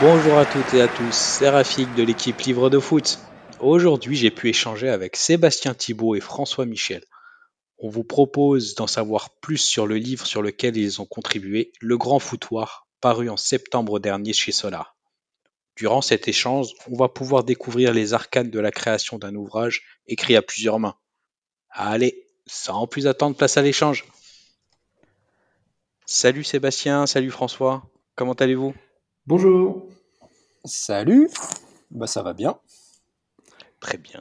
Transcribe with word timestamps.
Bonjour 0.00 0.38
à 0.38 0.46
toutes 0.46 0.72
et 0.72 0.80
à 0.80 0.88
tous, 0.88 1.14
c'est 1.14 1.50
Rafik 1.50 1.94
de 1.94 2.02
l'équipe 2.02 2.40
Livre 2.40 2.70
de 2.70 2.78
Foot. 2.78 3.18
Aujourd'hui, 3.60 4.16
j'ai 4.16 4.30
pu 4.30 4.48
échanger 4.48 4.88
avec 4.88 5.14
Sébastien 5.14 5.74
Thibault 5.74 6.14
et 6.14 6.20
François 6.20 6.64
Michel. 6.64 7.04
On 7.76 7.90
vous 7.90 8.02
propose 8.02 8.74
d'en 8.74 8.86
savoir 8.86 9.28
plus 9.40 9.58
sur 9.58 9.86
le 9.86 9.96
livre 9.96 10.26
sur 10.26 10.40
lequel 10.40 10.78
ils 10.78 11.02
ont 11.02 11.04
contribué, 11.04 11.74
Le 11.80 11.98
Grand 11.98 12.18
Foutoir, 12.18 12.88
paru 13.02 13.28
en 13.28 13.36
septembre 13.36 13.98
dernier 13.98 14.32
chez 14.32 14.52
Solar. 14.52 14.96
Durant 15.76 16.00
cet 16.00 16.28
échange, 16.28 16.68
on 16.90 16.96
va 16.96 17.10
pouvoir 17.10 17.44
découvrir 17.44 17.92
les 17.92 18.14
arcanes 18.14 18.50
de 18.50 18.58
la 18.58 18.70
création 18.70 19.18
d'un 19.18 19.34
ouvrage 19.34 19.82
écrit 20.06 20.34
à 20.34 20.40
plusieurs 20.40 20.78
mains. 20.78 20.96
Allez, 21.68 22.26
sans 22.46 22.86
plus 22.86 23.06
attendre, 23.06 23.36
place 23.36 23.58
à 23.58 23.62
l'échange. 23.62 24.06
Salut 26.06 26.42
Sébastien, 26.42 27.06
salut 27.06 27.30
François, 27.30 27.82
comment 28.14 28.32
allez-vous? 28.32 28.74
Bonjour. 29.26 29.86
Salut. 30.64 31.28
Bah 31.90 32.06
ça 32.06 32.22
va 32.22 32.32
bien. 32.32 32.58
Très 33.80 33.96
bien. 33.96 34.20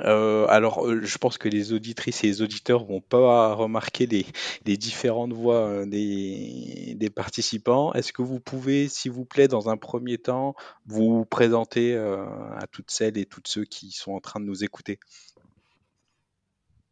Euh, 0.00 0.46
alors, 0.48 0.86
euh, 0.86 1.00
je 1.02 1.18
pense 1.18 1.38
que 1.38 1.48
les 1.48 1.72
auditrices 1.72 2.24
et 2.24 2.26
les 2.28 2.42
auditeurs 2.42 2.84
vont 2.84 3.00
pas 3.00 3.54
remarquer 3.54 4.06
les, 4.06 4.26
les 4.66 4.76
différentes 4.76 5.32
voix 5.32 5.66
euh, 5.66 5.86
des, 5.86 6.94
des 6.96 7.10
participants. 7.10 7.92
Est-ce 7.92 8.12
que 8.12 8.22
vous 8.22 8.40
pouvez, 8.40 8.88
s'il 8.88 9.12
vous 9.12 9.24
plaît, 9.24 9.48
dans 9.48 9.68
un 9.68 9.76
premier 9.76 10.18
temps, 10.18 10.54
vous 10.86 11.24
présenter 11.24 11.96
à 11.96 12.66
toutes 12.70 12.90
celles 12.90 13.18
et 13.18 13.26
tous 13.26 13.42
ceux 13.44 13.64
qui 13.64 13.92
sont 13.92 14.12
en 14.12 14.20
train 14.20 14.40
de 14.40 14.46
nous 14.46 14.64
écouter? 14.64 14.98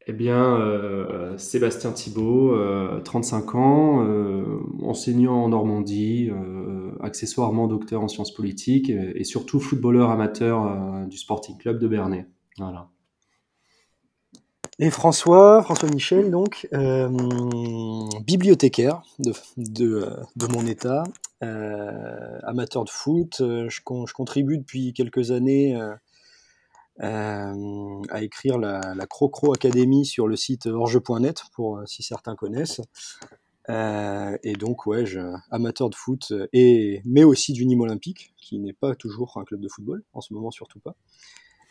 Eh 0.06 0.12
bien, 0.12 1.36
Sébastien 1.36 1.92
Thibault, 1.92 2.56
35 3.04 3.54
ans, 3.54 4.06
enseignant 4.82 5.44
en 5.44 5.48
Normandie, 5.50 6.30
accessoirement 7.02 7.66
docteur 7.66 8.02
en 8.02 8.08
sciences 8.08 8.32
politiques 8.32 8.90
et, 8.90 9.24
surtout 9.24 9.60
footballeur 9.60 10.10
amateur 10.10 10.64
euh, 10.64 11.06
du 11.06 11.16
Sporting 11.16 11.56
Club 11.56 11.78
de 11.78 11.88
Bernay. 11.88 12.26
Voilà. 12.58 12.88
Et 14.78 14.90
François, 14.90 15.62
François 15.62 15.90
Michel, 15.90 16.30
donc, 16.30 16.66
euh, 16.72 17.08
bibliothécaire 18.24 19.02
de, 19.18 19.34
de, 19.58 20.46
mon 20.46 20.66
état, 20.66 21.04
euh, 21.42 22.38
amateur 22.44 22.84
de 22.84 22.90
foot. 22.90 23.36
Je, 23.40 23.80
contribue 23.82 24.56
depuis 24.56 24.94
quelques 24.94 25.32
années 25.32 25.78
à 26.98 28.22
écrire 28.22 28.58
la, 28.58 29.06
Crocro 29.08 29.52
Academy 29.52 30.04
sur 30.04 30.28
le 30.28 30.36
site 30.36 30.66
orge.net, 30.66 31.42
pour 31.54 31.80
si 31.86 32.02
certains 32.02 32.36
connaissent. 32.36 32.80
Euh, 33.70 34.36
et 34.42 34.54
donc, 34.54 34.86
ouais, 34.86 35.06
je, 35.06 35.20
amateur 35.50 35.90
de 35.90 35.94
foot, 35.94 36.32
euh, 36.32 36.48
et, 36.52 37.02
mais 37.04 37.24
aussi 37.24 37.52
du 37.52 37.66
Nîmes 37.66 37.82
Olympique, 37.82 38.32
qui 38.36 38.58
n'est 38.58 38.72
pas 38.72 38.94
toujours 38.94 39.36
un 39.36 39.44
club 39.44 39.60
de 39.60 39.68
football, 39.68 40.02
en 40.12 40.20
ce 40.20 40.32
moment 40.34 40.50
surtout 40.50 40.80
pas. 40.80 40.96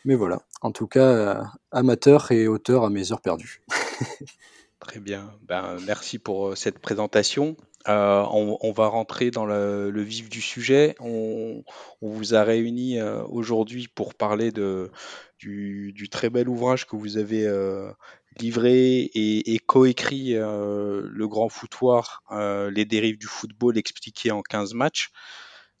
Mais 0.04 0.14
voilà, 0.14 0.42
en 0.62 0.72
tout 0.72 0.86
cas, 0.86 1.08
euh, 1.08 1.42
amateur 1.72 2.32
et 2.32 2.48
auteur 2.48 2.84
à 2.84 2.90
mes 2.90 3.12
heures 3.12 3.20
perdues. 3.20 3.62
Très 4.80 4.98
bien, 4.98 5.32
ben, 5.42 5.76
merci 5.86 6.18
pour 6.18 6.56
cette 6.56 6.78
présentation. 6.78 7.56
Euh, 7.88 8.26
on, 8.30 8.72
va 8.72 8.88
rentrer 8.88 9.30
dans 9.30 9.46
le, 9.46 10.02
vif 10.02 10.28
du 10.28 10.42
sujet. 10.42 10.94
On, 11.00 11.64
vous 12.02 12.34
a 12.34 12.44
réunis 12.44 12.98
euh, 12.98 13.22
aujourd'hui 13.24 13.88
pour 13.88 14.14
parler 14.14 14.52
de, 14.52 14.90
du, 15.38 16.08
très 16.10 16.28
bel 16.28 16.48
ouvrage 16.48 16.86
que 16.86 16.96
vous 16.96 17.16
avez 17.16 17.46
euh, 17.46 17.90
livré 18.38 19.10
et, 19.14 19.58
coécrit 19.60 20.32
Le 20.34 21.26
Grand 21.26 21.48
Foutoir, 21.48 22.22
les 22.30 22.84
dérives 22.84 23.18
du 23.18 23.26
football 23.26 23.78
expliquées 23.78 24.30
en 24.30 24.42
15 24.42 24.74
matchs. 24.74 25.10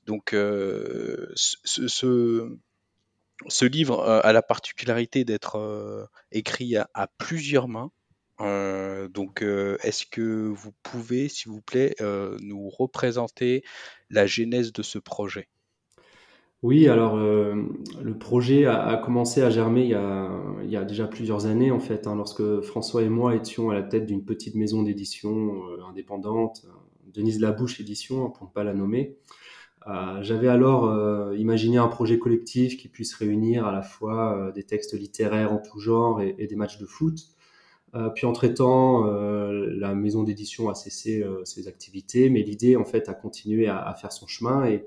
Donc 0.06 0.30
ce, 0.30 1.28
ce, 3.48 3.64
livre 3.64 4.02
a 4.02 4.32
la 4.32 4.42
particularité 4.42 5.24
d'être 5.24 6.08
écrit 6.32 6.76
à, 6.76 7.08
plusieurs 7.18 7.68
mains. 7.68 7.90
Euh, 8.40 9.08
donc, 9.08 9.42
euh, 9.42 9.76
est-ce 9.82 10.06
que 10.06 10.48
vous 10.48 10.72
pouvez, 10.82 11.28
s'il 11.28 11.50
vous 11.52 11.60
plaît, 11.60 11.94
euh, 12.00 12.36
nous 12.40 12.68
représenter 12.68 13.62
la 14.08 14.26
genèse 14.26 14.72
de 14.72 14.82
ce 14.82 14.98
projet? 14.98 15.48
Oui, 16.62 16.88
alors 16.88 17.16
le 17.16 18.18
projet 18.18 18.66
a, 18.66 19.00
commencé 19.02 19.40
à 19.40 19.48
germer 19.48 19.84
il 20.62 20.70
y 20.70 20.76
a, 20.76 20.84
déjà 20.84 21.06
plusieurs 21.06 21.46
années, 21.46 21.70
en 21.70 21.80
fait, 21.80 22.06
hein, 22.06 22.14
lorsque 22.16 22.60
François 22.60 23.02
et 23.02 23.08
moi 23.08 23.34
étions 23.34 23.70
à 23.70 23.74
la 23.74 23.82
tête 23.82 24.04
d'une 24.04 24.26
petite 24.26 24.56
maison 24.56 24.82
d'édition 24.82 25.62
indépendante, 25.88 26.66
Denise 27.06 27.40
Labouche 27.40 27.80
Édition, 27.80 28.26
hein, 28.26 28.30
pour 28.36 28.46
ne 28.46 28.52
pas 28.52 28.62
la 28.62 28.74
nommer. 28.74 29.16
J'avais 30.20 30.48
alors 30.48 31.34
imaginé 31.34 31.78
un 31.78 31.88
projet 31.88 32.18
collectif 32.18 32.76
qui 32.76 32.88
puisse 32.88 33.14
réunir 33.14 33.64
à 33.64 33.72
la 33.72 33.80
fois 33.80 34.52
des 34.54 34.64
textes 34.64 34.92
littéraires 34.92 35.54
en 35.54 35.62
tout 35.62 35.80
genre 35.80 36.20
et 36.20 36.46
des 36.46 36.56
matchs 36.56 36.76
de 36.76 36.84
foot. 36.84 37.16
Euh, 37.94 38.08
puis 38.10 38.26
en 38.26 38.32
traitant, 38.32 39.06
euh, 39.06 39.66
la 39.76 39.94
maison 39.94 40.22
d'édition 40.22 40.68
a 40.68 40.74
cessé 40.74 41.22
euh, 41.22 41.44
ses 41.44 41.66
activités, 41.66 42.30
mais 42.30 42.42
l'idée 42.42 42.76
en 42.76 42.84
fait 42.84 43.08
a 43.08 43.14
continué 43.14 43.66
à, 43.68 43.92
faire 43.94 44.12
son 44.12 44.26
chemin 44.26 44.66
et, 44.66 44.86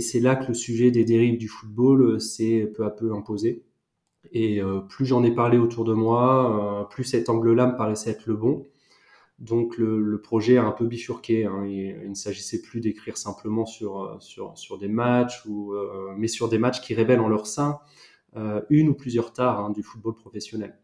c'est 0.00 0.20
là 0.20 0.36
que 0.36 0.46
le 0.46 0.54
sujet 0.54 0.92
des 0.92 1.04
dérives 1.04 1.36
du 1.36 1.48
football 1.48 2.20
s'est 2.20 2.70
peu 2.76 2.84
à 2.84 2.90
peu 2.90 3.12
imposé. 3.12 3.64
Et 4.32 4.60
plus 4.88 5.06
j'en 5.06 5.24
ai 5.24 5.32
parlé 5.34 5.58
autour 5.58 5.84
de 5.84 5.94
moi, 5.94 6.86
plus 6.92 7.02
cet 7.04 7.28
angle-là 7.28 7.66
me 7.66 7.76
paraissait 7.76 8.10
être 8.10 8.26
le 8.26 8.36
bon. 8.36 8.68
Donc 9.40 9.78
le, 9.78 10.20
projet 10.22 10.58
a 10.58 10.64
un 10.64 10.70
peu 10.70 10.86
bifurqué. 10.86 11.44
Hein. 11.44 11.66
Il, 11.66 12.08
ne 12.08 12.14
s'agissait 12.14 12.62
plus 12.62 12.80
d'écrire 12.80 13.16
simplement 13.16 13.66
sur, 13.66 14.16
des 14.78 14.88
matchs, 14.88 15.42
mais 16.16 16.28
sur 16.28 16.48
des 16.48 16.58
matchs 16.58 16.80
qui 16.80 16.94
révèlent 16.94 17.20
en 17.20 17.28
leur 17.28 17.48
sein 17.48 17.80
une 18.68 18.90
ou 18.90 18.94
plusieurs 18.94 19.32
tares 19.32 19.58
hein, 19.58 19.70
du 19.70 19.82
football 19.82 20.14
professionnel 20.14 20.78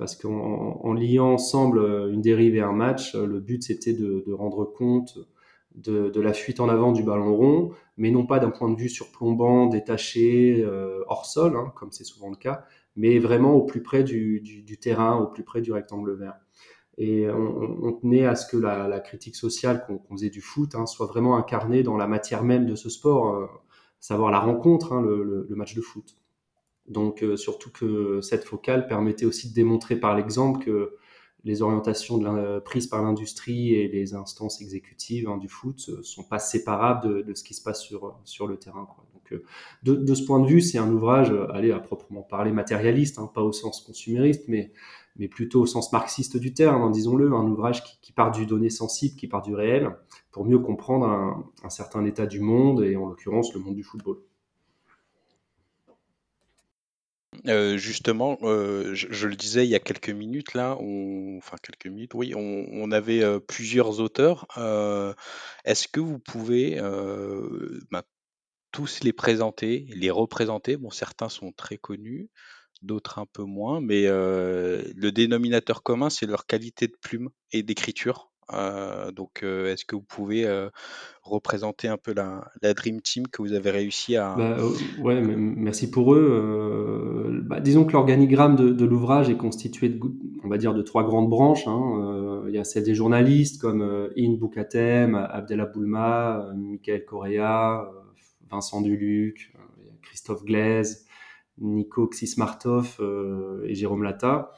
parce 0.00 0.16
qu'en 0.16 0.80
en 0.82 0.94
liant 0.94 1.34
ensemble 1.34 1.78
euh, 1.78 2.10
une 2.10 2.22
dérive 2.22 2.56
et 2.56 2.62
un 2.62 2.72
match, 2.72 3.14
euh, 3.14 3.26
le 3.26 3.38
but 3.38 3.62
c'était 3.62 3.92
de, 3.92 4.24
rendre 4.32 4.64
compte 4.64 5.18
de, 5.74 6.18
la 6.18 6.32
fuite 6.32 6.58
en 6.58 6.70
avant 6.70 6.92
du 6.92 7.02
ballon 7.02 7.36
rond, 7.36 7.72
mais 7.98 8.10
non 8.10 8.24
pas 8.24 8.38
d'un 8.38 8.48
point 8.50 8.70
de 8.70 8.80
vue 8.80 8.88
surplombant, 8.88 9.66
détaché, 9.66 10.64
euh, 10.64 11.04
hors 11.06 11.26
sol, 11.26 11.54
hein, 11.54 11.70
comme 11.76 11.92
c'est 11.92 12.04
souvent 12.04 12.30
le 12.30 12.36
cas, 12.36 12.64
mais 12.96 13.18
vraiment 13.18 13.52
au 13.52 13.62
plus 13.62 13.82
près 13.82 14.02
du, 14.02 14.64
terrain, 14.80 15.18
au 15.18 15.26
plus 15.26 15.44
près 15.44 15.60
du 15.60 15.70
rectangle 15.70 16.14
vert. 16.14 16.38
Et 16.96 17.28
on, 17.28 17.92
tenait 17.92 18.24
à 18.24 18.36
ce 18.36 18.46
que 18.46 18.56
la, 18.56 19.00
critique 19.00 19.36
sociale 19.36 19.84
qu'on 19.86 19.98
qu 19.98 20.14
faisait 20.14 20.30
du 20.30 20.40
foot 20.40 20.74
hein, 20.74 20.86
soit 20.86 21.06
vraiment 21.06 21.36
incarnée 21.36 21.82
dans 21.82 21.96
la 21.98 22.06
matière 22.06 22.42
même 22.42 22.66
de 22.66 22.74
ce 22.74 22.88
sport, 22.88 23.48
savoir 24.00 24.30
la 24.30 24.38
rencontre, 24.38 24.92
hein, 24.94 25.02
le 25.02 25.54
match 25.56 25.74
de 25.74 25.82
foot. 25.82 26.19
Donc 26.90 27.22
euh, 27.22 27.36
surtout 27.36 27.70
que 27.70 28.20
cette 28.20 28.44
focale 28.44 28.86
permettait 28.86 29.24
aussi 29.24 29.48
de 29.48 29.54
démontrer 29.54 29.96
par 29.96 30.16
l'exemple 30.16 30.64
que 30.64 30.96
les 31.44 31.62
orientations 31.62 32.20
prises 32.64 32.86
par 32.86 33.02
l'industrie 33.02 33.72
et 33.74 33.88
les 33.88 34.14
instances 34.14 34.60
exécutives 34.60 35.26
hein, 35.28 35.38
du 35.38 35.48
foot 35.48 35.88
ne 35.88 36.02
sont 36.02 36.24
pas 36.24 36.38
séparables 36.38 37.24
de, 37.24 37.34
ce 37.34 37.42
qui 37.42 37.54
se 37.54 37.62
passe 37.62 37.80
sur, 37.80 38.14
sur 38.24 38.46
le 38.46 38.58
terrain. 38.58 38.86
Donc, 39.14 39.32
euh, 39.32 39.42
de, 39.82 40.14
ce 40.14 40.22
point 40.24 40.40
de 40.40 40.46
vue, 40.46 40.60
c'est 40.60 40.76
un 40.76 40.92
ouvrage, 40.92 41.30
euh, 41.30 41.50
allez, 41.52 41.72
à 41.72 41.78
proprement 41.78 42.20
parler 42.22 42.52
matérialiste, 42.52 43.18
hein, 43.18 43.30
pas 43.32 43.42
au 43.42 43.52
sens 43.52 43.80
consumériste, 43.80 44.48
mais, 44.48 44.72
mais 45.16 45.28
plutôt 45.28 45.62
au 45.62 45.66
sens 45.66 45.92
marxiste 45.92 46.36
du 46.36 46.52
terme, 46.52 46.82
hein, 46.82 46.90
disons-le, 46.90 47.32
un 47.32 47.46
ouvrage 47.46 47.82
qui, 48.02 48.12
part 48.12 48.32
du 48.32 48.44
donné 48.44 48.68
sensible, 48.68 49.16
qui 49.16 49.28
part 49.28 49.40
du 49.40 49.54
réel, 49.54 49.96
pour 50.32 50.44
mieux 50.44 50.58
comprendre 50.58 51.06
un 51.62 51.70
certain 51.70 52.04
état 52.04 52.26
du 52.26 52.40
monde, 52.40 52.82
et 52.82 52.96
en 52.96 53.06
l'occurrence 53.06 53.54
le 53.54 53.60
monde 53.60 53.76
du 53.76 53.82
football. 53.82 54.18
Euh, 57.46 57.78
justement, 57.78 58.38
euh, 58.42 58.94
je, 58.94 59.26
le 59.26 59.34
disais 59.34 59.66
il 59.66 59.70
y 59.70 59.74
a 59.74 59.80
quelques 59.80 60.10
minutes 60.10 60.54
là, 60.54 60.76
on, 60.78 61.38
enfin 61.38 61.56
quelques 61.62 61.86
minutes, 61.86 62.12
oui, 62.14 62.34
on, 62.36 62.90
avait 62.92 63.22
euh, 63.22 63.40
plusieurs 63.40 64.00
auteurs. 64.00 64.46
Est-ce 65.64 65.88
que 65.88 66.00
vous 66.00 66.18
pouvez 66.18 66.78
bah, 67.90 68.04
tous 68.72 69.00
les 69.02 69.12
présenter, 69.12 69.86
les 69.90 70.10
représenter? 70.10 70.76
Bon, 70.76 70.90
certains 70.90 71.28
sont 71.28 71.52
très 71.52 71.78
connus, 71.78 72.28
d'autres 72.82 73.18
un 73.18 73.26
peu 73.26 73.44
moins, 73.44 73.80
mais 73.80 74.06
le 74.06 75.10
dénominateur 75.10 75.82
commun, 75.82 76.10
c'est 76.10 76.26
leur 76.26 76.46
qualité 76.46 76.88
de 76.88 76.96
plume 77.00 77.30
et 77.52 77.62
d'écriture. 77.62 78.30
Euh, 78.52 79.10
donc, 79.12 79.42
euh, 79.42 79.72
est-ce 79.72 79.84
que 79.84 79.94
vous 79.94 80.02
pouvez 80.02 80.46
euh, 80.46 80.68
représenter 81.22 81.88
un 81.88 81.96
peu 81.96 82.12
la, 82.12 82.50
Dream 82.74 83.00
Team 83.00 83.26
que 83.28 83.42
vous 83.42 83.52
avez 83.52 83.70
réussi 83.70 84.16
à... 84.16 84.34
Bah, 84.36 84.56
ouais, 85.02 85.20
merci 85.20 85.90
pour 85.90 86.14
eux. 86.14 87.42
Bah, 87.44 87.60
disons 87.60 87.84
que 87.84 87.92
l'organigramme 87.92 88.56
de, 88.56 88.84
l'ouvrage 88.84 89.30
est 89.30 89.36
constitué, 89.36 89.88
de, 89.88 90.00
on 90.44 90.48
va 90.48 90.58
dire, 90.58 90.74
de 90.74 90.82
trois 90.82 91.04
grandes 91.04 91.30
branches. 91.30 91.66
Hein. 91.66 92.44
il 92.48 92.54
y 92.54 92.58
a 92.58 92.80
des 92.80 92.94
journalistes 92.94 93.60
comme 93.60 93.82
In 94.16 94.34
Boukatem, 94.34 95.14
Abdel 95.14 95.70
Boulma, 95.72 96.48
Michael 96.56 97.04
Correa, 97.04 97.90
Vincent 98.50 98.80
Duluc, 98.80 99.52
Christophe 100.02 100.44
Glaise, 100.44 101.06
Nico 101.58 102.08
Xismartov 102.08 103.00
et 103.64 103.74
Jérôme 103.74 104.02
Lata. 104.02 104.52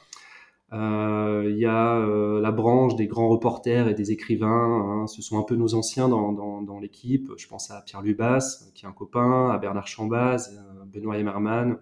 Il 0.72 1.58
y 1.58 1.66
a 1.66 1.98
la 2.40 2.52
branche 2.52 2.96
des 2.96 3.06
grands 3.06 3.28
reporters 3.28 3.88
et 3.88 3.94
des 3.94 4.10
écrivains. 4.10 5.02
Hein. 5.02 5.06
ce 5.06 5.20
sont 5.20 5.38
un 5.38 5.42
peu 5.42 5.54
nos 5.54 5.74
anciens 5.74 6.08
dans, 6.08 6.78
l'équipe. 6.80 7.30
Je 7.36 7.46
pense 7.46 7.70
à 7.70 7.82
Pierre 7.82 8.02
Lubas, 8.02 8.70
qui 8.74 8.84
est 8.84 8.88
un 8.88 8.92
copain, 8.92 9.50
à 9.50 9.58
Bernard 9.58 9.86
Chambaz, 9.86 10.50
Benoît 10.86 11.18
Emerman. 11.18 11.76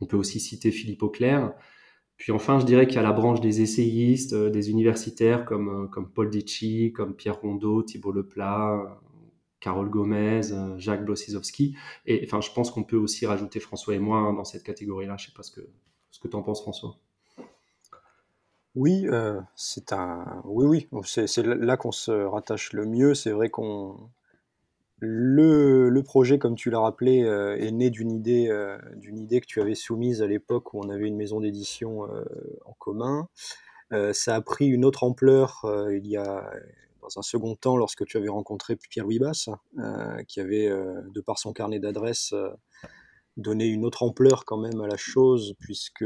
On 0.00 0.06
peut 0.06 0.16
aussi 0.16 0.40
citer 0.40 0.70
Philippe 0.70 1.02
Auclair. 1.02 1.52
Puis 2.16 2.32
enfin, 2.32 2.58
je 2.58 2.66
dirais 2.66 2.86
qu'il 2.86 2.96
y 2.96 2.98
a 2.98 3.02
la 3.02 3.12
branche 3.12 3.40
des 3.40 3.60
essayistes, 3.60 4.34
des 4.34 4.70
universitaires 4.70 5.44
comme, 5.44 5.88
Paul 6.14 6.30
Ditchy, 6.30 6.92
comme 6.92 7.14
Pierre 7.14 7.40
Rondeau, 7.40 7.82
Thibault 7.82 8.12
Leplat, 8.12 9.00
Carole 9.64 9.88
Gomez, 9.88 10.52
euh, 10.52 10.78
Jacques 10.78 11.06
Blossizowski. 11.06 11.74
Et 12.04 12.20
enfin, 12.24 12.42
je 12.42 12.50
pense 12.52 12.70
qu'on 12.70 12.84
peut 12.84 12.98
aussi 12.98 13.24
rajouter 13.24 13.60
François 13.60 13.94
et 13.94 13.98
moi 13.98 14.18
hein, 14.18 14.34
dans 14.34 14.44
cette 14.44 14.62
catégorie-là. 14.62 15.16
Je 15.18 15.24
ne 15.24 15.26
sais 15.28 15.32
pas 15.34 15.42
que, 15.42 15.66
ce 16.10 16.20
que 16.20 16.28
tu 16.28 16.36
en 16.36 16.42
penses, 16.42 16.60
François. 16.60 16.98
Oui, 18.74 19.06
euh, 19.08 19.40
c'est 19.54 19.92
un. 19.92 20.42
Oui, 20.44 20.88
oui, 20.90 21.02
c'est 21.04 21.38
là 21.44 21.76
qu'on 21.76 21.92
se 21.92 22.10
rattache 22.10 22.72
le 22.72 22.86
mieux. 22.86 23.14
C'est 23.14 23.30
vrai 23.30 23.48
qu'on. 23.48 24.10
Le, 25.00 26.00
projet, 26.02 26.38
comme 26.38 26.54
tu 26.54 26.70
l'as 26.70 26.80
rappelé, 26.80 27.24
euh, 27.24 27.56
est 27.56 27.70
né 27.72 27.90
d'une 27.90 28.10
idée, 28.10 28.48
d'une 28.96 29.18
idée 29.18 29.40
que 29.40 29.46
tu 29.46 29.60
avais 29.60 29.74
soumise 29.74 30.22
à 30.22 30.26
l'époque 30.26 30.72
où 30.72 30.80
on 30.80 30.88
avait 30.88 31.06
une 31.06 31.16
maison 31.16 31.40
d'édition 31.40 32.02
en 32.64 32.72
commun. 32.78 33.28
ça 34.12 34.34
a 34.34 34.40
pris 34.40 34.66
une 34.66 34.84
autre 34.84 35.04
ampleur 35.04 35.66
il 35.90 36.06
y 36.06 36.16
a 36.16 36.50
dans 37.04 37.18
un 37.18 37.22
second 37.22 37.54
temps, 37.54 37.76
lorsque 37.76 38.04
tu 38.06 38.16
avais 38.16 38.28
rencontré 38.28 38.76
Pierre-Louis 38.76 39.18
Basse, 39.18 39.48
euh, 39.78 40.22
qui 40.26 40.40
avait, 40.40 40.68
euh, 40.68 41.02
de 41.14 41.20
par 41.20 41.38
son 41.38 41.52
carnet 41.52 41.78
d'adresses, 41.78 42.32
euh, 42.32 42.48
donné 43.36 43.66
une 43.66 43.84
autre 43.84 44.02
ampleur 44.02 44.44
quand 44.44 44.56
même 44.56 44.80
à 44.80 44.86
la 44.86 44.96
chose, 44.96 45.54
puisque 45.58 46.04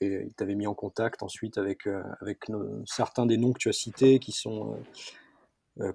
il, 0.00 0.32
t'avait 0.36 0.54
mis 0.54 0.66
en 0.66 0.74
contact 0.74 1.22
ensuite 1.22 1.58
avec, 1.58 1.86
avec 2.20 2.38
certains 2.86 3.26
des 3.26 3.36
noms 3.36 3.52
que 3.52 3.58
tu 3.58 3.68
as 3.68 3.72
cités, 3.72 4.18
qui 4.18 4.32
sont 4.32 4.76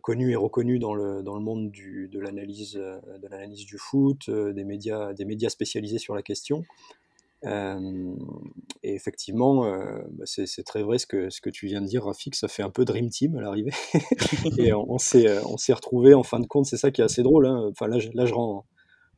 connus 0.01 0.31
et 0.31 0.35
reconnus 0.35 0.79
dans 0.79 0.95
le, 0.95 1.23
dans 1.23 1.35
le 1.35 1.41
monde 1.41 1.71
de 1.71 2.19
l'analyse 2.19 2.73
de 2.73 3.27
l'analyse 3.29 3.65
du 3.65 3.77
foot, 3.77 4.29
des 4.29 4.63
médias 4.63 5.13
des 5.13 5.25
médias 5.25 5.49
spécialisés 5.49 5.99
sur 5.99 6.15
la 6.15 6.21
question. 6.21 6.63
Euh, 7.45 8.15
et 8.83 8.95
effectivement, 8.95 9.65
euh, 9.65 9.99
bah, 10.11 10.25
c'est 10.25 10.63
très 10.63 10.81
vrai 10.81 10.97
ce 10.97 11.05
que, 11.05 11.29
ce 11.29 11.41
que 11.41 11.49
tu 11.49 11.67
viens 11.67 11.81
de 11.81 11.87
dire, 11.87 12.03
Rafik, 12.03 12.35
ça 12.35 12.47
fait 12.47 12.63
un 12.63 12.69
peu 12.69 12.83
Dream 12.85 13.09
Team 13.09 13.37
à 13.37 13.41
l'arrivée. 13.41 13.71
et 14.57 14.73
on, 14.73 14.91
on 14.91 14.97
s'est 14.97 15.73
retrouvés 15.73 16.13
en 16.13 16.23
fin 16.23 16.39
de 16.39 16.47
compte, 16.47 16.65
c'est 16.65 16.77
ça 16.77 16.91
qui 16.91 17.01
est 17.01 17.05
assez 17.05 17.23
drôle. 17.23 17.45
Hein. 17.45 17.69
Enfin, 17.71 17.87
là, 17.87 17.97
là, 18.13 18.25
je 18.25 18.33
rends, 18.33 18.65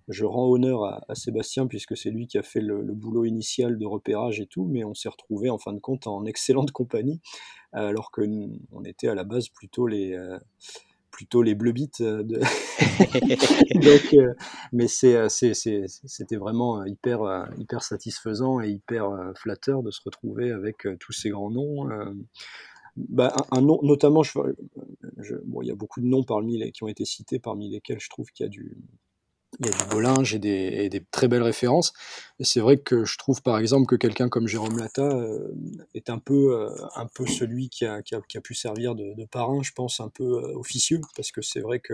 je 0.10 0.26
rends 0.26 0.50
honneur 0.50 0.84
à, 0.86 1.16
Sébastien 1.16 1.68
puisque 1.68 1.96
c'est 1.96 2.10
lui 2.10 2.28
qui 2.28 2.38
a 2.38 2.44
fait 2.44 2.62
le, 2.62 2.82
boulot 2.82 3.26
initial 3.26 3.78
de 3.78 3.86
repérage 3.86 4.40
et 4.42 4.48
tout, 4.48 4.66
mais 4.66 4.84
on 4.84 4.96
s'est 4.96 5.10
retrouvés 5.10 5.50
en 5.50 5.60
fin 5.60 5.72
de 5.72 5.80
compte 5.80 6.08
en 6.08 6.26
excellente 6.26 6.72
compagnie, 6.72 7.22
alors 7.72 8.12
que 8.12 8.22
on 8.72 8.84
était 8.84 9.08
à 9.08 9.16
la 9.16 9.24
base 9.24 9.50
plutôt 9.50 9.86
les, 9.86 10.14
euh, 10.14 10.40
plutôt 11.12 11.44
les 11.44 11.54
bleu 11.54 11.74
euh, 12.02 12.24
De... 12.24 12.40
Donc, 13.76 14.14
euh, 14.16 14.34
mais 14.74 14.88
c'était 14.88 16.36
vraiment 16.38 16.84
hyper, 16.86 17.48
hyper 17.60 17.84
satisfaisant 17.84 18.62
et 18.62 18.70
hyper 18.70 19.32
flatteur 19.36 19.84
de 19.84 19.92
se 19.92 20.02
retrouver 20.04 20.52
avec 20.52 20.88
tous 21.00 21.14
ces 21.14 21.30
grands 21.30 21.52
noms. 21.52 21.88
Bah, 22.96 23.34
un, 23.52 23.62
nom, 23.62 23.80
notamment, 23.84 24.24
je, 24.24 24.34
bon, 25.46 25.62
il 25.62 25.68
y 25.68 25.72
a 25.72 25.76
beaucoup 25.76 26.02
de 26.02 26.08
noms 26.08 26.24
parmi 26.24 26.58
les, 26.58 26.72
qui 26.72 26.84
ont 26.84 26.88
été 26.88 27.06
cités, 27.06 27.40
parmi 27.40 27.70
lesquels 27.70 28.00
je 28.00 28.10
trouve 28.10 28.30
qu'il 28.32 28.46
y 28.46 28.48
a 28.48 28.50
du, 28.50 28.76
il 29.60 29.66
y 29.66 29.70
a 29.70 29.72
du 29.72 29.86
Bollinge 29.90 30.36
et 30.36 30.40
des, 30.40 31.04
très 31.12 31.28
belles 31.28 31.44
références. 31.44 31.94
C'est 32.40 32.60
vrai 32.60 32.78
que 32.78 33.04
je 33.04 33.18
trouve 33.18 33.42
par 33.42 33.58
exemple 33.58 33.88
que 33.88 33.96
quelqu'un 33.96 34.30
comme 34.30 34.48
Jérôme 34.48 34.78
Lata 34.78 35.02
euh, 35.02 35.52
est 35.96 36.10
un 36.10 36.20
peu, 36.20 36.56
euh, 36.56 36.70
un 36.96 37.08
peu 37.08 37.26
celui 37.26 37.70
qui 37.70 37.86
a, 37.86 38.02
pu 38.44 38.54
servir 38.54 38.96
de, 38.96 39.26
parrain, 39.26 39.62
je 39.64 39.72
pense, 39.72 40.00
un 40.00 40.10
peu 40.10 40.24
euh, 40.24 40.58
officieux, 40.58 41.02
parce 41.16 41.32
que 41.32 41.42
c'est 41.42 41.62
vrai 41.62 41.80
que 41.80 41.94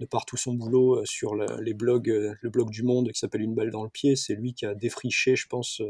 de 0.00 0.06
par 0.06 0.24
tout 0.24 0.36
son 0.36 0.54
boulot 0.54 1.04
sur 1.04 1.34
les 1.34 1.74
blogs, 1.74 2.08
le 2.40 2.50
blog 2.50 2.70
du 2.70 2.82
Monde 2.82 3.10
qui 3.12 3.18
s'appelle 3.18 3.42
Une 3.42 3.54
balle 3.54 3.70
dans 3.70 3.84
le 3.84 3.90
pied, 3.90 4.16
c'est 4.16 4.34
lui 4.34 4.54
qui 4.54 4.66
a 4.66 4.74
défriché, 4.74 5.36
je 5.36 5.46
pense, 5.46 5.82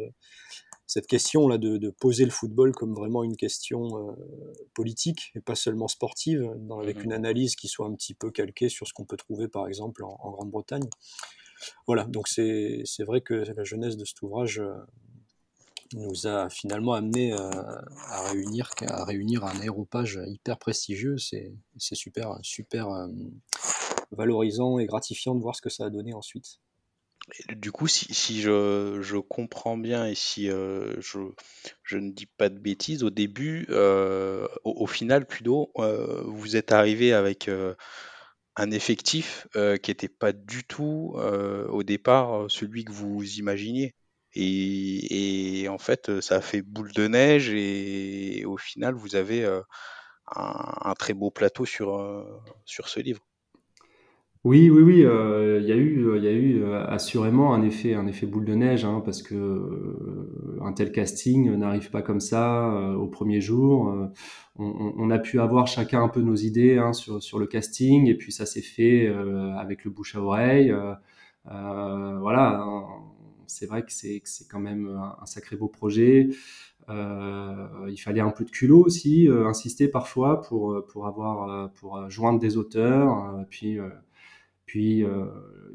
cette 0.87 1.07
question 1.07 1.49
là 1.49 1.59
de, 1.59 1.91
poser 1.91 2.25
le 2.25 2.31
football 2.31 2.73
comme 2.73 2.95
vraiment 2.95 3.25
une 3.25 3.37
question 3.37 4.09
euh, 4.09 4.13
politique 4.75 5.33
et 5.35 5.41
pas 5.41 5.55
seulement 5.55 5.89
sportive, 5.89 6.51
avec 6.81 6.99
mmh 6.99 7.05
une 7.05 7.13
analyse 7.13 7.57
qui 7.57 7.69
soit 7.69 7.87
un 7.87 7.95
petit 7.95 8.15
peu 8.15 8.31
calquée 8.31 8.69
sur 8.69 8.87
ce 8.87 8.93
qu'on 8.93 9.05
peut 9.05 9.17
trouver 9.17 9.49
par 9.49 9.67
exemple 9.67 10.05
en, 10.05 10.31
Grande-Bretagne. 10.31 10.89
Voilà, 11.87 12.05
donc 12.05 12.29
c'est 12.29 12.85
vrai 13.01 13.21
que 13.21 13.35
la 13.35 13.65
jeunesse 13.65 13.97
de 13.97 14.05
cet 14.05 14.21
ouvrage 14.23 14.59
euh, 14.59 14.75
nous 15.95 16.27
a 16.27 16.49
finalement 16.51 16.95
amené 16.95 17.33
euh, 17.33 17.39
à, 17.39 18.29
réunir, 18.31 18.71
à 18.87 19.05
réunir 19.05 19.45
un 19.45 19.61
aéropage 19.61 20.21
hyper 20.27 20.59
prestigieux. 20.59 21.17
C'est 21.19 21.55
super, 21.79 22.39
super 22.43 22.89
valorisant 24.11 24.79
et 24.79 24.87
gratifiant 24.87 25.35
de 25.35 25.41
voir 25.41 25.55
ce 25.55 25.63
que 25.63 25.71
ça 25.71 25.87
a 25.87 25.91
donné 25.91 26.15
ensuite. 26.15 26.59
Du 27.57 27.73
coup, 27.73 27.89
si, 27.89 28.43
je, 28.43 29.19
comprends 29.19 29.79
bien 29.79 30.07
et 30.07 30.15
si 30.15 30.51
euh, 30.51 31.01
je, 31.01 31.97
ne 31.97 32.11
dis 32.11 32.27
pas 32.27 32.51
de 32.51 32.59
bêtises, 32.59 33.03
au 33.03 33.11
début, 33.11 33.67
euh, 33.71 34.47
au, 34.65 34.87
final, 34.87 35.27
plutôt, 35.27 35.71
euh, 35.79 36.23
vous 36.27 36.57
êtes 36.57 36.73
arrivé 36.73 37.15
avec 37.15 37.51
un 38.57 38.71
effectif 38.71 39.49
qui 39.55 39.91
n'était 39.91 40.09
pas 40.09 40.33
du 40.33 40.65
tout 40.65 41.17
au 41.17 41.83
départ 41.83 42.51
celui 42.51 42.85
que 42.85 42.93
vous 42.93 43.25
imaginiez. 43.39 43.95
Et, 44.35 45.67
en 45.71 45.79
fait, 45.79 46.21
ça 46.21 46.37
a 46.37 46.41
fait 46.43 46.61
boule 46.63 46.93
de 46.93 47.09
neige 47.09 47.51
et, 47.51 48.45
au 48.45 48.59
final, 48.59 48.95
vous 48.95 49.17
avez 49.17 49.47
un, 50.27 50.95
très 50.99 51.15
beau 51.15 51.31
plateau 51.31 51.65
sur, 51.65 51.99
sur 52.67 52.89
ce 52.89 53.01
livre. 53.01 53.25
Oui, 54.45 54.69
oui, 54.69 54.83
oui, 54.83 55.05
euh, 55.07 55.59
il 55.63 55.67
y 55.67 55.73
a 55.73 55.77
eu, 55.77 56.19
il 56.19 56.23
y 56.23 56.29
a 56.29 56.31
eu 56.33 56.63
euh, 56.63 56.85
assurément 56.87 57.55
un 57.55 57.63
effet, 57.63 57.95
un 57.95 58.07
effet 58.07 58.27
boule 58.27 58.45
de 58.45 58.55
neige, 58.55 58.85
hein, 58.85 59.01
parce 59.03 59.23
que 59.23 59.35
euh, 59.35 60.59
un 60.61 60.75
tel 60.75 60.93
casting 60.93 61.51
n'arrive 61.57 61.91
pas 61.91 62.03
comme 62.03 62.21
ça 62.21 62.69
au 62.99 63.07
premier 63.07 63.41
jour. 63.41 64.11
On, 64.57 65.11
a 65.11 65.19
pu 65.19 65.41
avoir 65.41 65.67
chacun 65.67 66.03
un 66.03 66.09
peu 66.09 66.21
nos 66.21 66.37
idées 66.37 66.77
hein, 66.77 66.93
sur, 66.93 67.23
sur 67.23 67.39
le 67.39 67.47
casting, 67.47 68.07
et 68.07 68.15
puis 68.15 68.33
ça 68.33 68.45
s'est 68.45 68.61
fait 68.61 69.09
avec 69.59 69.85
le 69.85 69.91
bouche 69.91 70.15
à 70.15 70.21
oreille. 70.21 70.75
voilà, 71.47 72.61
hein, 72.61 72.85
c'est 73.47 73.67
vrai 73.67 73.83
que 73.83 73.93
c'est 73.93 74.21
que 74.21 74.29
c'est 74.29 74.47
quand 74.47 74.61
même 74.61 74.89
un, 75.21 75.27
sacré 75.27 75.57
beau 75.57 75.69
projet. 75.69 76.29
il 76.89 77.97
fallait 77.97 78.21
un 78.21 78.31
peu 78.31 78.45
de 78.45 78.51
culot 78.51 78.85
aussi, 78.85 79.27
insister 79.47 79.89
parfois 79.89 80.43
pour 80.43 80.85
pour 80.87 81.07
avoir 81.07 81.73
pour 81.73 82.11
joindre 82.11 82.39
des 82.39 82.57
auteurs, 82.59 83.45
puis 83.51 83.79
puis 84.67 85.05
euh, 85.05 85.27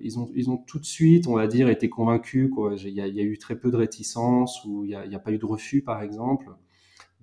ils, 0.02 0.20
ont, 0.20 0.30
ils 0.34 0.50
ont 0.50 0.58
tout 0.58 0.80
de 0.80 0.86
suite, 0.86 1.28
on 1.28 1.36
va 1.36 1.48
dire, 1.48 1.70
été 1.70 1.90
convaincus. 1.90 2.52
Il 2.84 2.90
y, 2.90 3.02
a, 3.02 3.08
eu 3.08 3.38
très 3.38 3.58
peu 3.58 3.72
de 3.72 3.76
réticence 3.76 4.64
ou 4.66 4.86
il 4.86 4.98
n'y 5.08 5.16
a, 5.16 5.20
pas 5.20 5.32
eu 5.32 5.38
de 5.38 5.46
refus, 5.46 5.82
par 5.82 6.02
exemple. 6.02 6.50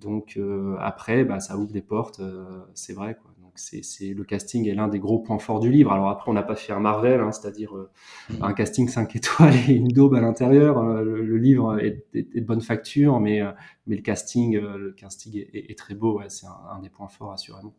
Donc 0.01 0.35
euh, 0.37 0.77
après, 0.79 1.25
bah, 1.25 1.41
ça 1.41 1.57
ouvre 1.57 1.73
des 1.73 1.83
portes, 1.83 2.21
euh, 2.21 2.61
c'est 2.75 2.93
vrai. 2.93 3.17
Quoi. 3.21 3.33
Donc 3.43 3.55
c'est, 3.57 4.13
le 4.13 4.25
casting 4.25 4.69
est 4.69 4.75
l'un 4.75 4.89
des 4.89 4.99
gros 4.99 5.19
points 5.19 5.39
forts 5.39 5.59
du 5.59 5.71
livre. 5.71 5.91
Alors 5.91 6.11
après, 6.11 6.31
on 6.31 6.35
n'a 6.35 6.43
pas 6.43 6.55
fait 6.55 6.73
un 6.73 6.81
Marvel, 6.81 7.21
hein, 7.21 7.33
c'est-à-dire 7.33 7.73
mmh. 7.73 8.43
un 8.43 8.53
casting 8.53 8.89
5 8.89 9.17
étoiles 9.17 9.55
et 9.69 9.73
une 9.73 9.89
daube 9.89 10.15
à 10.15 10.21
l'intérieur. 10.21 10.83
Le, 10.83 11.37
livre 11.39 11.79
est, 11.81 12.05
de 12.15 12.41
bonne 12.45 12.61
facture, 12.61 13.19
mais, 13.19 13.41
mais 13.87 13.97
le 13.97 14.03
casting, 14.03 14.59
le 14.59 14.93
casting 14.93 15.45
est, 15.53 15.79
très 15.79 15.95
beau. 15.95 16.21
c'est 16.29 16.47
un, 16.47 16.79
des 16.81 16.91
points 16.91 17.09
forts, 17.09 17.33
assurément. 17.33 17.75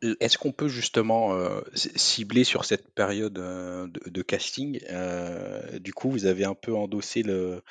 Est-ce 0.00 0.38
qu'on 0.38 0.52
peut 0.52 0.68
justement 0.68 1.34
euh, 1.34 1.60
cibler 1.74 2.44
sur 2.44 2.64
cette 2.64 2.88
période 2.94 3.36
euh, 3.38 3.88
de, 4.06 4.22
casting 4.22 4.78
euh, 4.90 5.80
Du 5.80 5.92
coup, 5.92 6.08
vous 6.08 6.26
avez 6.26 6.44
un 6.44 6.54
peu 6.54 6.72
endossé 6.76 7.24
le, 7.24 7.62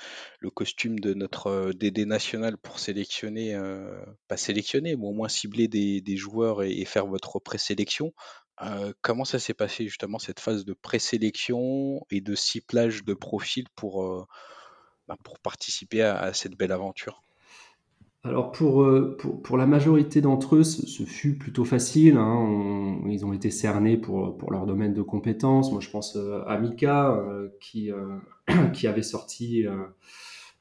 costume 0.53 0.99
de 0.99 1.13
notre 1.13 1.71
DD 1.71 2.05
national 2.05 2.57
pour 2.57 2.79
sélectionner, 2.79 3.57
pas 4.27 4.37
sélectionner, 4.37 4.95
mais 4.97 5.05
au 5.05 5.13
moins 5.13 5.29
cibler 5.29 5.67
des, 5.69 6.17
joueurs 6.17 6.63
et, 6.63 6.83
faire 6.83 7.05
votre 7.05 7.39
présélection. 7.39 8.13
comment 9.01 9.25
ça 9.25 9.39
s'est 9.39 9.53
passé 9.53 9.85
justement 9.85 10.19
cette 10.19 10.39
phase 10.41 10.65
de 10.65 10.73
présélection 10.73 12.05
et 12.09 12.19
de 12.19 12.35
ciblage 12.35 13.05
de 13.05 13.13
profil 13.13 13.65
pour, 13.75 14.27
bah, 15.07 15.17
pour 15.23 15.39
participer 15.39 16.01
à 16.01 16.33
cette 16.33 16.55
belle 16.55 16.71
aventure? 16.73 17.21
Alors 18.23 18.51
pour, 18.51 18.81
euh, 18.83 19.15
pour, 19.19 19.41
pour, 19.41 19.57
la 19.57 19.65
majorité 19.65 20.21
d'entre 20.21 20.57
eux, 20.57 20.63
ce, 20.63 21.03
fut 21.03 21.37
plutôt 21.37 21.65
facile. 21.65 22.17
Hein. 22.17 22.99
ils 23.07 23.25
ont 23.25 23.31
été 23.31 23.51
cernés 23.51 23.97
pour, 23.97 24.37
pour, 24.37 24.51
leur 24.51 24.65
domaine 24.65 24.93
de 24.93 25.01
compétences. 25.01 25.71
Moi, 25.71 25.81
je 25.81 25.89
pense 25.89 26.15
euh, 26.15 26.41
à 26.45 26.57
Mika, 26.57 27.11
euh, 27.11 27.49
qui, 27.61 27.91
qui 28.73 28.87
avait 28.87 29.03
sorti 29.03 29.65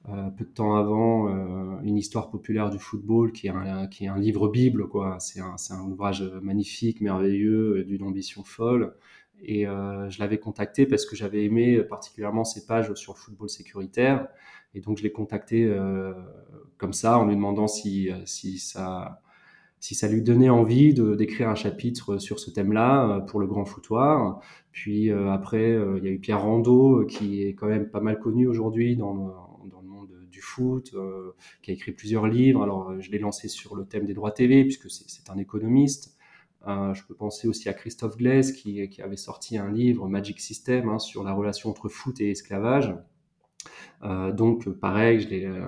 peu 0.05 0.45
de 0.45 0.51
temps 0.51 0.77
avant 0.77 1.81
une 1.83 1.97
histoire 1.97 2.31
populaire 2.31 2.71
du 2.71 2.79
football, 2.79 3.33
qui 3.33 3.49
est 3.49 3.51
un, 3.51 3.89
qui 3.89 4.05
est 4.05 4.09
un 4.09 4.19
livre 4.19 4.49
bible. 4.49 4.89
quoi. 4.89 5.17
C'est 5.19 5.41
un, 5.41 5.57
un, 5.71 5.91
ouvrage 5.91 6.23
magnifique, 6.43 7.01
merveilleux, 7.01 7.85
d'une 7.85 8.05
ambition 8.05 8.45
folle. 8.45 8.95
Et 9.43 9.65
je 9.65 10.19
l'avais 10.21 10.39
contacté 10.39 10.87
parce 10.87 11.05
que 11.07 11.17
j'avais 11.17 11.45
aimé 11.45 11.83
particulièrement 11.83 12.45
ses 12.45 12.67
pages 12.67 12.95
sur 12.95 13.19
football 13.19 13.49
sécuritaire. 13.49 14.29
Et 14.77 14.81
donc 14.81 14.99
je 14.99 15.03
l'ai 15.03 15.11
contacté 15.11 15.69
comme 16.77 16.93
ça 16.93 17.19
en 17.19 17.25
lui 17.27 17.35
demandant 17.35 17.67
si, 17.67 18.11
si 18.27 18.59
ça 18.59 19.19
lui 20.09 20.23
donnait 20.23 20.51
envie 20.51 20.95
d'écrire 20.95 21.49
un 21.49 21.55
chapitre 21.55 22.19
sur 22.19 22.39
ce 22.39 22.51
thème-là 22.51 23.23
pour 23.23 23.41
le 23.41 23.47
grand 23.47 23.65
foutoir. 23.65 24.41
Puis 24.71 25.11
après, 25.11 25.71
il 25.97 26.05
y 26.05 26.09
a 26.09 26.11
eu 26.11 26.19
Pierre 26.19 26.43
Rondeau, 26.43 27.07
qui 27.07 27.43
est 27.43 27.55
quand 27.55 27.67
même 27.67 27.89
pas 27.89 28.01
mal 28.01 28.19
connu 28.21 28.47
aujourd'hui 28.47 28.97
dans, 28.97 29.15
le 29.65 29.89
monde 29.89 30.13
du 30.31 30.43
foot, 30.43 30.95
qui 31.63 31.71
a 31.71 31.75
écrit 31.75 31.93
plusieurs 31.93 32.27
livres. 32.27 32.63
Alors 32.63 33.01
je 33.01 33.11
l'ai 33.11 33.19
lancé 33.19 33.49
sur 33.49 33.75
le 33.77 33.87
thème 33.87 34.05
des 34.05 34.15
droits 34.15 34.31
TV, 34.31 34.63
puisque 34.63 34.91
c'est 34.91 35.31
un 35.31 35.39
économiste. 35.39 36.17
Euh, 36.67 36.95
je 36.95 37.05
peux 37.07 37.15
penser 37.15 37.47
aussi 37.47 37.69
à 37.69 37.73
Christophe 37.73 38.17
Glaise 38.17 38.53
qui, 38.53 38.89
qui 38.89 39.01
avait 39.01 39.17
sorti 39.17 39.57
un 39.57 39.71
livre, 39.71 40.09
Magic 40.09 40.41
System, 40.41 40.89
hein, 40.89 40.99
sur 40.99 41.23
la 41.23 41.33
relation 41.33 41.71
entre 41.71 41.89
foot 41.89 42.21
et 42.21 42.31
esclavage. 42.31 42.93
Euh, 44.03 44.33
donc 44.33 44.69
pareil, 44.69 45.21
je 45.21 45.29
l'ai, 45.29 45.47
euh, 45.47 45.61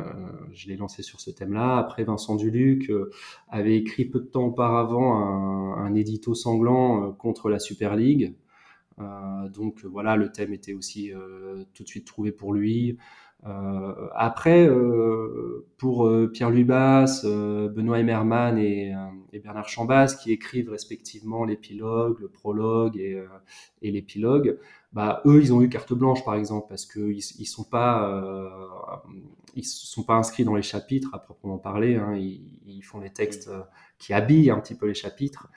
je 0.53 0.69
l'ai 0.69 0.77
lancé 0.77 1.03
sur 1.03 1.21
ce 1.21 1.31
thème-là. 1.31 1.79
Après, 1.79 2.05
Vincent 2.05 2.37
Duluc 2.37 2.91
euh, 2.91 3.11
avait 3.49 3.77
écrit 3.77 4.05
peu 4.05 4.21
de 4.21 4.27
temps 4.27 4.47
auparavant 4.47 5.17
un, 5.17 5.85
un 5.85 5.95
édito 5.95 6.35
sanglant 6.35 7.13
contre 7.13 7.49
la 7.49 7.59
Super 7.59 7.97
League. 7.97 8.35
donc 9.55 9.85
voilà, 9.85 10.17
le 10.17 10.31
thème 10.33 10.53
était 10.53 10.75
aussi 10.75 11.13
tout 11.75 11.83
de 11.85 11.89
suite 11.89 12.07
trouvé 12.07 12.33
pour 12.33 12.53
lui. 12.53 12.99
Euh, 13.47 14.09
après, 14.15 14.67
euh, 14.67 15.67
pour 15.79 16.07
euh, 16.07 16.29
Pierre 16.33 16.51
Lubas, 16.51 17.23
Benoît 17.25 17.99
Emmerman 18.01 18.59
et, 18.59 18.95
et, 19.33 19.39
Bernard 19.39 19.69
Chambas, 19.69 20.17
qui 20.21 20.33
écrivent 20.33 20.71
respectivement 20.71 21.45
l'épilogue, 21.45 22.19
le 22.21 22.29
prologue 22.29 22.97
et, 22.97 23.23
et 23.83 23.91
l'épilogue, 23.91 24.59
bah, 24.93 25.23
eux, 25.27 25.41
ils 25.41 25.53
ont 25.53 25.63
eu 25.63 25.69
carte 25.69 25.93
blanche, 25.93 26.25
par 26.25 26.35
exemple, 26.35 26.67
parce 26.69 26.85
qu'ils 26.87 27.19
ils 27.39 27.47
sont 27.47 27.65
pas, 27.65 29.03
ils 29.55 29.65
sont 29.65 30.03
pas 30.03 30.15
inscrits 30.15 30.45
dans 30.45 30.55
les 30.55 30.63
chapitres 30.63 31.11
à 31.13 31.19
proprement 31.19 31.59
parler. 31.59 31.97
Hein, 31.97 32.17
ils, 32.17 32.61
ils, 32.67 32.83
font 32.83 32.99
les 33.01 33.11
textes 33.11 33.51
qui 33.99 34.13
habillent 34.13 34.51
un 34.51 34.59
petit 34.59 34.75
peu 34.75 34.87
les 34.87 34.95
chapitres, 34.95 35.49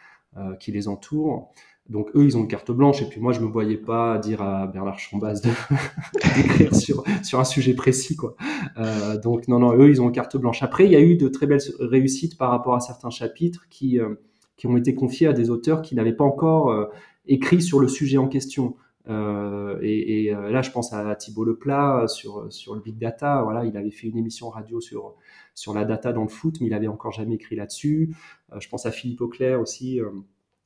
qui 0.60 0.72
les 0.72 0.88
entourent. 0.88 1.52
Donc 1.90 2.10
eux, 2.16 2.24
ils 2.24 2.38
ont 2.38 2.42
une 2.42 2.48
carte 2.48 2.72
blanche, 2.72 3.02
et 3.02 3.06
puis 3.06 3.20
moi, 3.20 3.34
je 3.34 3.42
me 3.42 3.48
voyais 3.48 3.78
pas 3.78 4.18
dire 4.18 4.42
à 4.42 4.68
Bernard 4.68 5.00
Chambaz 5.00 5.42
d'écrire 6.36 6.74
sur, 6.74 7.04
sur 7.24 7.40
un 7.40 7.44
sujet 7.44 7.74
précis, 7.74 8.16
quoi. 8.16 8.36
Euh, 8.78 9.20
donc 9.20 9.48
non, 9.48 9.60
non, 9.60 9.74
eux, 9.74 9.90
ils 9.90 10.02
ont 10.02 10.06
une 10.06 10.14
carte 10.14 10.38
blanche. 10.38 10.64
Après, 10.64 10.86
il 10.86 10.92
y 10.92 10.96
a 10.96 11.02
eu 11.02 11.18
de 11.18 11.28
très 11.28 11.48
belles 11.48 11.62
réussites 11.80 12.38
par 12.38 12.52
rapport 12.52 12.76
à 12.76 12.80
certains 12.80 13.10
chapitres 13.10 13.68
qui, 13.70 14.00
euh, 14.00 14.16
qui 14.56 14.68
ont 14.68 14.78
été 14.78 14.96
confiés 14.96 15.28
à 15.28 15.34
des 15.34 15.50
auteurs 15.50 15.82
qui 15.82 15.96
n'avaient 15.96 16.16
pas 16.16 16.24
encore 16.24 16.72
euh, 16.72 16.86
écrit 17.26 17.62
sur 17.62 17.80
le 17.80 17.90
sujet 17.90 18.18
en 18.18 18.28
question. 18.28 18.76
Euh, 19.10 19.78
et, 19.82 20.26
et 20.26 20.32
là, 20.32 20.62
je 20.62 20.72
pense 20.72 20.94
à 20.94 21.16
Thibault 21.16 21.44
Leplat 21.44 22.08
sur, 22.08 22.54
sur 22.54 22.74
le 22.76 22.80
big 22.80 22.98
data. 23.00 23.42
Voilà, 23.44 23.66
il 23.66 23.76
avait 23.76 23.92
fait 23.92 24.08
une 24.08 24.18
émission 24.18 24.50
radio 24.50 24.80
sur, 24.80 25.16
sur 25.56 25.74
la 25.74 25.84
data 25.84 26.14
dans 26.14 26.22
le 26.22 26.30
foot, 26.30 26.62
mais 26.62 26.68
il 26.68 26.74
avait 26.74 26.88
encore 26.88 27.12
jamais 27.12 27.36
écrit 27.36 27.56
là-dessus. 27.56 28.16
je 28.58 28.70
pense 28.70 28.86
à 28.86 28.92
Philippe 28.92 29.22
Auclair 29.22 29.60
aussi 29.60 30.00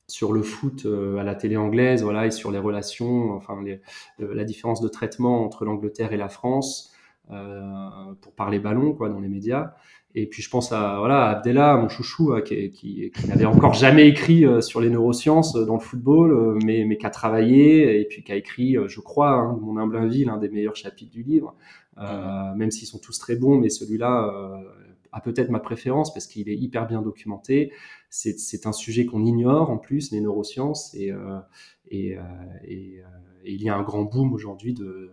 sur 0.07 0.33
le 0.33 0.43
foot 0.43 0.85
euh, 0.85 1.17
à 1.17 1.23
la 1.23 1.35
télé 1.35 1.57
anglaise, 1.57 2.03
voilà, 2.03 2.27
et 2.27 2.31
sur 2.31 2.51
les 2.51 2.59
relations, 2.59 3.31
enfin 3.33 3.57
les, 3.63 3.81
la 4.19 4.43
différence 4.43 4.81
de 4.81 4.87
traitement 4.87 5.43
entre 5.43 5.65
l'Angleterre 5.65 6.13
et 6.13 6.17
la 6.17 6.29
France 6.29 6.95
euh, 7.31 8.13
pour 8.21 8.33
parler 8.33 8.59
ballon, 8.59 8.93
quoi, 8.93 9.09
dans 9.09 9.19
les 9.19 9.27
médias. 9.27 9.73
Et 10.13 10.27
puis 10.27 10.41
je 10.43 10.49
pense 10.49 10.71
à 10.71 10.99
voilà 10.99 11.25
Abdella, 11.25 11.75
mon 11.75 11.89
chouchou, 11.89 12.33
euh, 12.33 12.41
qui, 12.41 12.69
qui, 12.69 13.11
qui 13.11 13.27
n'avait 13.27 13.45
encore 13.45 13.73
jamais 13.73 14.07
écrit 14.07 14.45
euh, 14.45 14.61
sur 14.61 14.79
les 14.79 14.89
neurosciences 14.89 15.53
dans 15.53 15.73
le 15.73 15.79
football, 15.79 16.59
mais, 16.63 16.85
mais 16.85 16.97
qui 16.97 17.05
a 17.05 17.09
travaillé 17.09 17.99
et 17.99 18.05
puis 18.05 18.23
qui 18.23 18.31
a 18.31 18.35
écrit, 18.35 18.77
je 18.87 19.01
crois, 19.01 19.31
hein, 19.31 19.57
mon 19.61 19.77
humble 19.77 19.97
avis, 19.97 20.23
l'un 20.23 20.37
des 20.37 20.49
meilleurs 20.49 20.75
chapitres 20.75 21.11
du 21.11 21.23
livre. 21.23 21.55
Euh, 21.97 22.53
même 22.55 22.71
s'ils 22.71 22.87
sont 22.87 22.99
tous 22.99 23.17
très 23.17 23.35
bons, 23.35 23.57
mais 23.57 23.69
celui-là 23.69 24.31
a 25.11 25.21
peut-être 25.21 25.49
ma 25.49 25.59
préférence 25.59 26.13
parce 26.13 26.27
qu'il 26.27 26.49
est 26.49 26.57
hyper 26.57 26.87
bien 26.87 27.01
documenté. 27.01 27.71
C'est 28.17 28.65
un 28.65 28.71
sujet 28.71 29.05
qu'on 29.05 29.25
ignore 29.25 29.69
en 29.69 29.77
plus, 29.77 30.11
les 30.11 30.21
neurosciences, 30.21 30.93
et, 30.93 31.11
euh, 31.11 31.37
euh, 31.91 32.15
euh, 32.15 33.03
il 33.43 33.61
y 33.61 33.67
a 33.67 33.75
un 33.75 33.83
grand 33.83 34.03
boom 34.03 34.31
aujourd'hui 34.31 34.73
de, 34.73 35.11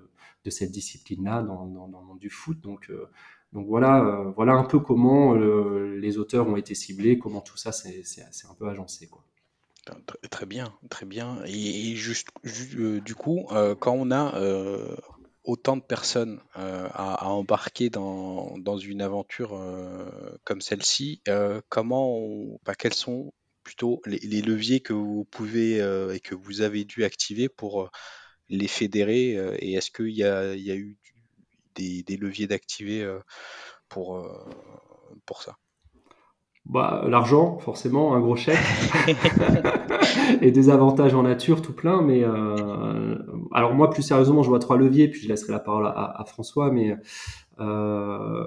cette 0.48 0.70
discipline-là 0.70 1.42
dans, 1.42 1.64
le 1.64 2.06
monde 2.06 2.20
du 2.20 2.30
foot. 2.30 2.60
Donc, 2.60 2.92
voilà, 3.52 4.32
voilà 4.36 4.52
un 4.52 4.62
peu 4.62 4.78
comment 4.78 5.34
les 5.34 6.16
auteurs 6.16 6.46
ont 6.46 6.56
été 6.56 6.76
ciblés, 6.76 7.18
comment 7.18 7.40
tout 7.40 7.56
ça 7.56 7.72
c'est 7.72 8.46
un 8.48 8.54
peu 8.54 8.68
agencé. 8.68 9.10
Très 10.30 10.46
bien, 10.46 10.72
très 10.88 11.06
bien. 11.06 11.42
Et, 11.44 11.96
juste, 11.96 12.28
du 12.44 13.14
coup, 13.16 13.48
quand 13.80 13.94
on 13.94 14.12
a 14.12 14.40
autant 15.44 15.76
de 15.76 15.82
personnes 15.82 16.40
euh, 16.56 16.88
à, 16.92 17.28
embarquer 17.28 17.90
dans, 17.90 18.78
une 18.78 19.02
aventure 19.02 19.54
euh, 19.54 20.36
comme 20.44 20.60
celle-ci, 20.60 21.22
euh, 21.28 21.60
comment, 21.68 22.58
bah, 22.64 22.74
quels 22.74 22.94
sont 22.94 23.32
plutôt 23.64 24.00
les, 24.06 24.42
leviers 24.42 24.80
que 24.80 24.92
vous 24.92 25.24
pouvez 25.24 25.76
et 26.14 26.20
que 26.20 26.34
vous 26.34 26.62
avez 26.62 26.84
dû 26.84 27.04
activer 27.04 27.48
pour 27.48 27.90
les 28.48 28.68
fédérer 28.68 29.36
Et 29.60 29.74
est-ce 29.74 29.90
qu'il 29.90 30.10
y 30.10 30.24
a, 30.24 30.54
il 30.54 30.62
y 30.62 30.72
a 30.72 30.76
eu 30.76 30.98
des, 31.76 32.02
des 32.02 32.16
leviers 32.16 32.48
d'activer 32.48 33.08
pour, 33.88 34.26
pour 35.26 35.42
ça? 35.42 35.56
Bah, 36.64 37.04
l'argent, 37.08 37.58
forcément, 37.58 38.14
un 38.14 38.20
gros 38.20 38.36
chèque. 38.36 38.56
et 40.40 40.52
des 40.52 40.70
avantages 40.70 41.14
en 41.14 41.24
nature, 41.24 41.60
tout 41.60 41.72
plein. 41.72 42.02
Mais 42.02 42.22
euh, 42.24 43.16
alors 43.52 43.74
moi, 43.74 43.90
plus 43.90 44.02
sérieusement, 44.02 44.42
je 44.42 44.48
vois 44.48 44.60
trois 44.60 44.76
leviers, 44.76 45.08
puis 45.08 45.20
je 45.20 45.28
laisserai 45.28 45.52
la 45.52 45.58
parole 45.58 45.86
à, 45.86 46.24
François. 46.26 46.70
Mais 46.70 46.96
euh, 47.60 48.46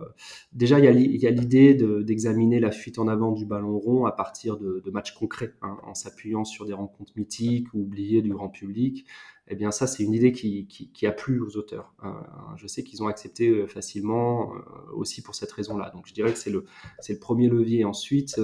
déjà, 0.54 0.80
il 0.80 0.86
y 0.86 1.28
a 1.28 1.32
l'idée 1.32 1.74
d'examiner 1.76 2.60
la 2.60 2.72
fuite 2.72 3.00
en 3.00 3.08
avant 3.08 3.32
du 3.32 3.46
ballon 3.46 3.78
rond 3.78 4.06
à 4.06 4.12
partir 4.12 4.58
de, 4.58 4.82
de 4.84 4.92
matchs 4.92 5.14
concrets, 5.14 5.54
hein, 5.62 5.78
en 5.84 5.94
s'appuyant 5.94 6.46
sur 6.46 6.66
des 6.66 6.74
rencontres 6.74 7.14
mythiques 7.18 7.68
ou 7.74 7.82
oubliées 7.82 8.22
du 8.22 8.30
grand 8.30 8.50
public 8.50 9.06
eh 9.48 9.56
bien 9.56 9.72
ça 9.72 9.86
c'est 9.86 10.04
une 10.04 10.14
idée 10.14 10.32
qui, 10.32 10.68
a 11.06 11.12
plu 11.12 11.40
aux 11.40 11.58
auteurs. 11.58 11.94
Euh, 12.04 12.10
je 12.58 12.68
sais 12.68 12.84
qu'ils 12.84 13.04
ont 13.04 13.08
accepté 13.08 13.50
euh, 13.50 13.68
facilement 13.68 14.54
euh, 14.56 14.60
aussi 14.94 15.22
pour 15.22 15.36
cette 15.36 15.52
raison-là. 15.52 15.92
Donc 15.92 16.08
je 16.08 16.14
dirais 16.14 16.34
que 16.34 16.40
c'est 16.40 16.50
le, 16.50 16.66
premier 17.20 17.48
levier. 17.48 17.86
Ensuite, 17.86 18.40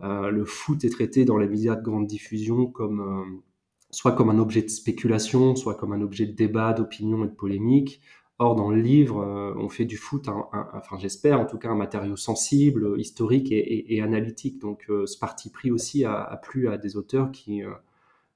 le 0.00 0.44
foot 0.44 0.84
est 0.84 0.90
traité 0.90 1.24
dans 1.24 1.36
les 1.36 1.48
médias 1.48 1.76
de 1.76 1.82
grande 1.82 2.06
diffusion 2.06 2.66
comme 2.66 3.42
soit 3.90 4.12
comme 4.12 4.30
un 4.30 4.38
objet 4.38 4.62
de 4.62 4.68
spéculation, 4.68 5.56
soit 5.56 5.74
comme 5.74 5.92
un 5.92 6.00
objet 6.00 6.26
de 6.26 6.32
débat, 6.32 6.72
d'opinion 6.72 7.24
et 7.24 7.28
de 7.28 7.34
polémique. 7.34 8.00
Or, 8.38 8.54
dans 8.56 8.70
le 8.70 8.80
livre, 8.80 9.22
on 9.58 9.68
fait 9.68 9.84
du 9.84 9.98
foot, 9.98 10.28
enfin 10.28 10.96
j'espère 10.98 11.38
en 11.40 11.44
tout 11.44 11.58
cas, 11.58 11.68
un 11.68 11.74
matériau 11.74 12.16
sensible, 12.16 12.98
historique 12.98 13.48
et, 13.50 14.00
analytique. 14.00 14.58
Donc, 14.58 14.86
ce 14.88 15.18
parti 15.18 15.50
pris 15.50 15.70
aussi 15.70 16.06
a, 16.06 16.40
plu 16.42 16.68
à 16.68 16.78
des 16.78 16.96
auteurs 16.96 17.30
qui, 17.32 17.62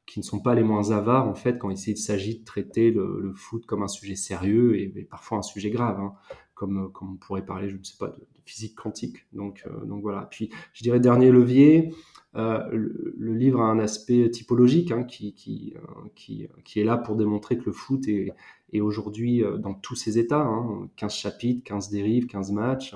qui 0.06 0.20
ne 0.20 0.25
sont 0.25 0.40
pas 0.40 0.54
les 0.54 0.62
moins 0.62 0.90
avares 0.90 1.28
en 1.28 1.34
fait 1.34 1.58
quand 1.58 1.70
il 1.70 1.96
s'agit 1.96 2.38
de 2.38 2.44
traiter 2.44 2.90
le, 2.90 3.32
foot 3.34 3.66
comme 3.66 3.82
un 3.82 3.88
sujet 3.88 4.16
sérieux 4.16 4.78
et, 4.78 4.88
parfois 5.11 5.38
un 5.38 5.42
sujet 5.42 5.70
grave, 5.70 5.99
hein, 5.99 6.14
comme, 6.54 6.90
comme 6.92 7.14
on 7.14 7.16
pourrait 7.16 7.44
parler, 7.44 7.68
je 7.68 7.76
ne 7.76 7.82
sais 7.82 7.96
pas, 7.99 8.08
de, 8.08 8.26
physique 8.44 8.75
quantique. 8.75 9.26
Donc, 9.32 9.64
euh, 9.66 9.84
donc 9.87 10.02
voilà. 10.02 10.28
Puis 10.30 10.50
je 10.75 10.82
dirais 10.82 11.00
dernier 11.00 11.30
levier, 11.30 11.94
euh, 12.37 12.62
le, 12.70 13.34
livre 13.34 13.61
a 13.61 13.64
un 13.64 13.78
aspect 13.78 14.30
typologique 14.30 14.90
hein, 14.90 15.04
qui, 15.04 15.34
qui, 15.34 15.75
euh, 15.76 16.08
qui, 16.14 16.49
qui, 16.64 16.80
est 16.80 16.84
là 16.84 16.96
pour 16.96 17.16
démontrer 17.16 17.56
que 17.56 17.64
le 17.64 17.73
foot 17.73 18.08
est, 18.08 18.32
est 18.73 18.80
aujourd'hui 18.80 19.42
euh, 19.42 19.56
dans 19.56 19.75
tous 19.75 19.94
ses 19.94 20.18
états, 20.18 20.42
hein, 20.42 20.88
15 20.96 21.14
chapitres, 21.14 21.62
15 21.64 21.90
dérives, 21.90 22.26
15 22.26 22.52
matchs. 22.52 22.94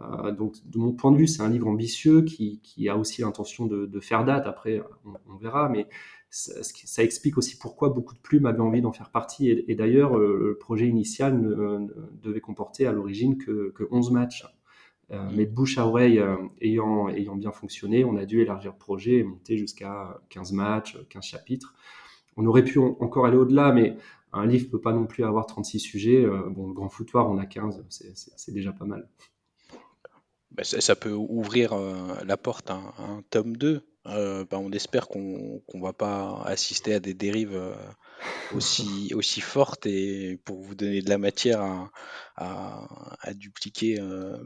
Euh, 0.00 0.30
donc, 0.32 0.54
de 0.64 0.78
mon 0.78 0.92
point 0.92 1.10
de 1.12 1.16
vue, 1.16 1.26
c'est 1.26 1.42
un 1.42 1.48
livre 1.50 1.66
ambitieux 1.66 2.22
qui, 2.22 2.60
qui 2.62 2.88
a 2.88 2.96
aussi 2.96 3.22
l'intention 3.22 3.66
de, 3.66 3.86
de, 3.86 4.00
faire 4.00 4.24
date. 4.24 4.46
Après, 4.46 4.80
on, 5.04 5.14
on 5.32 5.36
verra, 5.36 5.68
mais 5.68 5.88
ça, 6.30 6.62
ça, 6.62 7.02
explique 7.02 7.36
aussi 7.38 7.58
pourquoi 7.58 7.88
beaucoup 7.88 8.14
de 8.14 8.20
plumes 8.20 8.46
avaient 8.46 8.60
envie 8.60 8.80
d'en 8.80 8.92
faire 8.92 9.10
partie. 9.10 9.50
Et, 9.50 9.70
et 9.70 9.74
d'ailleurs, 9.74 10.16
le, 10.16 10.38
le, 10.38 10.56
projet 10.56 10.86
initial 10.86 11.40
ne, 11.40 11.54
ne 11.54 11.88
devait 12.22 12.40
comporter 12.40 12.86
à 12.86 12.92
l'origine 12.92 13.36
que, 13.36 13.70
que, 13.74 13.84
11 13.90 14.12
matchs. 14.12 14.46
Euh, 15.10 15.28
mais 15.34 15.44
de 15.44 15.50
bouche 15.50 15.76
à 15.76 15.86
oreille 15.88 16.20
euh, 16.20 16.36
ayant, 16.60 17.08
ayant 17.08 17.34
bien 17.34 17.50
fonctionné, 17.50 18.04
on 18.04 18.16
a 18.16 18.24
dû 18.26 18.42
élargir 18.42 18.70
le 18.70 18.78
projet 18.78 19.16
et 19.16 19.24
monter 19.24 19.56
jusqu'à 19.56 20.20
15 20.28 20.52
matchs, 20.52 20.96
15 21.08 21.24
chapitres. 21.24 21.74
On 22.36 22.46
aurait 22.46 22.62
pu 22.62 22.78
en, 22.78 22.96
encore 23.00 23.26
aller 23.26 23.36
au-delà, 23.36 23.72
mais 23.72 23.96
un 24.32 24.46
livre 24.46 24.70
peut 24.70 24.80
pas 24.80 24.92
non 24.92 25.06
plus 25.06 25.24
avoir 25.24 25.46
36 25.46 25.80
sujets. 25.80 26.24
Euh, 26.24 26.48
bon, 26.48 26.68
le 26.68 26.74
grand 26.74 26.88
foutoir, 26.88 27.28
on 27.28 27.38
a 27.38 27.46
15, 27.46 27.84
c'est 27.88 28.52
déjà 28.52 28.70
pas 28.70 28.84
mal. 28.84 29.08
Ben, 30.52 30.62
ça, 30.62 30.80
ça, 30.80 30.94
peut 30.94 31.12
ouvrir 31.12 31.72
euh, 31.72 32.14
la 32.24 32.36
porte 32.36 32.70
à 32.70 32.74
un, 32.74 32.92
à 32.98 33.10
un 33.10 33.22
tome 33.30 33.56
2 33.56 33.82
euh, 34.06 34.46
bah, 34.50 34.58
on 34.58 34.70
espère 34.72 35.08
qu'on 35.08 35.20
ne 35.20 35.58
qu 35.70 35.78
va 35.80 35.92
pas 35.92 36.42
assister 36.46 36.94
à 36.94 37.00
des 37.00 37.12
dérives 37.12 37.54
euh, 37.54 37.74
aussi, 38.54 39.12
aussi 39.14 39.40
forte 39.40 39.86
et 39.86 40.38
pour 40.44 40.60
vous 40.62 40.74
donner 40.74 41.02
de 41.02 41.10
la 41.10 41.18
matière 41.18 41.60
à, 41.60 41.90
à, 42.36 43.34
dupliquer 43.34 44.00
euh, 44.00 44.38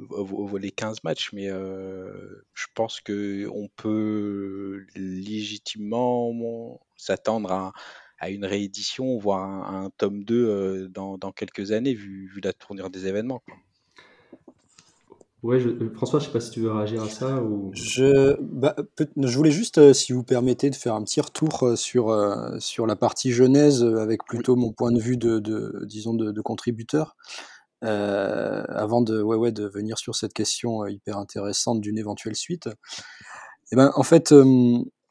les 0.59 0.71
15 0.73 1.05
matchs. 1.05 1.33
Mais 1.33 1.49
euh, 1.51 2.45
je 2.53 2.67
pense 2.75 3.01
qu'on 3.01 3.69
peut 3.77 4.87
légitimement 4.97 6.81
s'attendre 6.97 7.53
à, 7.53 7.73
à, 8.19 8.31
une 8.31 8.45
réédition, 8.45 9.19
voire 9.19 9.43
un, 9.43 9.85
un 9.85 9.91
tome 9.91 10.25
2 10.25 10.35
euh, 10.35 10.89
dans, 10.89 11.17
dans, 11.17 11.31
quelques 11.31 11.71
années, 11.71 11.95
vu, 11.95 12.29
vu, 12.35 12.41
la 12.41 12.53
tournure 12.53 12.91
des 12.91 13.07
événements. 13.07 13.41
Quoi. 13.47 13.55
Ouais, 15.45 15.61
je, 15.61 15.69
euh, 15.69 15.91
François, 15.95 16.21
je 16.21 16.25
sais 16.25 16.33
pas 16.33 16.41
si 16.41 16.51
tu 16.51 16.61
veux 16.61 16.73
réagir 16.73 17.03
à 17.03 17.09
ça 17.11 17.43
ou. 17.43 17.71
Je, 17.75 18.35
bah, 18.41 18.75
je 18.99 19.37
voulais 19.37 19.51
juste, 19.51 19.77
euh, 19.77 19.93
si 19.93 20.15
vous 20.15 20.25
permettez, 20.25 20.71
de 20.71 20.75
faire 20.75 20.95
un 20.95 21.05
petit 21.05 21.21
retour 21.21 21.65
euh, 21.65 21.77
sur, 21.77 22.17
sur 22.61 22.87
la 22.87 22.97
partie 22.97 23.31
genèse, 23.31 23.85
avec 23.85 24.25
plutôt 24.25 24.57
mon 24.57 24.73
point 24.73 24.91
de 24.91 24.99
vue 24.99 25.19
de, 25.19 25.41
de 25.41 25.85
disons, 25.85 26.15
de, 26.15 26.33
de 26.33 26.41
contributeur, 26.41 27.15
avant 27.83 29.03
de, 29.03 29.21
ouais, 29.21 29.37
ouais, 29.37 29.53
de 29.53 29.67
venir 29.67 29.99
sur 29.99 30.15
cette 30.15 30.33
question 30.33 30.87
hyper 30.87 31.19
intéressante 31.19 31.83
d'une 31.83 31.99
éventuelle 31.99 32.37
suite. 32.37 32.67
Et 32.67 33.73
eh 33.73 33.77
ben, 33.77 33.93
en 33.97 34.03
fait, 34.03 34.33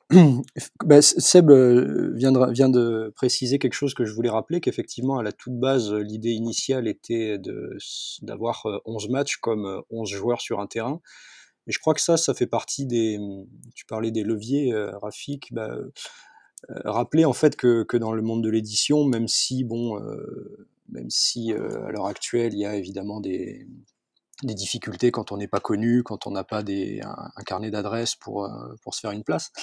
bah, 0.85 1.01
Seb 1.01 1.49
euh, 1.49 2.11
vient 2.13 2.31
de, 2.31 3.11
préciser 3.15 3.59
quelque 3.59 3.73
chose 3.73 3.93
que 3.93 4.05
je 4.05 4.13
voulais 4.13 4.29
rappeler, 4.29 4.61
qu'effectivement, 4.61 5.17
à 5.17 5.23
la 5.23 5.31
toute 5.31 5.57
base, 5.59 5.93
l'idée 5.93 6.31
initiale 6.31 6.87
était 6.87 7.39
d'avoir 8.21 8.65
11 8.85 9.05
euh, 9.05 9.11
matchs 9.11 9.37
comme 9.37 9.81
11 9.89 10.11
euh, 10.11 10.17
joueurs 10.17 10.41
sur 10.41 10.59
un 10.59 10.67
terrain. 10.67 11.01
Et 11.67 11.71
je 11.71 11.79
crois 11.79 11.93
que 11.93 12.01
ça, 12.01 12.17
ça 12.17 12.33
fait 12.33 12.47
partie 12.47 12.85
des... 12.85 13.19
Tu 13.73 13.85
parlais 13.85 14.11
des 14.11 14.23
leviers, 14.23 14.73
Rafik. 15.01 15.53
Bah, 15.53 15.77
rappeler 16.85 17.25
en 17.25 17.33
fait 17.33 17.55
que, 17.55 17.83
que, 17.83 17.97
dans 17.97 18.11
le 18.11 18.21
monde 18.21 18.43
de 18.43 18.49
l'édition, 18.49 19.05
même 19.05 19.29
si, 19.29 19.63
bon, 19.63 19.97
même 20.89 21.09
si 21.09 21.53
à 21.53 21.91
l'heure 21.91 22.07
actuelle, 22.07 22.53
il 22.53 22.59
y 22.59 22.65
a 22.65 22.75
évidemment 22.75 23.21
des, 23.21 23.65
des 24.43 24.55
difficultés 24.55 25.11
quand 25.11 25.31
on 25.31 25.37
n'est 25.37 25.47
pas 25.47 25.61
connu, 25.61 26.03
quand 26.03 26.27
on 26.27 26.31
n'a 26.31 26.43
pas 26.43 26.63
des, 26.63 26.99
un, 27.01 27.31
un 27.33 27.43
carnet 27.43 27.71
d'adresses 27.71 28.15
pour, 28.15 28.49
pour 28.81 28.93
se 28.93 28.99
faire 28.99 29.11
une 29.11 29.23
place, 29.23 29.53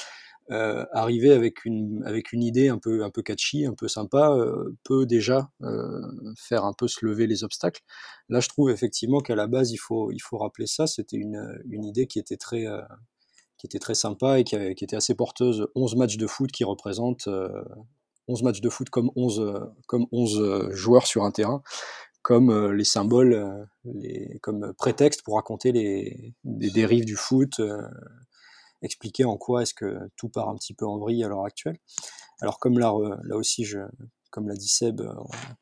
euh, 0.50 0.84
arriver 0.92 1.32
avec 1.32 1.64
une, 1.64 2.02
avec 2.04 2.32
une 2.32 2.42
idée 2.42 2.68
un 2.68 2.78
peu, 2.78 3.04
un 3.04 3.10
peu 3.10 3.22
catchy, 3.22 3.66
un 3.66 3.74
peu 3.74 3.86
sympa, 3.86 4.32
euh, 4.32 4.76
peut 4.82 5.06
déjà 5.06 5.48
euh, 5.62 6.00
faire 6.36 6.64
un 6.64 6.72
peu 6.72 6.88
se 6.88 7.06
lever 7.06 7.28
les 7.28 7.44
obstacles. 7.44 7.82
Là, 8.28 8.40
je 8.40 8.48
trouve 8.48 8.70
effectivement 8.70 9.20
qu'à 9.20 9.36
la 9.36 9.46
base, 9.46 9.70
il 9.70 9.76
faut, 9.76 10.10
il 10.10 10.18
faut 10.18 10.38
rappeler 10.38 10.66
ça. 10.66 10.88
C'était 10.88 11.18
une, 11.18 11.62
une 11.68 11.84
idée 11.84 12.08
qui 12.08 12.18
était 12.18 12.36
très, 12.36 12.64
qui 13.58 13.66
était 13.66 13.78
très 13.78 13.94
sympa 13.94 14.40
et 14.40 14.44
qui, 14.44 14.56
qui, 14.74 14.84
était 14.84 14.96
assez 14.96 15.14
porteuse. 15.14 15.68
11 15.76 15.94
matchs 15.94 16.16
de 16.16 16.26
foot 16.26 16.50
qui 16.50 16.64
représentent 16.64 17.28
11 18.26 18.42
matchs 18.42 18.60
de 18.60 18.68
foot 18.68 18.90
comme 18.90 19.12
11, 19.14 19.70
comme 19.86 20.06
11 20.10 20.70
joueurs 20.72 21.06
sur 21.06 21.24
un 21.24 21.30
terrain 21.30 21.62
comme 22.22 22.72
les 22.72 22.84
symboles, 22.84 23.66
les, 23.84 24.38
comme 24.42 24.74
prétexte 24.76 25.22
pour 25.22 25.36
raconter 25.36 25.72
les, 25.72 26.34
les 26.44 26.70
dérives 26.70 27.06
du 27.06 27.16
foot, 27.16 27.62
expliquer 28.82 29.24
en 29.24 29.36
quoi 29.36 29.62
est-ce 29.62 29.74
que 29.74 29.98
tout 30.16 30.28
part 30.28 30.48
un 30.48 30.56
petit 30.56 30.74
peu 30.74 30.86
en 30.86 30.98
vrille 30.98 31.24
à 31.24 31.28
l'heure 31.28 31.44
actuelle. 31.44 31.78
Alors 32.40 32.58
comme 32.58 32.78
là, 32.78 32.92
là 33.24 33.36
aussi, 33.36 33.64
je, 33.64 33.80
comme 34.30 34.48
l'a 34.48 34.54
dit 34.54 34.68
Seb, 34.68 35.00
euh, 35.00 35.12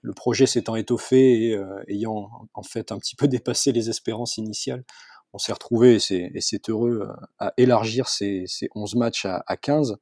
le 0.03 0.13
projet 0.13 0.47
s'étant 0.47 0.77
étoffé 0.77 1.49
et 1.49 1.57
euh, 1.57 1.83
ayant 1.89 2.31
en 2.55 2.63
fait 2.63 2.93
un 2.93 2.99
petit 2.99 3.17
peu 3.17 3.27
dépassé 3.29 3.73
les 3.73 3.91
espérances 3.91 4.37
initiales, 4.37 4.85
on 5.35 5.39
s'est 5.39 5.53
retrouvé, 5.53 5.99
et 6.11 6.41
c'est 6.41 6.69
heureux, 6.71 7.03
euh, 7.03 7.27
à 7.39 7.53
élargir 7.59 8.09
ces, 8.09 8.45
ces 8.47 8.69
11 8.75 8.95
matchs 8.95 9.27
à, 9.27 9.45
à 9.47 9.57
15. 9.57 9.97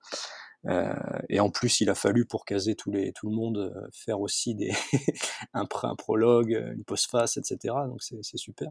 Euh, 0.68 0.94
et 1.28 1.40
en 1.40 1.50
plus, 1.50 1.80
il 1.80 1.90
a 1.90 1.94
fallu 1.94 2.26
pour 2.26 2.44
caser 2.44 2.76
tous 2.76 2.90
les, 2.90 3.12
tout 3.12 3.28
le 3.28 3.35
monde 3.35 3.90
faire 3.92 4.20
aussi 4.20 4.54
des 4.54 4.73
un, 5.54 5.66
un 5.82 5.96
prologue, 5.96 6.50
une 6.76 6.85
postface, 6.85 7.37
etc. 7.37 7.75
Donc 7.87 8.02
c'est 8.02 8.37
super. 8.37 8.70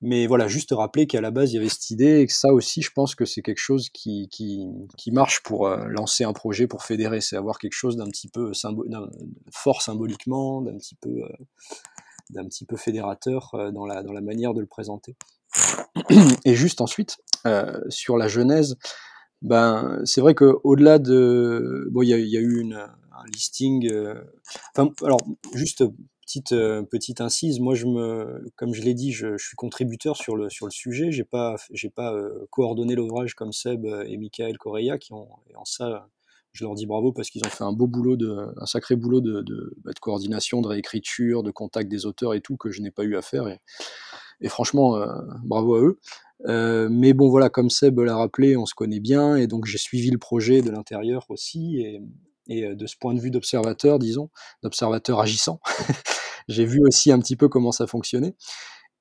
Mais 0.00 0.26
voilà, 0.26 0.48
juste 0.48 0.72
rappeler 0.72 1.06
qu'à 1.06 1.20
la 1.20 1.30
base, 1.30 1.52
il 1.52 1.56
y 1.56 1.58
avait 1.58 1.68
cette 1.68 1.90
idée 1.90 2.20
et 2.20 2.26
que 2.26 2.32
ça 2.32 2.52
aussi, 2.52 2.82
je 2.82 2.90
pense 2.90 3.14
que 3.14 3.24
c'est 3.24 3.42
quelque 3.42 3.60
chose 3.60 3.88
qui, 3.90 4.28
qui, 4.30 4.66
qui, 4.98 5.10
marche 5.12 5.42
pour 5.42 5.66
euh, 5.66 5.86
lancer 5.86 6.24
un 6.24 6.32
projet, 6.32 6.66
pour 6.66 6.82
fédérer. 6.82 7.20
C'est 7.20 7.36
avoir 7.36 7.58
quelque 7.58 7.72
chose 7.72 7.96
d'un 7.96 8.08
petit 8.08 8.28
peu 8.28 8.52
fort 9.50 9.82
symboliquement, 9.82 10.60
d'un 10.62 10.76
petit 10.76 10.96
peu, 10.96 11.08
euh, 11.08 11.28
d'un 12.30 12.44
petit 12.44 12.66
peu 12.66 12.76
fédérateur 12.76 13.54
euh, 13.54 13.70
dans, 13.70 13.86
la, 13.86 14.02
dans 14.02 14.12
la 14.12 14.20
manière 14.20 14.52
de 14.52 14.60
le 14.60 14.66
présenter. 14.66 15.16
Et 16.44 16.54
juste 16.54 16.80
ensuite, 16.80 17.18
sur 17.88 18.16
la 18.16 18.28
genèse, 18.28 18.76
ben, 19.42 20.00
c'est 20.04 20.20
vrai 20.20 20.34
qu'au-delà 20.34 20.98
de. 20.98 21.88
Bon, 21.92 22.02
il 22.02 22.08
y, 22.08 22.30
y 22.30 22.36
a, 22.36 22.40
eu 22.40 22.60
une, 22.60 22.74
un 22.74 23.24
listing. 23.32 23.88
Enfin, 24.76 24.90
alors, 25.02 25.20
juste 25.54 25.84
petite 26.24 26.52
euh, 26.52 26.82
petite 26.82 27.20
incise, 27.20 27.60
moi 27.60 27.74
je 27.74 27.86
me, 27.86 28.50
comme 28.56 28.74
je 28.74 28.82
l'ai 28.82 28.94
dit, 28.94 29.12
je, 29.12 29.36
suis 29.38 29.56
contributeur 29.56 30.16
sur 30.16 30.36
le 30.36 30.50
sur 30.50 30.66
le 30.66 30.72
sujet. 30.72 31.12
J'ai 31.12 31.24
pas 31.24 31.56
j'ai 31.70 31.90
pas 31.90 32.12
euh, 32.12 32.46
coordonné 32.50 32.94
l'ouvrage 32.94 33.34
comme 33.34 33.52
Seb 33.52 33.84
euh, 33.84 34.04
et 34.06 34.16
Michael 34.16 34.58
Correa 34.58 34.98
qui 34.98 35.12
ont 35.12 35.28
et 35.50 35.56
en 35.56 35.64
ça 35.64 36.08
je 36.52 36.64
leur 36.64 36.74
dis 36.74 36.86
bravo 36.86 37.12
parce 37.12 37.30
qu'ils 37.30 37.42
ont 37.44 37.50
fait 37.50 37.64
un 37.64 37.72
beau 37.72 37.86
boulot 37.86 38.16
de 38.16 38.46
un 38.56 38.66
sacré 38.66 38.96
boulot 38.96 39.20
de, 39.20 39.42
de, 39.42 39.74
bah, 39.84 39.90
coordination, 40.00 40.60
de 40.60 40.68
réécriture, 40.68 41.42
de 41.42 41.50
contact 41.50 41.90
des 41.90 42.06
auteurs 42.06 42.32
et 42.34 42.40
tout 42.40 42.56
que 42.56 42.70
je 42.70 42.80
n'ai 42.80 42.92
pas 42.92 43.02
eu 43.02 43.16
à 43.16 43.22
faire 43.22 43.48
et, 43.48 43.58
franchement 44.48 45.04
bravo 45.42 45.74
à 45.74 45.80
eux. 45.80 45.98
Mais 46.90 47.12
bon 47.12 47.28
voilà, 47.28 47.48
comme 47.48 47.70
Seb 47.70 47.98
l'a 47.98 48.16
rappelé, 48.16 48.56
on 48.56 48.66
se 48.66 48.74
connaît 48.74 49.00
bien 49.00 49.36
et 49.36 49.46
donc 49.48 49.64
j'ai 49.64 49.78
suivi 49.78 50.10
le 50.10 50.18
projet 50.18 50.62
de 50.62 50.70
l'intérieur 50.70 51.26
aussi 51.28 51.80
et, 51.80 52.00
et 52.48 52.74
de 52.74 52.86
ce 52.86 52.96
point 52.96 53.14
de 53.14 53.20
vue 53.20 53.30
d'observateur, 53.30 53.98
disons, 53.98 54.30
d'observateur 54.62 55.20
agissant, 55.20 55.60
j'ai 56.48 56.64
vu 56.64 56.80
aussi 56.86 57.12
un 57.12 57.18
petit 57.18 57.36
peu 57.36 57.48
comment 57.48 57.72
ça 57.72 57.86
fonctionnait. 57.86 58.34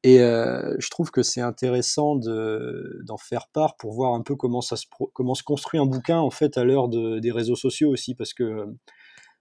Et 0.03 0.19
euh, 0.19 0.75
je 0.79 0.89
trouve 0.89 1.11
que 1.11 1.23
c'est 1.23 1.41
intéressant 1.41 2.17
d'en 2.17 3.17
faire 3.17 3.47
part 3.47 3.77
pour 3.77 3.93
voir 3.93 4.13
un 4.13 4.21
peu 4.21 4.35
comment, 4.35 4.61
ça 4.61 4.75
se, 4.75 4.85
comment 5.13 5.33
se 5.33 5.43
construit 5.43 5.79
un 5.79 5.85
bouquin 5.85 6.19
en 6.19 6.29
fait 6.29 6.57
à 6.57 6.65
l'heure 6.65 6.89
de, 6.89 7.19
des 7.19 7.31
réseaux 7.31 7.55
sociaux 7.55 7.89
aussi, 7.89 8.13
parce 8.13 8.33
que 8.33 8.65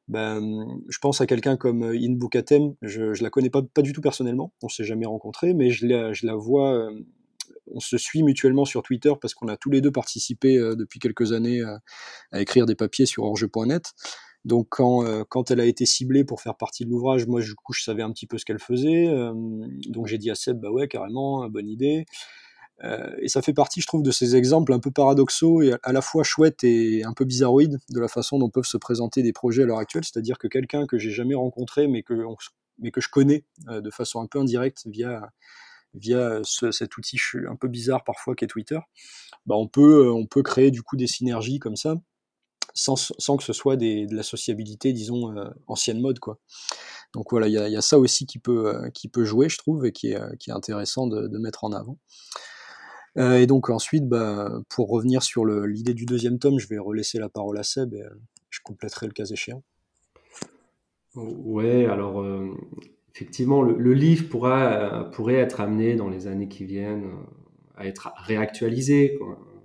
ben, 0.07 0.65
je 0.89 0.99
pense 0.99 1.21
à 1.21 1.27
quelqu'un 1.27 1.57
comme 1.57 1.83
In 1.83 2.13
Boukatem, 2.13 2.75
je, 2.81 3.13
je 3.13 3.23
la 3.25 3.31
connais 3.31 3.51
pas, 3.51 3.63
pas 3.63 3.83
du 3.83 3.93
tout 3.93 4.01
personnellement, 4.01 4.53
on 4.63 4.69
s'est 4.69 4.85
jamais 4.85 5.07
rencontré, 5.07 5.53
mais 5.53 5.71
je 5.71 5.87
la, 5.87 6.13
je 6.13 6.27
la 6.27 6.37
vois, 6.37 6.75
euh, 6.75 6.91
on 7.71 7.81
se 7.81 7.97
suit 7.99 8.23
mutuellement 8.23 8.65
sur 8.65 8.83
Twitter 8.83 9.13
parce 9.21 9.35
qu'on 9.35 9.49
a 9.49 9.57
tous 9.57 9.71
les 9.71 9.81
deux 9.81 9.93
participé 9.93 10.59
euh, 10.59 10.75
depuis 10.77 10.99
quelques 10.99 11.33
années 11.33 11.63
à, 11.63 11.81
à 12.33 12.41
écrire 12.41 12.67
des 12.67 12.75
papiers 12.75 13.07
sur 13.07 13.25
orge.net. 13.25 13.93
Donc 14.45 14.69
quand, 14.71 15.05
euh, 15.05 15.25
quand 15.29 15.51
elle 15.51 15.61
a 15.61 15.67
été 15.67 15.87
ciblée 15.87 16.25
pour 16.25 16.41
faire 16.41 16.57
partie 16.57 16.85
de 16.85 16.91
l'ouvrage, 16.91 17.27
moi 17.27 17.41
du 17.41 17.55
coup 17.55 17.73
je 17.73 17.83
savais 17.83 18.03
un 18.03 18.11
petit 18.11 18.27
peu 18.27 18.39
ce 18.39 18.45
qu'elle 18.45 18.59
faisait. 18.59 19.07
Euh, 19.09 19.33
donc 19.89 20.07
j'ai 20.09 20.19
dit 20.19 20.31
à 20.31 20.35
Seb, 20.35 20.59
bah 20.61 20.71
ouais 20.71 20.89
carrément, 20.89 21.49
bonne 21.49 21.69
idée. 21.69 22.07
Euh, 22.83 23.15
et 23.21 23.29
ça 23.29 23.43
fait 23.43 23.53
partie, 23.53 23.81
je 23.81 23.87
trouve, 23.87 24.03
de 24.03 24.11
ces 24.11 24.35
exemples 24.35 24.73
un 24.73 24.81
peu 24.81 24.91
paradoxaux 24.91 25.63
et 25.63 25.75
à 25.85 25.93
la 25.93 26.01
fois 26.01 26.25
chouettes 26.25 26.65
et 26.65 27.05
un 27.05 27.13
peu 27.13 27.25
bizarroïdes 27.25 27.79
de 27.91 28.01
la 28.01 28.09
façon 28.09 28.41
dont 28.41 28.51
peuvent 28.51 28.65
se 28.65 28.77
présenter 28.77 29.23
des 29.23 29.33
projets 29.33 29.63
à 29.63 29.67
l'heure 29.67 29.79
actuelle. 29.79 30.05
C'est-à-dire 30.05 30.39
que 30.39 30.49
quelqu'un 30.49 30.87
que 30.87 30.99
j'ai 30.99 31.11
jamais 31.11 31.37
rencontré 31.37 31.87
mais 31.87 32.03
que, 32.03 32.25
mais 32.81 32.91
que 32.91 33.01
je 33.01 33.09
connais 33.09 33.45
de 33.69 33.91
façon 33.91 34.21
un 34.21 34.27
peu 34.27 34.41
indirecte 34.41 34.83
via, 34.87 35.31
via 35.95 36.41
ce, 36.45 36.71
cet 36.71 36.97
outil 36.97 37.19
un 37.49 37.57
peu 37.57 37.69
bizarre 37.69 38.05
parfois 38.05 38.35
qu'est 38.35 38.47
Twitter, 38.47 38.79
bah 39.47 39.57
on, 39.57 39.69
peut, 39.69 40.11
on 40.11 40.27
peut 40.27 40.43
créer 40.43 40.71
du 40.71 40.83
coup 40.83 40.97
des 40.97 41.07
synergies 41.07 41.59
comme 41.59 41.77
ça 41.77 41.97
sans, 42.75 42.97
sans 42.97 43.37
que 43.37 43.45
ce 43.45 43.53
soit 43.53 43.77
de 43.77 44.15
la 44.15 44.23
sociabilité, 44.23 44.93
disons, 44.93 45.37
euh, 45.37 45.51
ancienne 45.67 46.01
mode, 46.01 46.19
quoi. 46.19 46.39
Donc 47.15 47.31
voilà, 47.31 47.47
il 47.49 47.53
y, 47.53 47.77
a, 47.77 47.83
ça 47.83 47.99
aussi 47.99 48.25
qui 48.27 48.39
peut, 48.39 48.75
euh, 48.75 48.91
qui 48.91 49.09
peut 49.09 49.25
jouer, 49.25 49.49
je 49.49 49.59
trouve, 49.59 49.85
et 49.85 49.93
qui 49.93 50.13
est, 50.13 50.17
euh, 50.17 50.35
qui 50.39 50.51
est 50.51 50.55
intéressant 50.55 51.07
de, 51.07 51.39
mettre 51.39 51.65
en 51.65 51.73
avant. 51.73 51.99
Euh, 53.19 53.39
et 53.39 53.47
donc 53.47 53.69
ensuite, 53.69 54.09
bah, 54.09 54.51
pour 54.71 54.89
revenir 54.89 55.23
sur 55.23 55.45
l'idée 55.45 55.93
du 55.93 56.07
deuxième 56.07 56.39
tome, 56.39 56.59
je 56.59 56.67
vais 56.69 56.79
relaisser 56.79 57.19
la 57.19 57.29
parole 57.29 57.59
à 57.59 57.63
Seb 57.63 57.93
et 57.93 58.03
je 58.49 58.61
compléterai 58.65 59.07
le 59.07 59.13
cas 59.13 59.27
échéant. 59.27 59.63
Ouais, 61.15 61.85
alors 61.85 62.25
effectivement, 63.15 63.63
le, 63.63 63.93
livre 63.93 64.29
pourra, 64.29 65.11
pourrait 65.13 65.35
être 65.35 65.61
amené 65.61 65.95
dans 65.95 66.09
les 66.09 66.27
années 66.27 66.49
qui 66.49 66.65
viennent 66.65 67.11
à 67.77 67.87
être 67.87 68.13
réactualisé. 68.17 69.19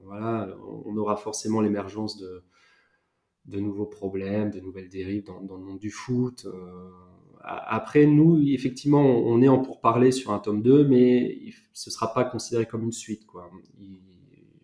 Voilà, 0.04 0.50
on 0.86 0.96
aura 0.98 1.18
forcément 1.18 1.62
l'émergence 1.62 2.18
de, 2.18 2.44
de 3.48 3.60
nouveaux 3.60 3.86
problèmes, 3.86 4.52
de 4.52 4.60
nouvelles 4.60 4.90
dérives 4.90 5.24
dans, 5.24 5.58
le 5.58 5.64
monde 5.64 5.80
du 5.80 5.90
foot. 5.90 6.46
Euh, 6.46 6.90
après, 7.42 8.06
nous, 8.06 8.42
effectivement, 8.42 9.04
on 9.04 9.42
est 9.42 9.48
en 9.48 9.60
pourparler 9.60 10.12
sur 10.12 10.32
un 10.32 10.40
tome 10.40 10.62
2, 10.62 10.86
mais 10.88 11.38
ce 11.74 11.90
ne 11.90 11.94
sera 11.94 12.14
pas 12.14 12.26
considéré 12.26 12.66
comme 12.66 12.84
une 12.84 12.92
suite. 12.92 13.24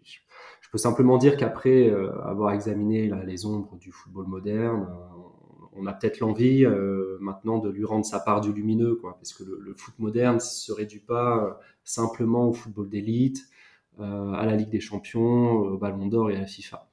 Je 0.03 0.69
peux 0.71 0.77
simplement 0.77 1.17
dire 1.17 1.37
qu'après 1.37 1.89
euh, 1.89 2.11
avoir 2.23 2.51
examiné 2.53 3.09
les 3.25 3.45
ombres 3.45 3.77
du 3.77 3.91
football 3.91 4.27
moderne, 4.27 4.87
euh, 4.89 5.17
on 5.75 5.86
a 5.86 5.93
peut-être 5.93 6.19
l'envie 6.19 6.65
euh, 6.65 7.17
maintenant 7.19 7.59
de 7.59 7.69
lui 7.69 7.86
rendre 7.86 8.05
sa 8.05 8.19
part 8.19 8.41
du 8.41 8.53
lumineux, 8.53 8.95
quoi, 8.95 9.15
parce 9.15 9.33
que 9.33 9.43
le, 9.43 9.59
le 9.59 9.73
foot 9.73 9.93
moderne 9.99 10.36
ne 10.36 10.39
se 10.39 10.71
réduit 10.71 10.99
pas 10.99 11.59
simplement 11.83 12.47
au 12.47 12.53
football 12.53 12.89
d'élite, 12.89 13.47
à 13.99 14.45
la 14.45 14.55
Ligue 14.55 14.69
des 14.69 14.79
Champions, 14.79 15.51
au 15.51 15.77
Ballon 15.77 16.07
d'Or 16.07 16.31
et 16.31 16.36
à 16.36 16.39
la 16.39 16.47
FIFA. 16.47 16.88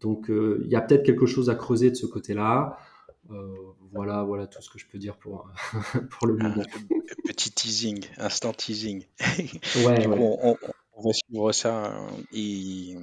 Donc 0.00 0.30
euh, 0.30 0.62
il 0.64 0.70
y 0.70 0.76
a 0.76 0.80
peut-être 0.80 1.04
quelque 1.04 1.26
chose 1.26 1.50
à 1.50 1.54
creuser 1.54 1.90
de 1.90 1.96
ce 1.96 2.06
côté-là. 2.06 2.78
voilà, 3.92 4.22
voilà 4.22 4.46
tout 4.46 4.62
ce 4.62 4.70
que 4.70 4.78
je 4.78 4.86
peux 4.86 4.98
dire 4.98 5.16
pour, 5.16 5.50
pour 6.10 6.26
le 6.26 6.36
moment. 6.36 6.62
petit 7.26 7.50
teasing, 7.50 8.04
instant 8.16 8.52
teasing. 8.52 9.04
Ouais, 9.84 9.98
du 9.98 10.08
coup, 10.08 10.14
ouais. 10.14 10.38
on, 10.42 10.56
on, 10.94 11.02
va 11.02 11.12
suivre 11.12 11.52
ça 11.52 12.00
et 12.32 12.96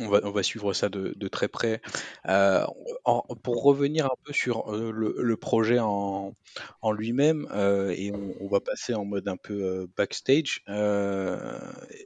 on 0.00 0.08
va, 0.08 0.42
suivre 0.42 0.72
ça 0.72 0.88
de, 0.88 1.28
très 1.28 1.48
près. 1.48 1.80
Euh, 2.28 2.64
pour 3.42 3.62
revenir 3.62 4.06
un 4.06 4.16
peu 4.24 4.32
sur 4.32 4.74
euh, 4.74 4.90
le, 4.92 5.36
projet 5.36 5.78
en, 5.78 6.34
lui-même, 6.92 7.46
euh, 7.52 7.94
et 7.96 8.12
on, 8.12 8.48
va 8.48 8.60
passer 8.60 8.94
en 8.94 9.04
mode 9.04 9.28
un 9.28 9.36
peu 9.36 9.88
backstage, 9.96 10.64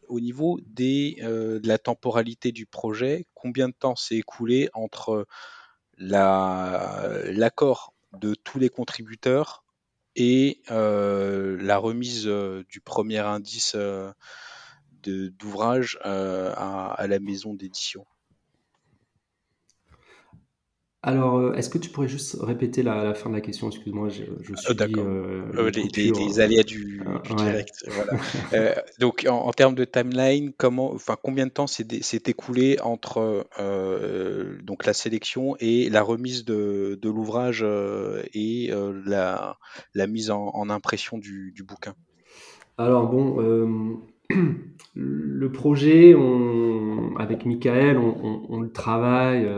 au 0.09 0.21
niveau 0.21 0.61
de 0.67 1.67
la 1.67 1.79
temporalité 1.79 2.53
du 2.53 2.67
projet, 2.67 3.27
combien 3.35 3.69
de 3.69 3.75
temps 3.75 3.97
s'est 3.97 4.17
écoulé 4.17 4.69
entre 4.75 5.27
l'accord 5.99 7.95
de 8.13 8.35
tous 8.35 8.59
les 8.59 8.69
contributeurs 8.69 9.65
et 10.17 10.61
la 10.69 11.79
remise 11.79 12.27
du 12.27 12.81
premier 12.81 13.21
indice 13.21 13.77
d'ouvrage 15.03 15.99
à, 16.03 16.93
à, 16.93 17.07
la 17.07 17.19
maison 17.19 17.55
d'édition. 17.55 18.05
Alors, 21.03 21.39
euh, 21.39 21.55
est-ce 21.55 21.71
que 21.71 21.79
tu 21.79 21.89
pourrais 21.89 22.09
juste 22.09 22.37
répéter 22.43 22.83
la, 22.83 23.03
la 23.03 23.15
fin 23.15 23.31
de 23.31 23.35
la 23.35 23.41
question? 23.41 23.71
Excuse-moi, 23.71 24.11
je, 24.11 24.25
je 24.43 24.55
suis 24.55 24.67
oh, 24.69 24.83
euh, 24.99 25.51
euh, 25.55 25.71
les, 25.71 25.85
les, 25.85 26.11
les, 26.11 26.41
aléas 26.41 26.63
du, 26.63 27.03
euh, 27.07 27.19
du 27.21 27.35
direct. 27.37 27.87
Voilà. 27.89 28.13
euh, 28.53 28.75
donc, 28.99 29.25
en, 29.27 29.47
en, 29.47 29.53
termes 29.53 29.75
de 29.75 29.87
timeline, 29.87 30.53
comment, 30.59 30.93
enfin, 30.93 31.17
combien 31.23 31.47
de 31.47 31.53
temps 31.53 31.67
s'est 31.67 31.87
écoulé 32.27 32.79
entre 32.83 33.47
euh, 33.59 34.59
donc 34.63 34.85
la 34.85 34.93
sélection 34.93 35.57
et 35.59 35.89
la 35.89 36.03
remise 36.03 36.45
de, 36.45 36.99
de 37.01 37.09
l'ouvrage 37.09 37.65
et 38.35 38.71
la, 39.07 39.57
la, 39.95 40.07
mise 40.07 40.31
en, 40.31 40.49
en 40.49 40.69
impression 40.69 41.17
du, 41.17 41.53
du, 41.53 41.63
bouquin? 41.63 41.95
Alors 42.77 43.09
bon, 43.09 43.41
le 44.95 45.53
projet, 45.53 46.15
avec 47.19 47.47
Michael, 47.47 47.99
on, 47.99 48.61
le 48.61 48.71
travaille 48.71 49.49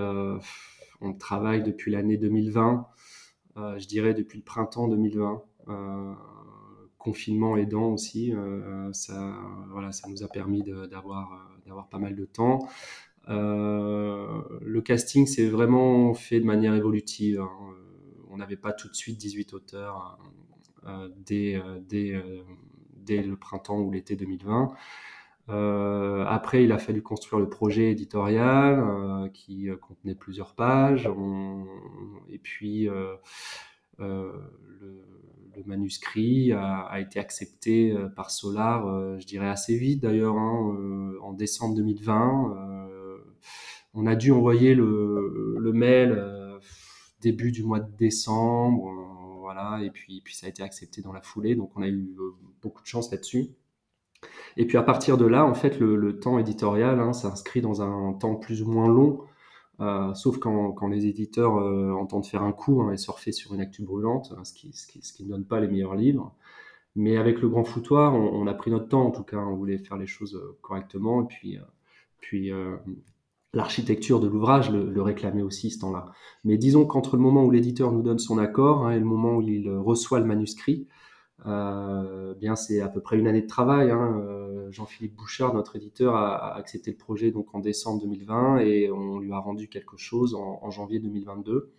on 1.02 1.12
travaille 1.12 1.62
depuis 1.62 1.90
l'année 1.90 2.16
2020, 2.16 2.86
euh, 3.56 3.78
je 3.78 3.86
dirais 3.86 4.14
depuis 4.14 4.38
le 4.38 4.44
printemps 4.44 4.88
2020. 4.88 5.42
Euh, 5.68 6.12
confinement 6.98 7.56
aidant 7.56 7.88
aussi, 7.88 8.32
euh, 8.32 8.92
ça, 8.92 9.34
voilà, 9.70 9.90
ça 9.90 10.08
nous 10.08 10.22
a 10.22 10.28
permis 10.28 10.62
d'avoir 10.62 11.88
pas 11.90 11.98
mal 11.98 12.14
de 12.14 12.24
temps. 12.24 12.68
le 13.28 14.80
casting 14.80 15.26
s'est 15.26 15.48
vraiment 15.48 16.14
fait 16.14 16.38
de 16.38 16.46
manière 16.46 16.74
évolutive. 16.74 17.40
Hein. 17.40 17.50
On 18.30 18.36
n'avait 18.36 18.56
pas 18.56 18.72
tout 18.72 18.88
de 18.88 18.94
suite 18.94 19.18
18 19.18 19.52
auteurs 19.52 20.16
dès, 21.26 21.60
dès, 21.88 22.22
dès, 23.04 23.22
le 23.22 23.36
printemps 23.36 23.80
ou 23.80 23.90
l'été 23.90 24.16
2020. 24.16 24.72
Euh, 25.48 26.24
après, 26.26 26.64
il 26.64 26.72
a 26.72 26.78
fallu 26.78 27.02
construire 27.02 27.40
le 27.40 27.48
projet 27.48 27.90
éditorial 27.90 28.78
euh, 28.78 29.28
qui 29.28 29.68
euh, 29.68 29.76
contenait 29.76 30.14
plusieurs 30.14 30.54
pages. 30.54 31.08
Et 32.30 32.38
puis, 32.38 32.88
le, 33.98 34.44
manuscrit 35.66 36.52
a, 36.52 36.98
été 37.00 37.20
accepté 37.20 37.94
par 38.16 38.30
Solar, 38.30 39.18
je 39.20 39.26
dirais 39.26 39.48
assez 39.48 39.76
vite 39.76 40.02
d'ailleurs, 40.02 40.36
hein, 40.36 41.14
en 41.22 41.32
décembre 41.32 41.76
2020. 41.76 42.56
on 43.94 44.06
a 44.06 44.16
dû 44.16 44.32
envoyer 44.32 44.74
le 44.74 45.72
mail 45.72 46.20
début 47.20 47.52
du 47.52 47.62
mois 47.62 47.80
de 47.80 47.90
décembre. 47.96 48.90
Et 49.82 49.90
puis, 49.90 50.22
ça 50.32 50.46
a 50.46 50.50
été 50.50 50.62
accepté 50.62 51.02
dans 51.02 51.12
la 51.12 51.22
foulée, 51.22 51.54
donc 51.54 51.70
on 51.76 51.82
a 51.82 51.88
eu 51.88 52.16
beaucoup 52.62 52.82
de 52.82 52.86
chance 52.86 53.10
là-dessus. 53.10 53.50
Et 54.56 54.66
puis 54.66 54.76
à 54.76 54.82
partir 54.82 55.18
de 55.18 55.26
là, 55.26 55.44
en 55.44 55.54
fait, 55.54 55.80
le, 55.80 56.20
temps 56.20 56.38
éditorial 56.38 57.00
hein, 57.00 57.12
s'inscrit 57.12 57.60
dans 57.60 57.82
un 57.82 58.12
temps 58.12 58.36
plus 58.36 58.62
ou 58.62 58.70
moins 58.70 58.88
long, 58.88 59.20
euh, 59.80 60.14
sauf 60.14 60.38
quand, 60.38 60.86
les 60.88 61.06
éditeurs 61.06 61.56
euh, 61.56 61.92
entendent 61.92 62.26
faire 62.26 62.42
un 62.42 62.52
coup 62.52 62.82
hein, 62.82 62.92
et 62.92 62.96
surfer 62.96 63.32
sur 63.32 63.54
une 63.54 63.60
actu 63.60 63.82
brûlante, 63.82 64.32
hein, 64.36 64.44
ce, 64.44 64.52
qui, 64.52 65.22
ne 65.24 65.28
donne 65.28 65.44
pas 65.44 65.60
les 65.60 65.68
meilleurs 65.68 65.96
livres. 65.96 66.34
Mais 66.94 67.16
avec 67.16 67.40
le 67.40 67.48
grand 67.48 67.64
foutoir, 67.64 68.14
on, 68.14 68.46
a 68.46 68.54
pris 68.54 68.70
notre 68.70 68.88
temps, 68.88 69.06
en 69.06 69.10
tout 69.10 69.22
cas, 69.22 69.38
on 69.38 69.56
voulait 69.56 69.78
faire 69.78 69.96
les 69.96 70.06
choses 70.06 70.36
euh, 70.36 70.58
correctement, 70.60 71.22
et 71.22 71.26
puis, 71.26 71.58
euh, 71.58 71.62
euh, 72.52 72.76
l'architecture 73.54 74.20
de 74.20 74.28
l'ouvrage 74.28 74.70
le, 74.70 75.02
réclamait 75.02 75.42
aussi 75.42 75.70
ce 75.70 75.80
temps-là. 75.80 76.12
Mais 76.44 76.56
disons 76.56 76.86
qu'entre 76.86 77.16
le 77.16 77.22
moment 77.22 77.44
où 77.44 77.50
l'éditeur 77.50 77.92
nous 77.92 78.02
donne 78.02 78.18
son 78.18 78.38
accord 78.38 78.86
hein, 78.86 78.92
et 78.92 78.98
le 78.98 79.04
moment 79.04 79.36
où 79.36 79.42
il 79.42 79.68
reçoit 79.70 80.20
le 80.20 80.24
manuscrit, 80.24 80.88
euh, 81.46 82.34
bien, 82.34 82.56
c'est 82.56 82.80
à 82.80 82.88
peu 82.88 83.00
près 83.00 83.18
une 83.18 83.26
année 83.26 83.42
de 83.42 83.46
travail. 83.46 83.90
Hein. 83.90 84.20
Euh, 84.20 84.70
Jean-Philippe 84.70 85.16
Bouchard, 85.16 85.54
notre 85.54 85.76
éditeur, 85.76 86.14
a, 86.14 86.56
accepté 86.56 86.90
le 86.90 86.96
projet 86.96 87.30
donc 87.30 87.54
en 87.54 87.60
décembre 87.60 88.00
2020 88.02 88.58
et 88.58 88.90
on 88.90 89.18
lui 89.18 89.32
a 89.32 89.38
rendu 89.38 89.68
quelque 89.68 89.96
chose 89.96 90.34
en, 90.34 90.70
janvier 90.70 91.00
2022. 91.00 91.72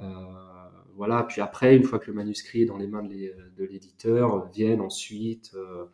Euh, 0.00 0.04
voilà. 0.96 1.24
Puis 1.24 1.40
après, 1.40 1.76
une 1.76 1.84
fois 1.84 1.98
que 1.98 2.06
le 2.06 2.14
manuscrit 2.14 2.62
est 2.62 2.66
dans 2.66 2.78
les 2.78 2.86
mains 2.86 3.02
de 3.02 3.64
l'éditeur, 3.64 4.48
viennent 4.50 4.80
ensuite 4.80 5.52
euh, 5.54 5.86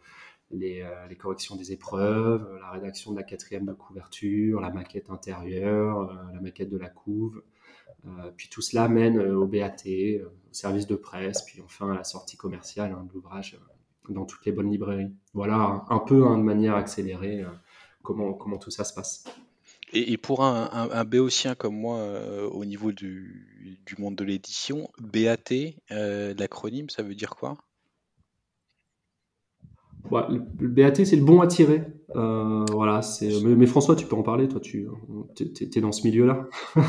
les, 0.51 0.83
euh, 0.83 1.07
les, 1.09 1.17
corrections 1.17 1.57
des 1.57 1.73
épreuves, 1.73 2.49
la 2.61 2.71
rédaction 2.71 3.13
de 3.13 3.17
la 3.17 3.23
quatrième 3.23 3.67
de 3.67 3.73
couverture, 3.73 4.61
la 4.61 4.71
maquette 4.71 5.11
intérieure, 5.11 6.11
euh, 6.11 6.33
la 6.35 6.41
maquette 6.41 6.71
de 6.71 6.79
la 6.79 6.89
couve. 6.89 7.43
Euh, 8.07 8.31
puis 8.37 8.49
tout 8.49 8.61
cela 8.61 8.89
mène 8.89 9.19
au 9.19 9.47
BAT, 9.47 9.85
au 10.25 10.53
service 10.53 10.87
de 10.87 10.97
presse, 10.97 11.43
puis 11.43 11.61
enfin 11.63 11.93
à 11.93 11.95
la 11.95 12.05
sortie 12.05 12.37
commerciale 12.37 12.93
hein, 12.93 13.05
de 13.09 13.15
l'ouvrage 13.15 13.59
dans 14.09 14.25
toutes 14.25 14.45
les 14.47 14.53
bonnes 14.53 14.71
librairies. 14.71 15.13
Voilà 15.33 15.85
un, 15.89 15.99
peu 15.99 16.27
hein, 16.27 16.39
de 16.39 16.43
manière 16.43 16.77
accélérée 16.77 17.43
euh, 17.43 17.49
comment, 18.03 18.35
comment 18.35 18.59
tout 18.59 18.71
ça 18.71 18.85
se 18.85 18.93
passe. 18.93 19.25
Et, 19.93 20.17
pour 20.17 20.43
un, 20.43 21.05
béotien 21.05 21.55
comme 21.55 21.77
moi, 21.77 21.99
euh, 21.99 22.49
au 22.49 22.65
niveau 22.65 22.91
du, 22.91 23.87
monde 23.99 24.17
de 24.17 24.25
l'édition, 24.25 24.91
BAT, 24.99 25.37
euh, 25.93 26.35
l'acronyme, 26.37 26.91
ça 26.91 27.05
veut 27.05 27.15
dire 27.15 27.37
quoi? 27.37 27.57
Le, 30.11 30.69
BAT, 30.69 30.95
c'est 31.05 31.17
le 31.17 31.25
bon 31.25 31.41
à 31.41 31.47
tirer. 31.47 31.83
Euh, 32.17 32.65
voilà. 32.73 33.01
Mais, 33.23 33.55
mais, 33.57 33.67
François, 33.67 33.97
tu 33.97 34.07
peux 34.07 34.17
en 34.17 34.23
parler, 34.23 34.49
toi, 34.49 34.61
tu 34.61 34.89
es, 35.41 35.81
dans 35.81 35.93
ce 35.93 36.07
milieu-là. 36.07 36.47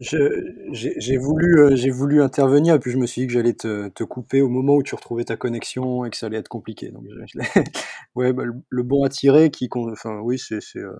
J'ai 0.00 1.16
voulu, 1.16 1.60
euh, 1.60 1.92
voulu 1.92 2.22
intervenir 2.22 2.80
puis 2.80 2.90
je 2.90 2.98
me 2.98 3.06
suis 3.06 3.20
dit 3.22 3.26
que 3.28 3.32
j'allais 3.34 3.52
te, 3.52 4.02
couper 4.02 4.42
au 4.42 4.48
moment 4.48 4.74
où 4.74 4.82
tu 4.82 4.96
retrouvais 4.96 5.24
ta 5.24 5.36
connexion 5.36 6.04
et 6.04 6.10
que 6.10 6.16
ça 6.16 6.26
allait 6.26 6.38
être 6.38 6.48
compliqué. 6.48 6.90
Donc, 6.90 7.04
je, 7.06 7.38
ouais, 8.16 8.32
bah, 8.32 8.42
le, 8.68 8.82
bon 8.82 9.04
à 9.04 9.08
tirer, 9.08 9.52
qui, 9.52 9.68
enfin, 9.72 10.18
oui, 10.18 10.40
c'est, 10.40 10.58
euh, 10.76 10.92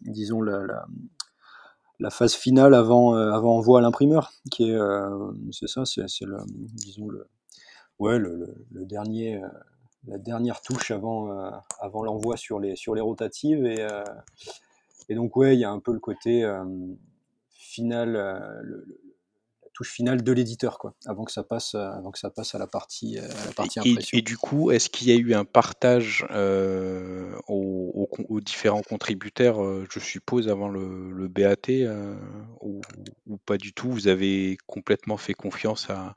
disons, 0.00 0.40
la, 0.40 0.62
la, 1.98 2.08
phase 2.08 2.34
finale 2.34 2.72
avant, 2.72 3.12
avant 3.14 3.58
envoi 3.58 3.80
à 3.80 3.82
l'imprimeur, 3.82 4.32
qui 4.50 4.70
est, 4.70 4.78
c'est 5.50 5.68
ça, 5.68 5.84
c'est, 5.84 6.02
disons, 6.76 7.08
le, 7.08 7.26
ouais, 7.98 8.18
le, 8.18 8.54
le 8.72 8.84
dernier, 8.84 9.42
euh, 9.42 9.48
la 10.06 10.18
dernière 10.18 10.60
touche 10.60 10.90
avant, 10.90 11.30
euh, 11.30 11.50
avant 11.80 12.02
l'envoi 12.02 12.36
sur 12.36 12.60
les, 12.60 12.76
sur 12.76 12.94
les 12.94 13.00
rotatives. 13.00 13.64
Et, 13.66 13.86
et 15.08 15.14
donc, 15.14 15.36
ouais, 15.36 15.56
il 15.56 15.60
y 15.60 15.64
a 15.64 15.70
un 15.70 15.80
peu 15.80 15.92
le 15.92 16.00
côté 16.00 16.44
finale, 17.76 18.16
euh, 18.16 18.60
le, 18.62 19.00
touche 19.76 19.92
finale 19.92 20.22
de 20.22 20.32
l'éditeur, 20.32 20.78
quoi, 20.78 20.94
avant 21.04 21.24
que 21.24 21.32
ça 21.32 21.44
passe, 21.44 21.74
euh, 21.74 21.90
avant 21.90 22.10
que 22.10 22.18
ça 22.18 22.30
passe 22.30 22.54
à 22.54 22.58
la 22.58 22.66
partie, 22.66 23.18
euh, 23.18 23.28
à 23.28 23.46
la 23.46 23.52
partie 23.52 23.78
et, 23.84 24.18
et, 24.18 24.22
du 24.22 24.38
coup, 24.38 24.70
est-ce 24.70 24.88
qu'il 24.88 25.08
y 25.08 25.12
a 25.12 25.16
eu 25.16 25.34
un 25.34 25.44
partage 25.44 26.26
euh, 26.30 27.36
aux, 27.46 27.92
aux, 27.94 28.24
aux, 28.30 28.40
différents 28.40 28.80
contributeurs, 28.80 29.58
je 29.90 30.00
suppose, 30.00 30.48
avant 30.48 30.68
le, 30.68 31.12
le 31.12 31.28
BAT, 31.28 31.68
euh, 31.68 32.16
ou, 32.62 32.80
ou, 33.26 33.36
pas 33.36 33.58
du 33.58 33.74
tout? 33.74 33.90
Vous 33.90 34.08
avez 34.08 34.56
complètement 34.66 35.18
fait 35.18 35.34
confiance 35.34 35.90
à, 35.90 36.14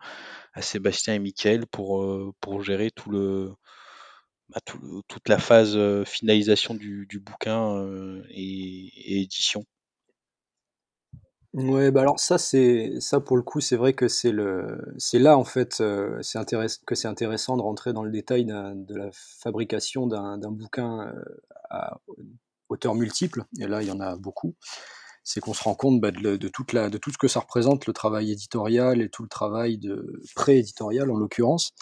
à 0.53 0.61
Sébastien 0.61 1.15
et 1.15 1.19
Mickaël 1.19 1.67
pour, 1.67 2.33
pour 2.39 2.63
gérer 2.63 2.91
tout 2.91 3.09
le, 3.09 3.51
bah, 4.47 4.61
tout 4.65 5.03
toute 5.09 5.27
la 5.27 5.37
phase 5.37 5.77
finalisation 6.05 6.75
du, 6.75 7.05
du 7.09 7.19
bouquin 7.19 7.85
et, 8.29 9.15
et 9.15 9.21
édition? 9.21 9.65
Ouais, 11.53 11.89
bah 11.89 12.01
alors 12.01 12.19
ça 12.19 12.37
c'est 12.37 12.99
ça 12.99 13.19
pour 13.19 13.35
le 13.35 13.41
coup 13.41 13.59
c'est 13.59 13.75
vrai 13.75 13.93
que 13.93 14.07
c'est 14.07 14.31
le 14.31 14.93
c'est 14.99 15.17
là 15.17 15.35
en 15.35 15.43
fait 15.43 15.81
euh, 15.81 16.21
c'est 16.21 16.37
intéressant 16.37 16.79
que 16.85 16.93
c'est 16.93 17.07
intéressant 17.07 17.57
de 17.57 17.63
rentrer 17.63 17.91
dans 17.91 18.03
le 18.03 18.11
détail 18.11 18.45
de 18.45 18.95
la 18.95 19.09
fabrication 19.11 20.05
d'un 20.05 20.37
bouquin 20.51 21.07
euh, 21.07 21.23
à 21.71 21.99
hauteur 22.69 22.93
multiple 22.93 23.45
et 23.59 23.65
là 23.65 23.81
il 23.81 23.87
y 23.87 23.91
en 23.91 23.99
a 23.99 24.15
beaucoup. 24.15 24.55
C'est 25.23 25.41
qu'on 25.41 25.53
se 25.53 25.63
rend 25.63 25.75
compte 25.75 26.01
bah, 26.01 26.11
de, 26.11 26.37
de, 26.37 26.47
toute 26.49 26.73
la 26.73 26.89
de 26.89 26.97
tout 26.97 27.11
ce 27.11 27.17
que 27.17 27.27
ça 27.27 27.39
représente 27.41 27.87
le 27.87 27.93
travail 27.93 28.31
éditorial 28.31 29.01
et 29.01 29.09
tout 29.09 29.23
le 29.23 29.29
travail 29.29 29.77
de 29.77 30.21
pré-éditorial 30.35 31.11
en 31.11 31.17
l'occurrence. 31.17 31.73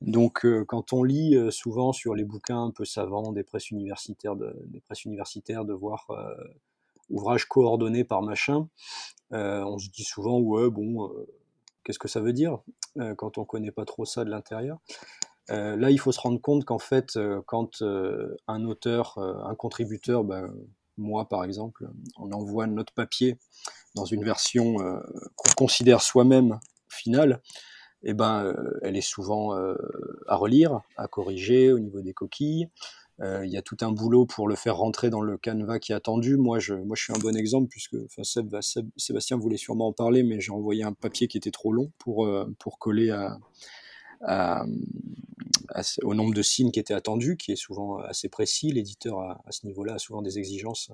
Donc 0.00 0.46
euh, 0.46 0.64
quand 0.66 0.92
on 0.92 1.02
lit 1.04 1.36
euh, 1.36 1.50
souvent 1.50 1.92
sur 1.92 2.14
les 2.14 2.24
bouquins 2.24 2.64
un 2.64 2.70
peu 2.70 2.84
savants 2.84 3.32
des 3.32 3.44
presses 3.44 3.70
universitaires 3.70 4.36
de, 4.36 4.54
des 4.66 4.80
presses 4.80 5.04
universitaires 5.04 5.64
de 5.64 5.74
voir 5.74 6.06
euh, 6.10 6.34
ouvrage 7.10 7.44
coordonné 7.46 8.04
par 8.04 8.22
machin, 8.22 8.68
on 9.30 9.78
se 9.78 9.88
dit 9.90 10.04
souvent 10.04 10.38
ouais 10.40 10.70
bon, 10.70 11.10
qu'est-ce 11.84 11.98
que 11.98 12.08
ça 12.08 12.20
veut 12.20 12.32
dire 12.32 12.58
quand 13.16 13.38
on 13.38 13.44
connaît 13.44 13.70
pas 13.70 13.84
trop 13.84 14.04
ça 14.04 14.24
de 14.24 14.30
l'intérieur. 14.30 14.78
là, 15.48 15.90
il 15.90 15.98
faut 15.98 16.12
se 16.12 16.20
rendre 16.20 16.40
compte 16.40 16.64
qu'en 16.64 16.78
fait, 16.78 17.18
quand 17.46 17.82
un 17.82 18.64
auteur, 18.64 19.18
un 19.18 19.54
contributeur, 19.54 20.24
ben, 20.24 20.52
moi 20.96 21.28
par 21.28 21.44
exemple, 21.44 21.88
on 22.18 22.32
envoie 22.32 22.66
notre 22.66 22.92
papier 22.92 23.38
dans 23.94 24.04
une 24.04 24.24
version 24.24 24.76
qu'on 25.36 25.52
considère 25.56 26.02
soi-même 26.02 26.58
finale, 26.88 27.40
eh 28.02 28.14
ben, 28.14 28.54
elle 28.82 28.96
est 28.96 29.00
souvent 29.00 29.52
à 30.26 30.36
relire, 30.36 30.80
à 30.96 31.06
corriger 31.06 31.72
au 31.72 31.78
niveau 31.78 32.00
des 32.00 32.14
coquilles. 32.14 32.68
Il 33.22 33.50
y 33.50 33.56
a 33.58 33.62
tout 33.62 33.76
un 33.82 33.92
boulot 33.92 34.24
pour 34.24 34.48
le 34.48 34.54
faire 34.54 34.76
rentrer 34.76 35.10
dans 35.10 35.20
le 35.20 35.36
canevas 35.36 35.78
qui 35.78 35.92
est 35.92 35.94
attendu. 35.94 36.36
Moi, 36.36 36.58
je, 36.58 36.74
moi, 36.74 36.96
je 36.96 37.04
suis 37.04 37.12
un 37.12 37.18
bon 37.18 37.36
exemple 37.36 37.68
puisque, 37.68 37.96
Sébastien 38.96 39.36
voulait 39.36 39.58
sûrement 39.58 39.88
en 39.88 39.92
parler, 39.92 40.22
mais 40.22 40.40
j'ai 40.40 40.52
envoyé 40.52 40.84
un 40.84 40.94
papier 40.94 41.28
qui 41.28 41.36
était 41.36 41.50
trop 41.50 41.72
long 41.72 41.92
pour, 41.98 42.28
pour 42.58 42.78
coller 42.78 43.14
au 46.02 46.14
nombre 46.14 46.34
de 46.34 46.42
signes 46.42 46.70
qui 46.70 46.80
étaient 46.80 46.94
attendus, 46.94 47.36
qui 47.36 47.52
est 47.52 47.56
souvent 47.56 47.98
assez 47.98 48.28
précis. 48.28 48.72
L'éditeur 48.72 49.20
à, 49.20 49.42
ce 49.50 49.66
niveau-là 49.66 49.94
a 49.94 49.98
souvent 49.98 50.22
des 50.22 50.38
exigences 50.38 50.90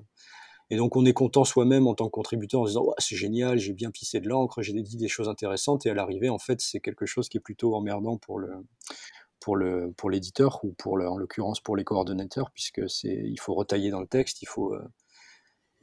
et 0.71 0.77
donc 0.77 0.97
on 0.97 1.05
est 1.05 1.13
content 1.13 1.45
soi-même 1.45 1.87
en 1.87 1.95
tant 1.95 2.07
que 2.07 2.11
contributeur 2.11 2.63
en 2.63 2.65
se 2.65 2.71
disant 2.71 2.87
c'est 2.99 3.17
génial, 3.17 3.59
j'ai 3.59 3.73
bien 3.73 3.91
pissé 3.91 4.21
de 4.21 4.29
l'encre, 4.29 4.63
j'ai 4.63 4.73
dit 4.73 4.97
des 4.97 5.09
choses 5.09 5.29
intéressantes 5.29 5.87
et 5.87 5.91
à 5.91 5.95
l'arrivée 5.95 6.29
en 6.29 6.39
fait 6.39 6.61
c'est 6.61 6.81
quelque 6.81 7.07
chose 7.07 7.29
qui 7.29 7.37
est 7.37 7.41
plutôt 7.41 7.75
emmerdant 7.77 8.17
pour 8.17 8.39
le 8.39 8.51
pour 9.47 9.55
le 9.55 9.93
pour 9.97 10.11
l'éditeur 10.11 10.59
ou 10.65 10.73
pour 10.73 10.95
en 10.95 11.17
l'occurrence 11.17 11.61
pour 11.61 11.77
les 11.77 11.85
coordonnateurs 11.85 12.51
puisque 12.51 12.91
c'est 12.91 13.15
il 13.15 13.39
faut 13.39 13.55
retailler 13.55 13.91
dans 13.91 14.01
le 14.01 14.09
texte, 14.09 14.43
il 14.43 14.47
faut 14.47 14.75
euh, 14.75 14.83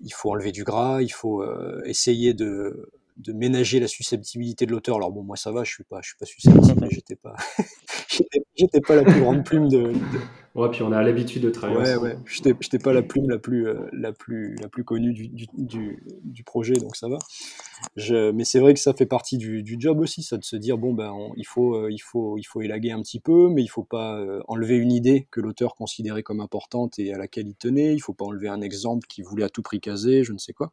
il 0.02 0.12
faut 0.12 0.32
enlever 0.32 0.52
du 0.52 0.66
gras, 0.66 1.02
il 1.02 1.14
faut 1.14 1.42
euh, 1.42 1.82
essayer 1.86 2.34
de 2.34 2.92
de 3.16 3.32
ménager 3.32 3.80
la 3.80 3.88
susceptibilité 3.88 4.66
de 4.66 4.72
l'auteur. 4.72 4.98
Alors 4.98 5.14
bon, 5.14 5.24
moi 5.24 5.38
ça 5.38 5.54
va, 5.54 5.64
je 5.64 5.72
suis 5.72 5.86
pas, 5.86 6.02
je 6.02 6.10
suis 6.10 6.18
pas 6.18 6.26
susceptible, 6.26 6.88
j'étais 6.92 7.16
pas, 7.16 7.36
j'étais 8.58 8.82
pas 8.82 8.98
la 8.98 9.04
plus 9.04 9.22
grande 9.22 9.46
plume 9.46 9.70
de, 9.70 9.94
Ouais, 10.56 10.70
puis 10.70 10.84
on 10.84 10.92
a 10.92 11.02
l'habitude 11.02 11.42
de 11.42 11.50
travailler. 11.50 11.96
Ouais, 11.96 11.96
ouais. 11.96 12.18
J'étais 12.28 12.78
pas 12.78 12.94
la 12.94 13.02
plume 13.02 13.28
la 13.28 13.40
plus, 13.40 13.68
euh, 13.68 13.90
la 13.92 14.12
plus, 14.14 14.56
la 14.62 14.70
plus 14.70 14.84
connue 14.84 15.12
du, 15.12 15.28
du, 15.28 15.48
du, 16.24 16.44
projet, 16.44 16.74
donc 16.74 16.96
ça 16.96 17.10
va. 17.10 17.18
Je, 17.96 18.30
mais 18.30 18.46
c'est 18.46 18.60
vrai 18.60 18.76
que 18.76 18.80
ça 18.80 18.94
fait 18.94 19.08
partie 19.08 19.40
du, 19.40 19.64
job 19.80 20.00
aussi, 20.00 20.22
ça 20.22 20.38
de 20.38 20.44
se 20.44 20.56
dire 20.56 20.78
bon 20.78 20.94
ben 20.94 21.12
il 21.38 21.46
faut, 21.48 21.76
euh, 21.76 21.92
il 21.92 21.98
faut, 21.98 22.38
il 22.38 22.44
faut 22.44 22.62
élaguer 22.62 22.92
un 22.92 23.02
petit 23.02 23.20
peu, 23.20 23.50
mais 23.50 23.64
il 23.64 23.68
faut 23.68 23.84
pas 23.84 24.20
euh, 24.20 24.42
enlever 24.48 24.76
une 24.76 24.92
idée 24.92 25.28
que 25.32 25.42
l'auteur 25.42 25.74
considérait 25.74 26.22
comme 26.22 26.40
importante 26.40 27.00
et 27.00 27.12
à 27.14 27.18
laquelle 27.18 27.48
il 27.48 27.56
tenait. 27.56 27.96
Il 27.96 28.00
faut 28.00 28.14
pas 28.14 28.26
enlever 28.26 28.48
un 28.48 28.62
exemple 28.62 29.08
qu'il 29.08 29.24
voulait 29.24 29.46
à 29.46 29.50
tout 29.50 29.64
prix 29.64 29.80
caser, 29.80 30.24
je 30.24 30.34
ne 30.34 30.38
sais 30.38 30.54
quoi. 30.54 30.72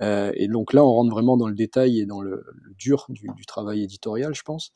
et 0.00 0.48
donc 0.48 0.72
là, 0.72 0.82
on 0.82 0.90
rentre 0.90 1.10
vraiment 1.10 1.36
dans 1.36 1.48
le 1.48 1.54
détail 1.54 2.00
et 2.00 2.06
dans 2.06 2.22
le, 2.22 2.46
le 2.54 2.74
dur 2.78 3.04
du, 3.10 3.28
travail 3.46 3.82
éditorial, 3.82 4.34
je 4.34 4.42
pense. 4.42 4.72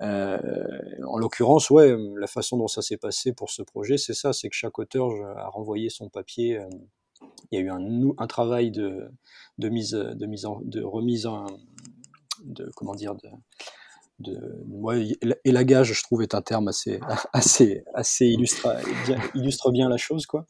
Euh, 0.00 0.38
en 1.06 1.18
l'occurrence, 1.18 1.70
ouais, 1.70 1.96
la 2.16 2.26
façon 2.26 2.56
dont 2.56 2.66
ça 2.68 2.82
s'est 2.82 2.96
passé 2.96 3.32
pour 3.32 3.50
ce 3.50 3.62
projet, 3.62 3.96
c'est 3.96 4.14
ça, 4.14 4.32
c'est 4.32 4.48
que 4.48 4.56
chaque 4.56 4.78
auteur 4.78 5.10
a 5.36 5.48
renvoyé 5.48 5.88
son 5.88 6.08
papier. 6.08 6.58
Euh, 6.58 6.68
il 7.50 7.58
y 7.58 7.62
a 7.62 7.64
eu 7.64 7.70
un, 7.70 8.10
un 8.18 8.26
travail 8.26 8.70
de, 8.70 9.08
de, 9.58 9.68
mise, 9.68 9.92
de, 9.92 10.26
mise 10.26 10.46
en, 10.46 10.60
de 10.62 10.82
remise 10.82 11.26
en, 11.26 11.46
de 12.44 12.70
comment 12.76 12.94
dire, 12.94 13.14
de, 13.14 13.28
de 14.18 14.38
ouais, 14.68 15.08
élagage, 15.44 15.92
je 15.92 16.02
trouve, 16.02 16.22
est 16.22 16.34
un 16.34 16.42
terme 16.42 16.68
assez, 16.68 17.00
assez, 17.32 17.84
assez 17.94 18.26
illustre 18.26 18.68
illustre 19.34 19.70
bien 19.70 19.88
la 19.88 19.96
chose, 19.96 20.26
quoi. 20.26 20.46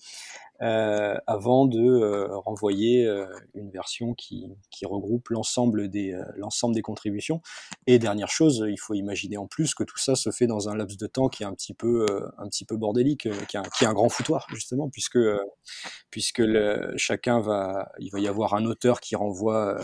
Euh, 0.62 1.16
avant 1.26 1.66
de 1.66 1.80
euh, 1.80 2.38
renvoyer 2.38 3.04
euh, 3.04 3.26
une 3.54 3.70
version 3.70 4.14
qui, 4.14 4.46
qui 4.70 4.86
regroupe 4.86 5.28
l'ensemble 5.30 5.88
des, 5.88 6.16
l'ensemble 6.36 6.76
des 6.76 6.82
contributions. 6.82 7.42
Et 7.88 7.98
dernière 7.98 8.28
chose, 8.28 8.64
il 8.68 8.78
faut 8.78 8.94
imaginer 8.94 9.36
en 9.36 9.48
plus 9.48 9.74
que 9.74 9.82
tout 9.82 9.98
ça 9.98 10.14
se 10.14 10.30
fait 10.30 10.46
dans 10.46 10.68
un 10.68 10.76
laps 10.76 10.96
de 10.96 11.06
temps 11.08 11.28
qui 11.28 11.42
est 11.42 11.46
un 11.46 11.54
petit 11.54 11.74
peu, 11.74 12.06
un 12.38 12.48
petit 12.48 12.64
peu 12.64 12.76
bordélique, 12.76 13.28
qui 13.48 13.56
est, 13.56 13.60
un, 13.60 13.62
qui 13.62 13.84
est 13.84 13.88
un 13.88 13.94
grand 13.94 14.08
foutoir 14.08 14.46
justement, 14.50 14.88
puisque, 14.88 15.18
puisque 16.10 16.38
le, 16.38 16.94
chacun 16.96 17.40
va, 17.40 17.90
il 17.98 18.10
va 18.10 18.20
y 18.20 18.28
avoir 18.28 18.54
un 18.54 18.64
auteur 18.64 19.00
qui 19.00 19.16
renvoie 19.16 19.80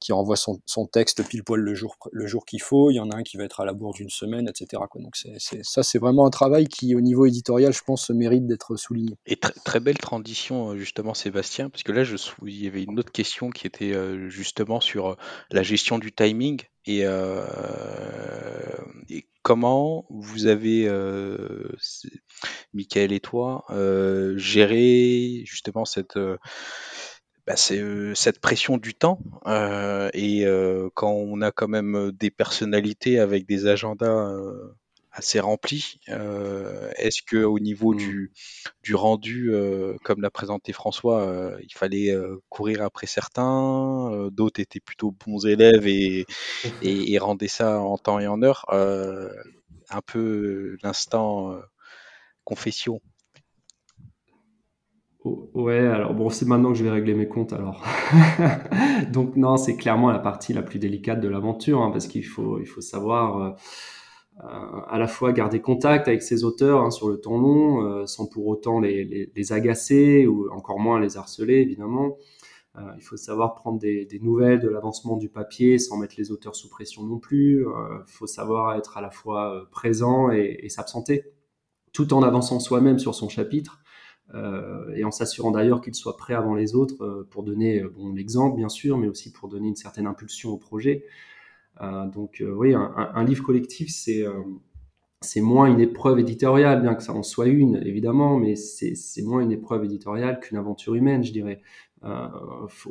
qui 0.00 0.12
renvoie 0.12 0.36
son, 0.36 0.60
son, 0.66 0.86
texte 0.86 1.26
pile 1.28 1.44
poil 1.44 1.60
le 1.60 1.74
jour, 1.74 1.96
le 2.10 2.26
jour 2.26 2.44
qu'il 2.44 2.62
faut. 2.62 2.90
Il 2.90 2.94
y 2.94 3.00
en 3.00 3.10
a 3.10 3.16
un 3.16 3.22
qui 3.22 3.36
va 3.36 3.44
être 3.44 3.60
à 3.60 3.64
la 3.64 3.72
bourre 3.72 3.92
d'une 3.92 4.10
semaine, 4.10 4.48
etc. 4.48 4.82
Donc 4.96 5.16
ça, 5.62 5.82
c'est 5.82 5.98
vraiment 5.98 6.26
un 6.26 6.30
travail 6.30 6.66
qui, 6.66 6.94
au 6.94 7.00
niveau 7.00 7.26
éditorial, 7.26 7.72
je 7.72 7.82
pense, 7.82 8.10
mérite 8.10 8.46
d'être 8.46 8.76
souligné. 8.76 9.16
Et 9.26 9.36
très, 9.36 9.80
belle 9.80 9.98
transition, 9.98 10.70
euh, 10.70 10.76
justement, 10.76 11.14
Sébastien, 11.14 11.70
parce 11.70 11.82
que 11.82 11.92
là, 11.92 12.02
il 12.46 12.62
y 12.62 12.66
avait 12.66 12.82
une 12.82 12.98
autre 12.98 13.12
question 13.12 13.50
qui 13.50 13.66
était 13.66 13.92
euh, 13.92 14.28
justement 14.28 14.80
sur 14.80 15.10
euh, 15.10 15.14
la 15.50 15.62
gestion 15.62 15.98
du 15.98 16.12
timing 16.12 16.62
et, 16.86 17.04
comment 19.42 20.06
vous 20.10 20.46
avez, 20.46 20.86
euh, 20.88 21.68
Michael 22.74 23.12
et 23.12 23.20
toi, 23.20 23.64
géré 24.36 25.42
justement 25.44 25.84
cette 25.84 26.18
bah, 27.46 27.56
c'est 27.56 27.82
cette 28.14 28.40
pression 28.40 28.76
du 28.76 28.94
temps 28.94 29.18
et 30.14 30.44
quand 30.94 31.12
on 31.12 31.40
a 31.40 31.50
quand 31.50 31.68
même 31.68 32.12
des 32.12 32.30
personnalités 32.30 33.18
avec 33.18 33.46
des 33.46 33.66
agendas 33.66 34.32
assez 35.12 35.40
remplis, 35.40 36.00
est-ce 36.06 37.22
que 37.22 37.38
au 37.38 37.58
niveau 37.58 37.94
mmh. 37.94 37.96
du, 37.96 38.32
du 38.82 38.94
rendu, 38.94 39.52
comme 40.04 40.22
l'a 40.22 40.30
présenté 40.30 40.72
François, 40.72 41.56
il 41.62 41.74
fallait 41.74 42.14
courir 42.48 42.82
après 42.82 43.06
certains, 43.06 44.28
d'autres 44.30 44.60
étaient 44.60 44.80
plutôt 44.80 45.10
bons 45.10 45.46
élèves 45.46 45.86
et, 45.86 46.26
et, 46.82 47.12
et, 47.12 47.18
rendaient 47.18 47.48
ça 47.48 47.80
en 47.80 47.98
temps 47.98 48.20
et 48.20 48.26
en 48.26 48.42
heure, 48.42 48.66
un 48.70 50.00
peu 50.06 50.76
l'instant 50.82 51.58
confession? 52.44 53.00
Ouais, 55.24 55.78
alors 55.78 56.14
bon, 56.14 56.30
c'est 56.30 56.46
maintenant 56.46 56.72
que 56.72 56.78
je 56.78 56.84
vais 56.84 56.90
régler 56.90 57.12
mes 57.14 57.28
comptes 57.28 57.52
alors. 57.52 57.84
Donc 59.12 59.36
non, 59.36 59.58
c'est 59.58 59.76
clairement 59.76 60.10
la 60.10 60.18
partie 60.18 60.54
la 60.54 60.62
plus 60.62 60.78
délicate 60.78 61.20
de 61.20 61.28
l'aventure, 61.28 61.82
hein, 61.82 61.90
parce 61.90 62.06
qu'il 62.06 62.24
faut, 62.24 62.58
il 62.58 62.66
faut 62.66 62.80
savoir 62.80 63.38
euh, 63.38 63.50
euh, 64.44 64.80
à 64.88 64.98
la 64.98 65.06
fois 65.06 65.32
garder 65.32 65.60
contact 65.60 66.08
avec 66.08 66.22
ses 66.22 66.42
auteurs 66.42 66.80
hein, 66.80 66.90
sur 66.90 67.10
le 67.10 67.20
temps 67.20 67.36
long, 67.38 67.84
euh, 67.84 68.06
sans 68.06 68.26
pour 68.26 68.46
autant 68.46 68.80
les, 68.80 69.30
les, 69.34 69.52
agacer 69.52 70.26
ou 70.26 70.50
encore 70.52 70.80
moins 70.80 70.98
les 70.98 71.18
harceler, 71.18 71.56
évidemment. 71.56 72.16
il 72.96 73.02
faut 73.02 73.18
savoir 73.18 73.54
prendre 73.54 73.78
des, 73.78 74.08
nouvelles 74.22 74.60
de 74.60 74.68
l'avancement 74.70 75.18
du 75.18 75.28
papier 75.28 75.78
sans 75.78 75.98
mettre 75.98 76.14
les 76.16 76.30
auteurs 76.32 76.56
sous 76.56 76.70
pression 76.70 77.02
non 77.02 77.18
plus. 77.18 77.66
Il 77.66 78.12
faut 78.12 78.26
savoir 78.26 78.74
être 78.76 78.96
à 78.96 79.02
la 79.02 79.10
fois 79.10 79.66
présent 79.70 80.30
et 80.30 80.68
s'absenter, 80.70 81.24
tout 81.92 82.14
en 82.14 82.22
avançant 82.22 82.58
soi-même 82.58 82.98
sur 82.98 83.14
son 83.14 83.28
chapitre. 83.28 83.80
Euh, 84.34 84.92
et 84.94 85.04
en 85.04 85.10
s'assurant 85.10 85.50
d'ailleurs 85.50 85.80
qu'il 85.80 85.94
soit 85.94 86.16
prêt 86.16 86.34
avant 86.34 86.54
les 86.54 86.74
autres 86.74 87.02
euh, 87.04 87.26
pour 87.30 87.42
donner 87.42 87.82
euh, 87.82 87.88
bon, 87.88 88.12
l'exemple, 88.12 88.56
bien 88.56 88.68
sûr, 88.68 88.96
mais 88.96 89.08
aussi 89.08 89.32
pour 89.32 89.48
donner 89.48 89.68
une 89.68 89.76
certaine 89.76 90.06
impulsion 90.06 90.50
au 90.50 90.56
projet. 90.56 91.04
donc 92.12 92.42
oui, 92.44 92.74
un, 92.74 93.24
livre 93.24 93.42
collectif, 93.42 93.88
c'est 93.90 94.24
c'est 95.22 95.40
moins 95.40 95.66
une 95.66 95.80
épreuve 95.80 96.18
éditoriale, 96.18 96.82
bien 96.82 96.94
que 96.94 97.02
ça 97.02 97.12
en 97.12 97.22
soit 97.22 97.46
une, 97.46 97.76
évidemment, 97.84 98.38
mais 98.38 98.54
c'est 98.56 99.22
moins 99.22 99.40
une 99.40 99.52
épreuve 99.52 99.84
éditoriale 99.84 100.40
qu'une 100.40 100.58
aventure 100.58 100.94
humaine, 100.94 101.24
je 101.24 101.32
dirais. 101.32 101.62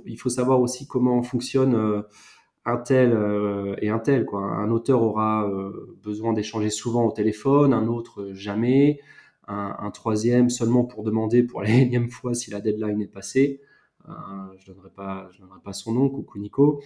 il 0.05 0.17
faut 0.17 0.29
savoir 0.29 0.59
aussi 0.61 0.87
comment 0.87 1.21
fonctionne 1.21 2.03
un 2.65 2.77
tel 2.77 3.11
et 3.81 3.89
un 3.89 3.99
tel. 3.99 4.25
Quoi. 4.25 4.41
Un 4.41 4.71
auteur 4.71 5.03
aura 5.03 5.47
besoin 6.03 6.33
d'échanger 6.33 6.71
souvent 6.71 7.05
au 7.05 7.11
téléphone, 7.11 7.73
un 7.73 7.87
autre 7.87 8.29
jamais 8.33 8.99
un, 9.49 9.91
troisième 9.91 10.49
seulement 10.49 10.83
pour 10.83 11.03
demander 11.03 11.43
pour 11.43 11.61
la 11.61 11.69
énième 11.81 12.09
fois 12.09 12.33
si 12.33 12.51
la 12.51 12.61
deadline 12.61 13.01
est 13.01 13.07
passée. 13.07 13.61
Euh, 14.07 14.11
je 14.57 14.71
ne 14.71 14.77
donnerai, 14.77 14.91
donnerai 15.39 15.59
pas 15.63 15.73
son 15.73 15.93
nom, 15.93 16.09
coucou 16.09 16.39
Nico. 16.39 16.81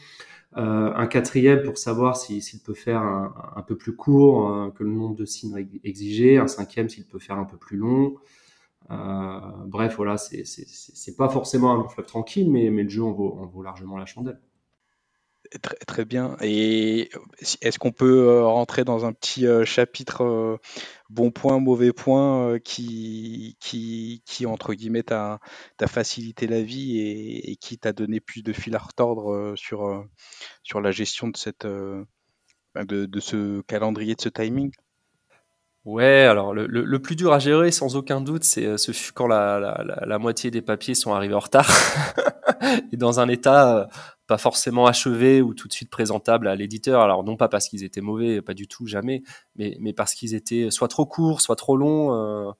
Euh, 0.58 0.93
un 0.93 1.08
quatrième 1.08 1.63
pour 1.63 1.78
savoir 1.78 2.17
s'il 2.17 2.60
peut 2.60 2.73
faire 2.73 3.02
un, 3.02 3.63
peu 3.65 3.76
plus 3.76 3.95
court 3.95 4.52
euh, 4.52 4.69
que 4.71 4.84
le 4.84 4.91
nombre 4.91 5.15
de 5.15 5.26
signes 5.26 5.67
exigés. 5.84 6.38
Un 6.38 6.47
cinquième 6.47 6.89
s'il 6.89 7.06
peut 7.06 7.19
faire 7.19 7.38
un 7.38 7.45
peu 7.45 7.58
plus 7.58 7.78
long. 7.78 8.15
bref, 8.89 9.95
voilà, 9.95 10.17
c'est 10.17 11.17
pas 11.17 11.30
forcément 11.30 11.73
un 11.73 11.88
fleuve 11.88 12.06
tranquille, 12.08 12.52
mais, 12.52 12.69
le 12.69 12.89
jeu 12.89 13.04
en 13.04 13.12
vaut 13.12 13.63
largement 13.63 13.97
la 13.97 14.06
chandelle. 14.06 14.39
Très, 15.62 15.75
très, 15.75 16.06
bien. 16.06 16.36
Et 16.41 17.12
est-ce 17.62 17.77
qu'on 17.77 17.91
peut 17.91 18.27
euh, 18.27 18.45
rentrer 18.45 18.84
dans 18.86 19.06
un 19.06 19.13
petit 19.13 19.45
euh, 19.45 19.65
chapitre 19.65 20.23
euh, 20.23 20.58
bon 21.10 21.32
point, 21.32 21.60
mauvais 21.60 21.91
point 21.91 22.60
qui, 22.60 23.58
qui, 23.60 24.23
qui, 24.25 24.45
entre 24.45 24.73
guillemets, 24.73 25.03
t'a 25.03 25.39
facilité 25.88 26.47
la 26.47 26.62
vie 26.63 26.99
et, 26.99 27.56
qui 27.58 27.77
t'a 27.77 27.93
donné 27.93 28.19
plus 28.19 28.41
de 28.41 28.53
fil 28.53 28.75
à 28.75 28.79
retordre 28.79 29.53
sur, 29.56 30.06
sur 30.63 30.82
la 30.82 30.91
gestion 30.91 31.27
de, 31.27 31.38
cette, 31.38 31.67
de, 31.67 32.06
de 32.75 33.19
ce 33.19 33.62
calendrier, 33.62 34.15
de 34.15 34.21
ce 34.21 34.29
timing? 34.29 34.71
Ouais, 35.86 36.23
alors 36.23 36.53
le, 36.53 36.65
le, 36.65 36.99
plus 37.01 37.17
dur 37.17 37.34
à 37.34 37.39
gérer, 37.39 37.69
sans 37.69 37.97
aucun 37.97 38.21
doute, 38.21 38.45
c'est 38.45 38.73
quand 39.13 39.27
la, 39.27 39.60
la, 39.60 40.06
la, 40.06 40.17
moitié 40.17 40.49
des 40.49 40.62
papiers 40.62 40.95
sont 40.95 41.13
arrivés 41.13 41.34
en 41.34 41.39
retard 41.39 41.69
et 42.93 42.95
dans 42.95 43.19
un 43.19 43.27
état 43.27 43.89
pas 44.34 44.39
forcément 44.39 44.88
achevé 44.88 45.43
ou 45.43 45.54
tout 45.54 45.67
de 45.67 45.74
suite 45.74 45.91
présentable 45.91 46.48
à 46.48 46.56
l'éditeur. 46.56 47.02
Alors 47.02 47.24
non 47.24 47.38
pas 47.38 47.50
parce 47.50 47.69
qu'ils 47.69 47.84
étaient 47.84 48.02
mauvais, 48.02 48.41
pas 48.41 48.56
du 48.56 48.67
tout, 48.67 48.88
jamais, 48.88 49.22
mais, 49.58 49.78
mais 49.80 49.93
parce 49.93 50.15
qu'ils 50.15 50.34
étaient 50.34 50.72
soit 50.72 50.88
trop 50.88 51.06
courts, 51.06 51.39
soit 51.39 51.56
trop 51.56 51.78
longs. 51.78 52.15
Euh, 52.15 52.52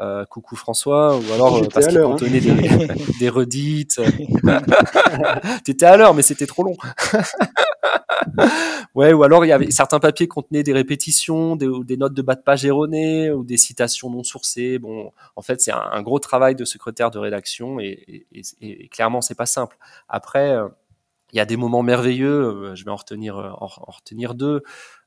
euh, 0.00 0.24
coucou 0.24 0.56
François, 0.56 1.16
ou 1.16 1.32
alors 1.32 1.58
euh, 1.58 1.68
parce 1.72 1.86
qu'ils 1.86 1.98
hein. 1.98 2.02
contenaient 2.02 2.40
des, 2.40 2.88
des 3.20 3.28
redites. 3.28 4.00
T'étais 5.64 5.86
à 5.86 5.96
l'heure, 5.96 6.12
mais 6.12 6.22
c'était 6.22 6.46
trop 6.46 6.64
long. 6.64 6.74
ouais, 8.96 9.12
ou 9.12 9.22
alors 9.22 9.44
il 9.44 9.48
y 9.48 9.52
avait 9.52 9.70
certains 9.70 10.00
papiers 10.00 10.26
contenaient 10.26 10.64
des 10.64 10.72
répétitions, 10.72 11.54
des, 11.54 11.68
des 11.84 11.96
notes 11.96 12.14
de 12.14 12.22
bas 12.22 12.34
de 12.34 12.40
page 12.40 12.64
erronées 12.64 13.30
ou 13.30 13.44
des 13.44 13.58
citations 13.58 14.10
non 14.10 14.24
sourcées. 14.24 14.80
Bon, 14.80 15.12
en 15.36 15.42
fait, 15.42 15.60
c'est 15.60 15.70
un, 15.70 16.02
gros 16.02 16.18
travail 16.18 16.56
de 16.56 16.64
secrétaire 16.64 17.12
de 17.12 17.20
rédaction 17.20 17.78
et, 17.78 18.26
et, 18.32 18.42
et, 18.60 18.84
et 18.84 18.88
clairement, 18.88 19.20
c'est 19.20 19.36
pas 19.36 19.46
simple. 19.46 19.78
Après, 20.08 20.58
il 21.32 21.38
y 21.38 21.40
a 21.40 21.46
des 21.46 21.56
moments 21.56 21.82
merveilleux, 21.82 22.28
euh, 22.28 22.74
je 22.74 22.84
vais 22.84 22.90
en 22.90 22.96
retenir, 22.96 23.38
euh, 23.38 24.34
deux. 24.34 24.62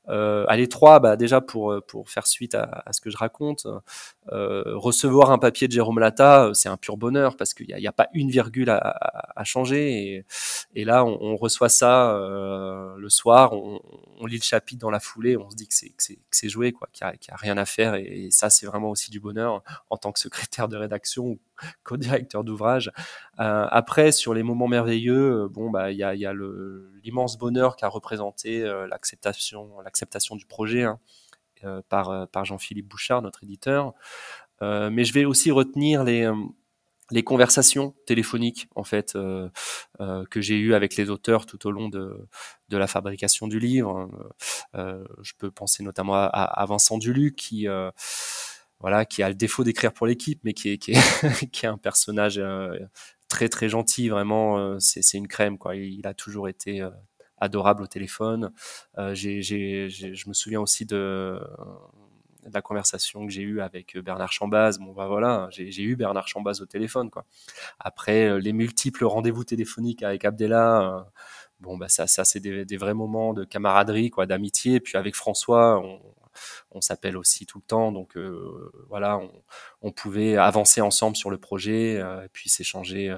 Euh, 0.08 0.44
allez, 0.48 0.68
trois, 0.68 1.00
bah, 1.00 1.16
déjà 1.16 1.40
pour, 1.40 1.72
euh, 1.72 1.84
faire 2.06 2.26
suite 2.26 2.54
à, 2.54 2.82
à 2.86 2.92
ce 2.92 3.00
que 3.00 3.10
je 3.10 3.16
raconte, 3.16 3.66
recevoir 4.30 5.30
un 5.30 5.38
papier 5.38 5.68
de 5.68 5.72
Jérôme 5.72 5.98
Lata, 5.98 6.50
c'est 6.54 6.68
un 6.68 6.76
pur 6.76 6.96
bonheur 6.96 7.36
parce 7.36 7.54
qu'il 7.54 7.74
n'y 7.74 7.86
a, 7.86 7.92
pas 7.92 8.08
une 8.12 8.30
virgule 8.30 8.70
à, 8.70 8.76
à, 8.76 9.40
à 9.40 9.44
changer. 9.44 10.24
Et, 10.74 10.84
là, 10.84 11.04
on, 11.04 11.36
reçoit 11.36 11.68
ça 11.68 12.16
le 12.96 13.08
soir, 13.08 13.52
on, 13.52 14.26
lit 14.26 14.36
le 14.36 14.42
chapitre 14.42 14.80
dans 14.80 14.90
la 14.90 15.00
foulée, 15.00 15.36
on 15.36 15.50
se 15.50 15.56
dit 15.56 15.68
que 15.68 15.74
c'est 16.30 16.48
joué, 16.48 16.72
quoi, 16.72 16.88
qu'il 16.92 17.06
n'y 17.06 17.12
a, 17.12 17.34
a, 17.34 17.36
rien 17.36 17.56
à 17.56 17.64
faire. 17.64 17.94
Et 17.94 18.28
ça, 18.30 18.50
c'est 18.50 18.66
vraiment 18.66 18.90
aussi 18.90 19.10
du 19.10 19.20
bonheur 19.20 19.62
en 19.90 19.96
tant 19.96 20.12
que 20.12 20.20
secrétaire 20.20 20.68
de 20.68 20.76
rédaction 20.76 21.38
co-directeur 21.84 22.44
d'ouvrage. 22.44 22.90
Euh, 23.40 23.66
après, 23.70 24.12
sur 24.12 24.34
les 24.34 24.42
moments 24.42 24.68
merveilleux, 24.68 25.44
euh, 25.44 25.48
bon, 25.48 25.70
bah, 25.70 25.92
il 25.92 25.98
y 25.98 26.04
a, 26.04 26.14
y 26.14 26.26
a 26.26 26.32
l'immense 27.02 27.38
bonheur 27.38 27.76
qu'a 27.76 27.88
représenté 27.88 28.62
euh, 28.62 28.86
l'acceptation, 28.86 29.80
l'acceptation 29.84 30.36
du 30.36 30.46
projet 30.46 30.84
hein, 30.84 30.98
euh, 31.64 31.82
par, 31.88 32.10
euh, 32.10 32.26
par 32.26 32.44
Jean-Philippe 32.44 32.88
Bouchard, 32.88 33.22
notre 33.22 33.44
éditeur. 33.44 33.94
mais 34.62 35.04
je 35.04 35.12
vais 35.12 35.24
aussi 35.24 35.50
retenir 35.50 36.04
les 36.04 36.30
les 37.10 37.22
conversations 37.22 37.94
téléphoniques 38.06 38.68
en 38.74 38.84
fait 38.84 39.14
euh, 39.14 39.48
euh, 40.00 40.24
que 40.30 40.40
j'ai 40.40 40.56
eues 40.56 40.74
avec 40.74 40.96
les 40.96 41.08
auteurs 41.10 41.46
tout 41.46 41.66
au 41.66 41.70
long 41.70 41.88
de, 41.88 42.26
de 42.68 42.76
la 42.76 42.86
fabrication 42.86 43.46
du 43.46 43.58
livre. 43.60 44.10
Euh, 44.74 45.04
je 45.22 45.32
peux 45.38 45.50
penser 45.50 45.82
notamment 45.82 46.14
à, 46.14 46.26
à 46.26 46.66
Vincent 46.66 46.98
Duluc 46.98 47.36
qui 47.36 47.68
voilà, 48.80 49.04
qui 49.04 49.22
a 49.22 49.28
le 49.28 49.34
défaut 49.34 49.64
d'écrire 49.64 49.92
pour 49.92 50.06
l'équipe, 50.06 50.40
mais 50.44 50.52
qui 50.52 50.70
est, 50.70 50.78
qui 50.78 50.92
est, 50.92 50.94
qui 51.50 51.66
est 51.66 51.68
un 51.68 51.78
personnage 51.78 52.38
euh, 52.38 52.78
très 53.28 53.48
très 53.48 53.68
gentil, 53.68 54.08
vraiment, 54.08 54.58
euh, 54.58 54.76
c'est 54.78 55.16
une 55.16 55.28
crème, 55.28 55.58
quoi. 55.58 55.76
Il, 55.76 56.06
a 56.06 56.14
toujours 56.14 56.48
été 56.48 56.82
euh, 56.82 56.90
adorable 57.38 57.82
au 57.82 57.86
téléphone. 57.86 58.52
j'ai, 59.12 59.42
je 59.42 60.28
me 60.28 60.34
souviens 60.34 60.60
aussi 60.60 60.86
de, 60.86 61.40
de 62.44 62.52
la 62.52 62.62
conversation 62.62 63.26
que 63.26 63.32
j'ai 63.32 63.42
eue 63.42 63.60
avec 63.60 63.96
Bernard 63.98 64.32
Chambaz. 64.32 64.78
Bon, 64.78 64.92
bah 64.92 65.06
voilà, 65.06 65.48
j'ai 65.50 65.82
eu 65.82 65.96
Bernard 65.96 66.28
Chambaz 66.28 66.60
au 66.60 66.66
téléphone, 66.66 67.10
quoi. 67.10 67.24
Après, 67.78 68.40
les 68.40 68.52
multiples 68.52 69.04
rendez-vous 69.04 69.44
téléphoniques 69.44 70.02
avec 70.02 70.24
Abdella, 70.24 71.06
bon, 71.60 71.76
bah 71.76 71.88
ça, 71.88 72.06
ça 72.06 72.24
c'est 72.24 72.40
des, 72.40 72.64
des, 72.64 72.76
vrais 72.76 72.94
moments 72.94 73.34
de 73.34 73.44
camaraderie, 73.44 74.10
quoi, 74.10 74.26
d'amitié. 74.26 74.80
Puis 74.80 74.96
avec 74.96 75.14
François, 75.14 75.78
on, 75.80 76.00
on 76.70 76.80
s'appelle 76.80 77.16
aussi 77.16 77.46
tout 77.46 77.58
le 77.58 77.64
temps. 77.64 77.92
Donc 77.92 78.16
euh, 78.16 78.70
voilà, 78.88 79.20
on, 79.82 79.92
pouvait 79.92 80.36
avancer 80.36 80.80
ensemble 80.80 81.16
sur 81.16 81.30
le 81.30 81.38
projet, 81.38 81.96
euh, 81.96 82.24
et 82.24 82.28
puis 82.28 82.48
s'échanger. 82.48 83.16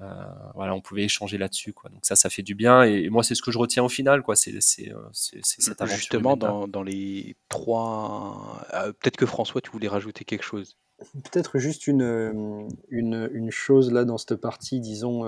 Euh, 0.00 0.24
voilà, 0.54 0.74
on 0.74 0.80
pouvait 0.80 1.02
échanger 1.02 1.36
là-dessus, 1.36 1.72
quoi. 1.72 1.90
Donc 1.90 2.06
ça, 2.06 2.14
ça 2.14 2.30
fait 2.30 2.42
du 2.42 2.54
bien. 2.54 2.84
Et, 2.84 3.08
moi, 3.10 3.22
c'est 3.22 3.34
ce 3.34 3.42
que 3.42 3.50
je 3.50 3.58
retiens 3.58 3.82
au 3.82 3.88
final, 3.88 4.22
quoi. 4.22 4.36
C'est 4.36 4.60
cette 4.60 5.80
aventure. 5.80 5.96
Justement, 5.96 6.36
dans, 6.36 6.82
les 6.82 7.36
trois, 7.48 8.64
peut-être 9.00 9.16
que 9.16 9.26
François, 9.26 9.60
tu 9.60 9.70
voulais 9.70 9.88
rajouter 9.88 10.24
quelque 10.24 10.44
chose? 10.44 10.78
Peut-être 11.24 11.58
juste 11.58 11.86
une, 11.86 12.68
une, 12.90 13.50
chose 13.50 13.90
là 13.90 14.04
dans 14.04 14.18
cette 14.18 14.36
partie, 14.36 14.80
disons, 14.80 15.24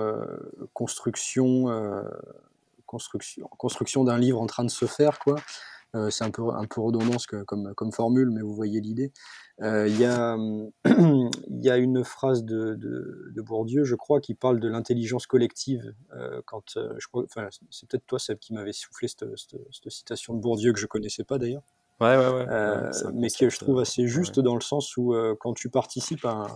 construction, 0.73 1.65
construction, 2.85 3.47
construction 3.57 4.03
d'un 4.03 4.17
livre 4.17 4.39
en 4.41 4.45
train 4.45 4.63
de 4.63 4.71
se 4.71 4.85
faire, 4.85 5.19
quoi. 5.19 5.35
Euh, 5.95 6.09
c'est 6.09 6.23
un 6.23 6.31
peu, 6.31 6.49
un 6.49 6.65
peu 6.65 6.81
redondant 6.81 7.17
comme, 7.45 7.73
comme 7.75 7.91
formule, 7.91 8.31
mais 8.31 8.41
vous 8.41 8.55
voyez 8.55 8.81
l'idée. 8.81 9.11
Euh, 9.61 9.87
il 9.87 9.99
y, 9.99 10.05
a, 10.05 10.35
y 11.49 11.69
a 11.69 11.77
une 11.77 12.03
phrase 12.03 12.43
de, 12.43 12.75
de, 12.75 13.41
Bourdieu, 13.41 13.83
je 13.83 13.93
crois, 13.95 14.19
qui 14.19 14.33
parle 14.33 14.59
de 14.59 14.67
l'intelligence 14.67 15.27
collective. 15.27 15.93
Euh, 16.15 16.41
quand, 16.45 16.63
je 16.75 17.07
crois, 17.07 17.23
enfin, 17.25 17.47
c'est 17.69 17.87
peut-être 17.87 18.07
toi, 18.07 18.17
Seb, 18.17 18.39
qui 18.39 18.53
m'avait 18.53 18.73
soufflé 18.73 19.07
cette, 19.07 19.25
cette, 19.37 19.91
citation 19.91 20.33
de 20.33 20.39
Bourdieu 20.39 20.73
que 20.73 20.79
je 20.79 20.87
connaissais 20.87 21.23
pas 21.23 21.37
d'ailleurs. 21.37 21.63
Ouais, 22.01 22.17
ouais, 22.17 22.27
ouais. 22.27 22.91
mais 23.13 23.29
que 23.29 23.49
je 23.49 23.59
trouve 23.59 23.79
assez 23.79 24.07
juste 24.07 24.39
dans 24.39 24.55
le 24.55 24.61
sens 24.61 24.97
où 24.97 25.13
quand 25.39 25.53
tu 25.53 25.69
participes 25.69 26.25
à 26.25 26.47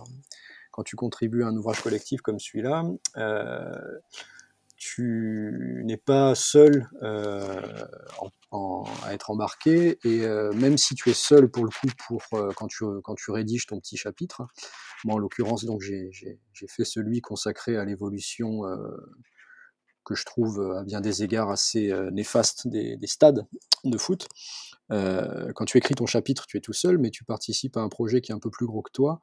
quand 0.72 0.82
tu 0.82 0.96
contribues 0.96 1.42
à 1.42 1.46
un 1.46 1.56
ouvrage 1.56 1.80
collectif 1.80 2.20
comme 2.20 2.38
celui-là, 2.38 2.84
tu 4.78 5.82
n'es 5.84 5.96
pas 5.96 6.34
seul 6.34 6.88
euh, 7.02 7.60
en, 8.20 8.30
à 9.04 9.14
être 9.14 9.30
embarqué. 9.30 9.98
Et 10.04 10.24
euh, 10.24 10.52
même 10.52 10.78
si 10.78 10.94
tu 10.94 11.10
es 11.10 11.14
seul 11.14 11.50
pour 11.50 11.64
le 11.64 11.70
coup 11.70 11.88
pour 12.06 12.22
euh, 12.34 12.50
quand 12.56 12.68
tu 12.68 12.84
quand 13.02 13.14
tu 13.14 13.30
rédiges 13.30 13.66
ton 13.66 13.78
petit 13.80 13.96
chapitre 13.96 14.42
moi 15.04 15.14
en 15.14 15.18
l'occurrence 15.18 15.64
donc 15.64 15.80
j'ai 15.80 16.10
fait 16.68 16.84
celui 16.84 17.20
consacré 17.20 17.76
à 17.76 17.84
l'évolution 17.84 18.62
que 20.04 20.14
je 20.14 20.24
trouve 20.24 20.60
à 20.76 20.82
bien 20.82 21.00
des 21.00 21.22
égards 21.22 21.50
assez 21.50 21.92
néfaste 22.10 22.66
des, 22.66 22.98
stades 23.04 23.46
de 23.84 23.96
foot. 23.98 24.26
Quand 24.90 25.64
tu 25.66 25.78
écris 25.78 25.94
ton 25.94 26.06
chapitre 26.06 26.46
tu 26.46 26.56
es 26.56 26.60
tout 26.60 26.72
seul 26.72 26.98
mais 26.98 27.10
tu 27.10 27.22
participes 27.22 27.76
à 27.76 27.80
un 27.80 27.88
projet 27.88 28.20
qui 28.20 28.32
est 28.32 28.34
un 28.34 28.40
peu 28.40 28.50
plus 28.50 28.66
gros 28.66 28.82
que 28.82 28.90
toi. 28.92 29.20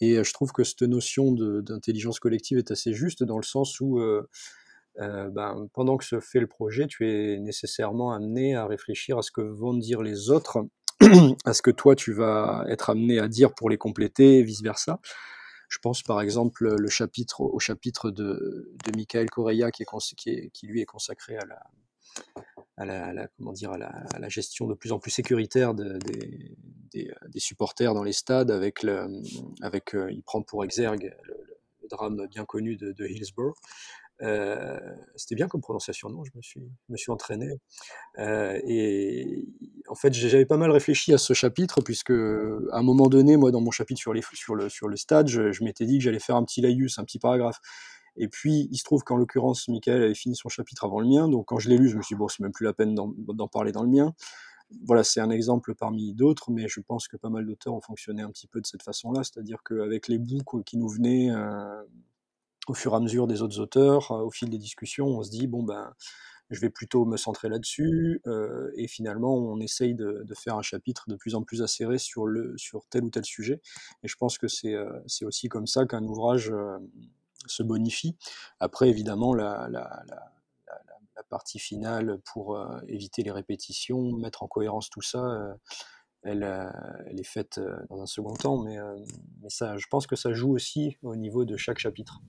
Et 0.00 0.24
je 0.24 0.32
trouve 0.32 0.52
que 0.52 0.64
cette 0.64 0.82
notion 0.82 1.32
d'intelligence 1.32 2.18
collective 2.18 2.56
est 2.56 2.70
assez 2.70 2.94
juste 2.94 3.22
dans 3.22 3.36
le 3.36 3.44
sens 3.44 3.78
où 3.80 4.00
euh, 5.00 5.30
ben, 5.30 5.68
pendant 5.72 5.96
que 5.96 6.04
se 6.04 6.20
fait 6.20 6.40
le 6.40 6.46
projet, 6.46 6.86
tu 6.86 7.08
es 7.08 7.38
nécessairement 7.38 8.12
amené 8.12 8.54
à 8.54 8.66
réfléchir 8.66 9.16
à 9.16 9.22
ce 9.22 9.30
que 9.30 9.40
vont 9.40 9.72
dire 9.72 10.02
les 10.02 10.30
autres, 10.30 10.66
à 11.44 11.54
ce 11.54 11.62
que 11.62 11.70
toi 11.70 11.96
tu 11.96 12.12
vas 12.12 12.64
être 12.68 12.90
amené 12.90 13.18
à 13.18 13.28
dire 13.28 13.54
pour 13.54 13.70
les 13.70 13.78
compléter, 13.78 14.38
et 14.38 14.42
vice 14.42 14.62
versa. 14.62 15.00
Je 15.68 15.78
pense 15.78 16.02
par 16.02 16.20
exemple 16.20 16.66
au 16.68 16.88
chapitre 16.88 18.10
de, 18.10 18.74
Michael 18.94 19.30
Correa 19.30 19.70
qui, 19.70 19.86
lui 20.64 20.80
est 20.82 20.86
consacré 20.86 21.38
à 22.76 22.84
la, 22.84 24.28
gestion 24.28 24.66
de 24.66 24.74
plus 24.74 24.92
en 24.92 24.98
plus 24.98 25.12
sécuritaire 25.12 25.72
de, 25.74 25.98
des, 26.92 27.14
supporters 27.36 27.94
dans 27.94 28.02
les 28.02 28.12
stades, 28.12 28.50
avec, 28.50 28.84
euh, 28.84 30.10
il 30.10 30.22
prend 30.24 30.42
pour 30.42 30.64
exergue 30.64 31.16
le, 31.22 31.36
drame 31.88 32.26
bien 32.28 32.44
connu 32.44 32.76
de 32.76 33.06
Hillsborough. 33.06 33.56
C'était 35.16 35.34
bien 35.34 35.48
comme 35.48 35.60
prononciation, 35.60 36.10
non? 36.10 36.24
Je 36.24 36.30
me 36.34 36.42
suis, 36.42 36.62
me 36.88 36.96
suis 36.96 37.10
entraîné. 37.10 37.58
Euh, 38.18 38.58
et 38.66 39.46
en 39.88 39.94
fait, 39.94 40.12
j'avais 40.12 40.46
pas 40.46 40.56
mal 40.56 40.70
réfléchi 40.70 41.12
à 41.12 41.18
ce 41.18 41.32
chapitre, 41.32 41.80
puisque 41.80 42.10
à 42.10 42.78
un 42.78 42.82
moment 42.82 43.08
donné, 43.08 43.36
moi, 43.36 43.50
dans 43.50 43.60
mon 43.60 43.70
chapitre 43.70 44.00
sur, 44.00 44.12
le, 44.54 44.68
sur 44.68 44.88
le 44.88 44.96
stade, 44.96 45.28
je, 45.28 45.64
m'étais 45.64 45.86
dit 45.86 45.98
que 45.98 46.04
j'allais 46.04 46.20
faire 46.20 46.36
un 46.36 46.44
petit 46.44 46.60
laïus, 46.60 46.98
un 46.98 47.04
petit 47.04 47.18
paragraphe. 47.18 47.60
Et 48.16 48.28
puis, 48.28 48.68
il 48.70 48.76
se 48.76 48.84
trouve 48.84 49.02
qu'en 49.04 49.16
l'occurrence, 49.16 49.68
Michael 49.68 50.02
avait 50.02 50.14
fini 50.14 50.36
son 50.36 50.48
chapitre 50.48 50.84
avant 50.84 51.00
le 51.00 51.08
mien, 51.08 51.28
donc 51.28 51.46
quand 51.46 51.58
je 51.58 51.68
l'ai 51.68 51.78
lu, 51.78 51.88
je 51.88 51.96
me 51.96 52.02
suis 52.02 52.14
dit, 52.14 52.18
bon, 52.18 52.28
c'est 52.28 52.40
même 52.40 52.52
plus 52.52 52.64
la 52.64 52.72
peine 52.72 52.94
d'en 52.94 53.48
parler 53.48 53.72
dans 53.72 53.82
le 53.82 53.88
mien. 53.88 54.14
Voilà, 54.84 55.02
c'est 55.02 55.20
un 55.20 55.30
exemple 55.30 55.74
parmi 55.74 56.14
d'autres, 56.14 56.50
mais 56.50 56.68
je 56.68 56.80
pense 56.80 57.08
que 57.08 57.16
pas 57.16 57.28
mal 57.28 57.44
d'auteurs 57.44 57.74
ont 57.74 57.80
fonctionné 57.80 58.22
un 58.22 58.30
petit 58.30 58.46
peu 58.46 58.60
de 58.60 58.66
cette 58.66 58.82
façon-là, 58.82 59.24
c'est-à-dire 59.24 59.62
qu'avec 59.64 60.06
les 60.06 60.18
bouts 60.18 60.62
qui 60.64 60.76
nous 60.76 60.88
venaient, 60.88 61.30
euh, 61.30 61.82
au 62.70 62.74
fur 62.74 62.92
et 62.92 62.96
à 62.96 63.00
mesure 63.00 63.26
des 63.26 63.42
autres 63.42 63.58
auteurs, 63.58 64.12
euh, 64.12 64.22
au 64.22 64.30
fil 64.30 64.48
des 64.48 64.58
discussions, 64.58 65.06
on 65.06 65.22
se 65.24 65.30
dit 65.30 65.48
bon 65.48 65.64
ben 65.64 65.92
je 66.50 66.60
vais 66.60 66.70
plutôt 66.70 67.04
me 67.04 67.16
centrer 67.16 67.48
là-dessus, 67.48 68.20
euh, 68.26 68.70
et 68.76 68.88
finalement 68.88 69.34
on 69.36 69.60
essaye 69.60 69.94
de, 69.94 70.24
faire 70.34 70.56
un 70.56 70.62
chapitre 70.62 71.04
de 71.08 71.14
plus 71.14 71.34
en 71.34 71.42
plus 71.42 71.62
acéré 71.62 71.98
sur, 71.98 72.26
le, 72.26 72.56
sur 72.56 72.86
tel 72.88 73.04
ou 73.04 73.10
tel 73.10 73.24
sujet. 73.24 73.60
Et 74.02 74.08
je 74.08 74.16
pense 74.16 74.36
que 74.38 74.48
c'est 74.48 74.74
euh, 74.74 75.00
aussi 75.22 75.48
comme 75.48 75.68
ça 75.68 75.84
qu'un 75.86 76.04
ouvrage 76.04 76.52
se 77.46 77.62
bonifie. 77.62 78.16
Après 78.58 78.88
évidemment 78.88 79.34
la, 79.34 79.68
partie 81.28 81.60
finale 81.60 82.18
pour 82.24 82.58
éviter 82.88 83.22
les 83.22 83.30
répétitions, 83.30 84.16
mettre 84.16 84.42
en 84.42 84.48
cohérence 84.48 84.90
tout 84.90 85.02
ça, 85.02 85.56
elle, 86.22 86.42
elle, 87.06 87.20
est 87.20 87.24
faite 87.24 87.60
dans 87.88 88.02
un 88.02 88.06
second 88.06 88.34
temps, 88.34 88.58
mais, 88.58 88.78
mais 89.40 89.50
ça, 89.50 89.76
je 89.76 89.86
pense 89.88 90.08
que 90.08 90.16
ça 90.16 90.32
joue 90.32 90.52
aussi 90.52 90.96
au 91.02 91.14
niveau 91.14 91.44
de 91.44 91.56
chaque 91.56 91.78
chapitre. 91.78 92.20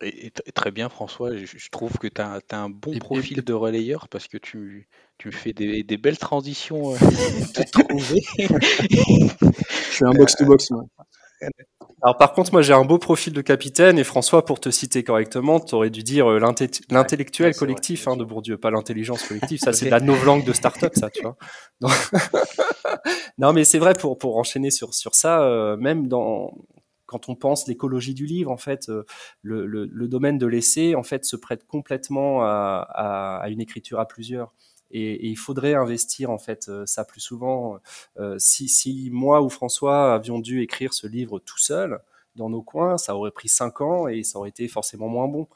Et, 0.00 0.30
très 0.54 0.70
bien, 0.70 0.88
François. 0.88 1.36
Je, 1.36 1.70
trouve 1.70 1.98
que 1.98 2.08
tu 2.08 2.20
as, 2.20 2.40
un 2.52 2.70
bon 2.70 2.98
profil 2.98 3.42
de 3.42 3.52
relayeur 3.52 4.08
parce 4.08 4.26
que 4.28 4.38
tu, 4.38 4.88
tu 5.18 5.28
me 5.28 5.32
fais 5.32 5.52
des, 5.52 5.96
belles 5.96 6.18
transitions. 6.18 6.94
Euh, 6.94 6.98
je 8.38 8.56
suis 9.90 10.04
un 10.04 10.12
box-to-box, 10.12 10.70
moi. 10.70 10.86
Alors 12.04 12.16
par 12.16 12.32
contre, 12.32 12.52
moi 12.52 12.62
j'ai 12.62 12.72
un 12.72 12.84
beau 12.84 12.98
profil 12.98 13.32
de 13.32 13.40
capitaine 13.40 13.96
et 13.96 14.02
François, 14.02 14.44
pour 14.44 14.58
te 14.58 14.70
citer 14.70 15.04
correctement, 15.04 15.60
tu 15.60 15.76
aurais 15.76 15.90
dû 15.90 16.02
dire 16.02 16.28
euh, 16.28 16.40
l'intellectuel 16.90 17.54
collectif 17.54 18.08
hein, 18.08 18.16
de 18.16 18.24
Bourdieu, 18.24 18.58
pas 18.58 18.72
l'intelligence 18.72 19.22
collective. 19.22 19.60
Ça 19.60 19.72
c'est 19.72 19.86
de 19.86 19.90
la 19.90 20.00
novlangue 20.00 20.44
de 20.44 20.52
start-up, 20.52 20.92
ça, 20.96 21.10
tu 21.10 21.22
vois. 21.22 21.36
non 23.38 23.52
mais 23.52 23.64
c'est 23.64 23.78
vrai 23.78 23.94
pour 23.94 24.18
pour 24.18 24.36
enchaîner 24.36 24.72
sur 24.72 24.94
sur 24.94 25.14
ça, 25.14 25.42
euh, 25.42 25.76
même 25.76 26.08
dans 26.08 26.52
quand 27.12 27.28
on 27.28 27.36
pense 27.36 27.68
l'écologie 27.68 28.14
du 28.14 28.24
livre, 28.24 28.50
en 28.50 28.56
fait, 28.56 28.88
euh, 28.88 29.04
le, 29.42 30.06
domaine 30.08 30.38
de 30.38 30.46
l'essai, 30.46 30.94
en 30.94 31.02
fait, 31.02 31.26
se 31.26 31.36
prête 31.36 31.66
complètement 31.66 32.42
à, 32.42 33.44
une 33.50 33.60
écriture 33.60 34.00
à 34.00 34.08
plusieurs. 34.08 34.52
Et, 34.90 35.28
il 35.28 35.36
faudrait 35.36 35.74
investir 35.74 36.30
en 36.30 36.38
fait 36.38 36.68
euh, 36.68 36.84
ça 36.86 37.04
plus 37.04 37.20
souvent. 37.20 37.78
Euh, 38.18 38.36
si, 38.38 38.68
si, 38.68 39.10
moi 39.12 39.42
ou 39.42 39.48
François 39.48 40.14
avions 40.14 40.38
dû 40.38 40.62
écrire 40.62 40.92
ce 40.92 41.06
livre 41.06 41.38
tout 41.38 41.58
seul 41.58 42.00
dans 42.36 42.48
nos 42.48 42.62
coins, 42.62 42.96
ça 42.98 43.14
aurait 43.14 43.30
pris 43.30 43.48
cinq 43.48 43.80
ans 43.82 44.08
et 44.08 44.22
ça 44.22 44.38
aurait 44.38 44.50
été 44.50 44.68
forcément 44.68 45.08
moins 45.08 45.28
bon. 45.28 45.48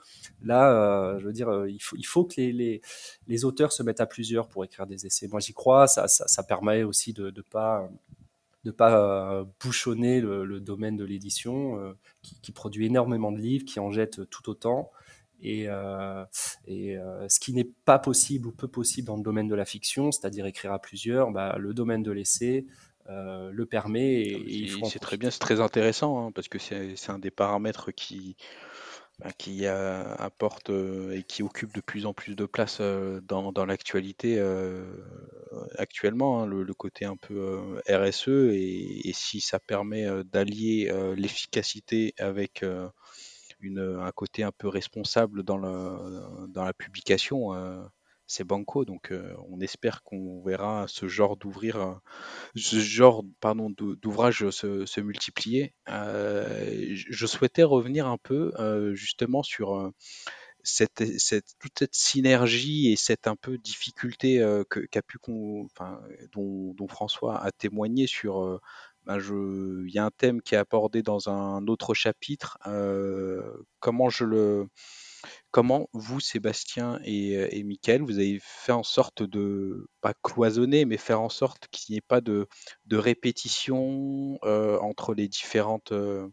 Là, 0.42 1.18
je 1.18 1.26
veux 1.26 1.32
dire, 1.32 1.66
il 1.66 2.06
faut, 2.06 2.24
que 2.24 2.40
les, 2.40 3.44
auteurs 3.44 3.72
se 3.72 3.82
mettent 3.82 4.00
à 4.00 4.06
plusieurs 4.06 4.48
pour 4.48 4.64
écrire 4.64 4.86
des 4.86 5.06
essais. 5.06 5.26
Moi, 5.28 5.40
j'y 5.40 5.54
crois. 5.54 5.86
Ça, 5.86 6.06
ça, 6.08 6.26
ça, 6.28 6.42
permet 6.42 6.82
aussi 6.82 7.14
de 7.14 7.30
ne 7.30 7.42
pas 7.42 7.88
de 8.66 8.70
pas 8.72 9.44
bouchonner 9.60 10.20
le, 10.20 10.60
domaine 10.60 10.96
de 10.96 11.04
l'édition, 11.04 11.94
qui, 12.22 12.38
qui, 12.40 12.52
produit 12.52 12.86
énormément 12.86 13.32
de 13.32 13.38
livres, 13.38 13.64
qui 13.64 13.80
en 13.80 13.90
jette 13.90 14.28
tout 14.28 14.50
autant. 14.50 14.90
Et, 15.42 15.66
euh, 15.68 16.24
et 16.66 16.96
euh, 16.96 17.28
ce 17.28 17.38
qui 17.38 17.52
n'est 17.52 17.68
pas 17.84 17.98
possible 17.98 18.48
ou 18.48 18.52
peu 18.52 18.68
possible 18.68 19.06
dans 19.06 19.16
le 19.16 19.22
domaine 19.22 19.48
de 19.48 19.54
la 19.54 19.64
fiction, 19.64 20.10
c'est-à-dire 20.10 20.46
écrire 20.46 20.72
à 20.72 20.78
plusieurs, 20.78 21.30
bah, 21.30 21.56
le 21.58 21.74
domaine 21.74 22.02
de 22.02 22.10
l'essai 22.10 22.66
euh, 23.08 23.50
le 23.52 23.66
permet. 23.66 24.22
Et, 24.22 24.70
c'est 24.84 24.98
très 24.98 25.16
bien, 25.16 25.30
c'est 25.30 25.38
très 25.38 25.60
intéressant 25.60 26.26
hein, 26.26 26.32
parce 26.32 26.48
que 26.48 26.58
c'est 26.58 27.10
un 27.10 27.18
des 27.18 27.30
paramètres 27.30 27.92
qui, 27.92 28.36
bah, 29.18 29.32
qui 29.38 29.66
apporte 29.66 30.70
et 30.70 31.22
qui 31.26 31.42
occupe 31.42 31.74
de 31.74 31.80
plus 31.80 32.06
en 32.06 32.12
plus 32.12 32.36
de 32.36 32.44
place 32.46 32.80
dans, 32.80 33.52
dans 33.52 33.64
l'actualité 33.66 34.38
actuellement, 35.78 36.42
hein, 36.42 36.46
le, 36.46 36.74
côté 36.74 37.04
un 37.06 37.16
peu 37.16 37.80
RSE 37.88 38.28
et, 38.28 39.08
et, 39.08 39.12
si 39.14 39.40
ça 39.40 39.58
permet 39.58 40.06
d'allier 40.24 40.92
l'efficacité 41.16 42.14
avec 42.18 42.62
un 43.74 44.12
côté 44.12 44.42
un 44.42 44.52
peu 44.52 44.68
responsable 44.68 45.42
dans, 45.42 45.58
le, 45.58 46.46
dans 46.48 46.64
la 46.64 46.72
publication, 46.72 47.54
euh, 47.54 47.82
c'est 48.26 48.44
banco. 48.44 48.84
Donc 48.84 49.12
euh, 49.12 49.34
on 49.48 49.60
espère 49.60 50.02
qu'on 50.02 50.42
verra 50.42 50.86
ce 50.88 51.08
genre 51.08 51.36
d'ouvrir, 51.36 51.76
euh, 51.76 51.94
ce 52.56 52.78
genre 52.78 53.24
pardon 53.40 53.70
d'ouvrage 53.70 54.50
se, 54.50 55.00
multiplier. 55.00 55.74
je 55.86 57.26
souhaitais 57.26 57.62
revenir 57.62 58.06
un 58.06 58.18
peu 58.18 58.52
justement 58.94 59.42
sur 59.42 59.92
cette, 60.62 61.02
toute 61.60 61.78
cette 61.78 61.94
synergie 61.94 62.90
et 62.90 62.96
cette 62.96 63.26
un 63.28 63.36
peu 63.36 63.58
difficulté 63.58 64.38
qu'a 64.90 65.02
pu, 65.02 65.18
enfin, 65.64 66.00
dont, 66.32 66.88
François 66.88 67.42
a 67.42 67.52
témoigné 67.52 68.06
sur 68.06 68.60
ben, 69.06 69.20
il 69.20 69.94
y 69.94 69.98
a 69.98 70.04
un 70.04 70.10
thème 70.10 70.42
qui 70.42 70.56
est 70.56 70.58
abordé 70.58 71.02
dans 71.02 71.28
un 71.28 71.64
autre 71.68 71.94
chapitre. 71.94 72.58
Euh, 72.66 73.40
comment 73.78 74.08
je 74.08 74.24
le, 74.24 74.68
comment 75.50 75.88
vous, 75.92 76.20
Sébastien 76.20 77.00
et, 77.04 77.32
et 77.58 77.62
Mickaël, 77.62 78.02
vous 78.02 78.18
avez 78.18 78.38
fait 78.42 78.72
en 78.72 78.82
sorte 78.82 79.22
de 79.22 79.88
pas 80.00 80.14
cloisonner, 80.22 80.84
mais 80.84 80.96
faire 80.96 81.20
en 81.20 81.28
sorte 81.28 81.68
qu'il 81.68 81.92
n'y 81.92 81.98
ait 81.98 82.00
pas 82.00 82.20
de, 82.20 82.46
répétition 82.92 84.38
euh, 84.44 84.78
entre 84.80 85.12
euh, 85.12 86.28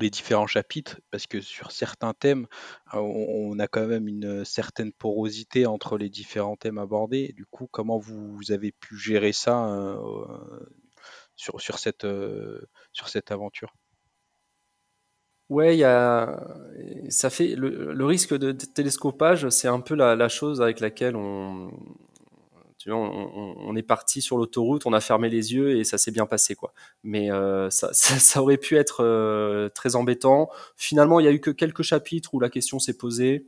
les 0.00 0.10
différents 0.10 0.46
chapitres, 0.46 1.00
parce 1.10 1.26
que 1.26 1.40
sur 1.40 1.70
certains 1.70 2.14
thèmes, 2.14 2.46
on, 2.92 3.58
a 3.58 3.68
quand 3.68 3.86
même 3.86 4.08
une 4.08 4.44
certaine 4.44 4.92
porosité 4.92 5.66
entre 5.66 5.96
les 5.98 6.08
différents 6.10 6.56
thèmes 6.56 6.78
abordés. 6.78 7.32
Du 7.36 7.46
coup, 7.46 7.68
comment 7.70 7.98
vous, 7.98 8.40
avez 8.50 8.72
pu 8.72 8.96
gérer 8.98 9.32
ça 9.32 9.68
euh, 9.68 10.66
sur 11.36 11.78
cette 11.78 12.04
aventure? 13.30 13.72
Ouais, 15.54 15.76
y 15.76 15.84
a, 15.84 16.42
ça 17.10 17.30
fait 17.30 17.54
le, 17.54 18.04
risque 18.04 18.34
de 18.34 18.50
télescopage, 18.50 19.48
c'est 19.50 19.68
un 19.68 19.78
peu 19.78 19.94
la, 19.94 20.28
chose 20.28 20.60
avec 20.60 20.80
laquelle 20.80 21.14
on, 21.14 21.70
tu 22.76 22.90
vois, 22.90 22.98
on, 22.98 23.76
est 23.76 23.84
parti 23.84 24.20
sur 24.20 24.36
l'autoroute, 24.36 24.84
on 24.84 24.92
a 24.92 25.00
fermé 25.00 25.28
les 25.28 25.54
yeux 25.54 25.78
et 25.78 25.84
ça 25.84 25.96
s'est 25.96 26.10
bien 26.10 26.26
passé 26.26 26.56
quoi. 26.56 26.72
Mais 27.04 27.30
euh, 27.30 27.70
ça, 27.70 28.42
aurait 28.42 28.56
pu 28.56 28.76
être 28.76 29.04
euh, 29.04 29.68
très 29.68 29.94
embêtant. 29.94 30.50
Finalement, 30.76 31.20
il 31.20 31.26
y 31.26 31.28
a 31.28 31.32
eu 31.32 31.38
que 31.38 31.52
quelques 31.52 31.82
chapitres 31.82 32.34
où 32.34 32.40
la 32.40 32.50
question 32.50 32.80
s'est 32.80 32.96
posée. 32.96 33.46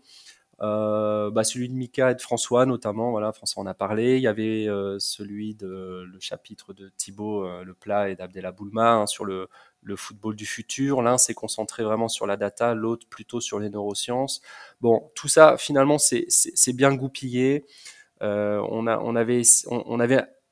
Euh, 0.63 1.33
bah, 1.33 1.43
celui 1.43 1.69
de 1.69 1.75
Mika 1.75 2.13
et 2.13 2.15
de 2.15 2.23
François 2.23 2.67
notamment, 2.67 3.11
voilà, 3.11 3.33
François 3.33 3.65
en 3.65 3.67
a 3.67 3.75
parlé. 3.75 4.15
Il 4.15 4.23
y 4.23 4.29
avait 4.29 4.69
celui 5.01 5.57
de 5.57 6.05
le 6.07 6.21
chapitre 6.21 6.73
de 6.73 6.89
Thibaut 6.97 7.65
Le 7.65 7.75
Plat 7.75 8.11
et 8.11 8.15
d'Abdella 8.15 8.53
Boulma 8.53 8.93
hein, 8.93 9.07
sur 9.07 9.25
le, 9.25 9.49
le, 9.87 9.97
football 9.97 10.37
du 10.37 10.47
futur. 10.47 11.03
L'un 11.03 11.19
s'est 11.19 11.35
concentré 11.35 11.83
vraiment 11.85 12.09
sur 12.09 12.27
la 12.27 12.37
data, 12.37 12.75
l'autre 12.75 13.07
plutôt 13.09 13.41
sur 13.41 13.59
les 13.59 13.71
neurosciences. 13.71 14.43
Bon, 14.81 15.11
tout 15.15 15.29
ça 15.29 15.57
finalement 15.57 15.99
c'est 15.99 16.27
bien 16.75 16.95
goupillé. 16.95 17.65
on, 18.21 18.87
a, 18.87 18.99
on, 18.99 19.17
avait, 19.17 19.43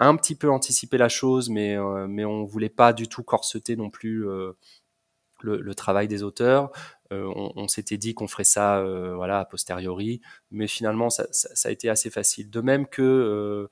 un 0.01 0.17
petit 0.17 0.35
peu 0.35 0.51
anticipé 0.51 0.99
la 0.99 1.09
chose, 1.09 1.51
mais, 1.51 1.77
mais 2.09 2.25
on 2.25 2.45
voulait 2.45 2.69
pas 2.69 2.93
du 2.93 3.09
tout 3.09 3.23
corseter 3.23 3.77
non 3.77 3.91
plus 3.91 4.27
le, 5.45 5.61
le, 5.61 5.75
travail 5.75 6.09
des 6.09 6.23
auteurs. 6.23 6.71
Euh, 7.13 7.31
on, 7.35 7.69
s'était 7.69 7.99
dit 7.99 8.15
qu'on 8.15 8.27
ferait 8.27 8.45
ça 8.45 8.79
euh, 8.79 9.15
voilà, 9.15 9.41
a 9.41 9.45
posteriori, 9.45 10.21
mais 10.51 10.67
finalement, 10.67 11.11
ça, 11.11 11.27
a 11.65 11.71
été 11.71 11.89
assez 11.89 12.11
facile. 12.11 12.51
De 12.51 12.61
même 12.61 12.87
que 12.87 13.69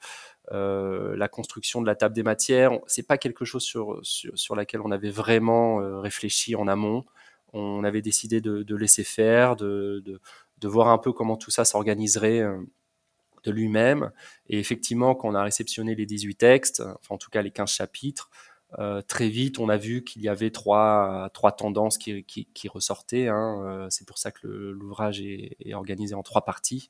euh, 0.51 1.17
la 1.17 1.29
construction 1.29 1.81
de 1.81 1.87
la 1.87 1.95
table 1.95 2.15
des 2.15 2.23
matières, 2.23 2.73
c'est 2.87 3.07
pas 3.07 3.19
quelque 3.19 3.45
chose 3.45 3.63
sur, 3.63 4.01
sur, 4.03 4.57
laquelle 4.57 4.81
on 4.83 4.91
avait 4.91 5.11
vraiment 5.11 5.77
réfléchi 6.01 6.57
en 6.57 6.67
amont. 6.69 7.05
On 7.53 7.85
avait 7.85 8.03
décidé 8.03 8.41
de, 8.41 8.77
laisser 8.77 9.05
faire, 9.05 9.57
de, 9.57 10.03
de, 10.59 10.69
voir 10.69 10.89
un 10.89 10.99
peu 10.99 11.13
comment 11.13 11.37
tout 11.37 11.51
ça 11.51 11.65
s'organiserait 11.65 12.45
de 13.45 13.51
lui-même. 13.51 14.11
Et 14.49 14.59
effectivement, 14.59 15.15
quand 15.15 15.29
on 15.29 15.35
a 15.35 15.43
réceptionné 15.43 15.95
les 15.95 16.07
18 16.07 16.35
textes, 16.35 16.81
enfin 16.81 17.15
en 17.15 17.19
tout 17.19 17.31
cas 17.31 17.43
les 17.43 17.51
15 17.51 17.71
chapitres, 17.71 18.31
euh, 18.79 19.03
très 19.03 19.29
vite, 19.29 19.59
on 19.59 19.69
a 19.69 19.77
vu 19.77 20.03
qu'il 20.03 20.23
y 20.23 20.29
avait 20.29 20.51
trois, 20.51 21.29
trois 21.35 21.53
tendances 21.53 21.99
qui, 21.99 22.25
qui, 22.25 22.69
ressortaient. 22.69 23.29
Hein. 23.29 23.63
Euh, 23.65 23.87
c'est 23.91 24.07
pour 24.07 24.19
ça 24.19 24.31
que 24.31 24.47
l'ouvrage 24.47 25.21
est, 25.21 25.57
est, 25.61 25.75
organisé 25.75 26.15
en 26.15 26.23
trois 26.23 26.45
parties. 26.45 26.89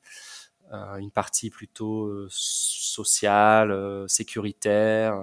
Euh, 0.73 0.95
une 0.95 1.11
partie 1.11 1.51
plutôt 1.51 2.05
euh, 2.07 2.27
sociale, 2.31 3.71
euh, 3.71 4.07
sécuritaire, 4.07 5.13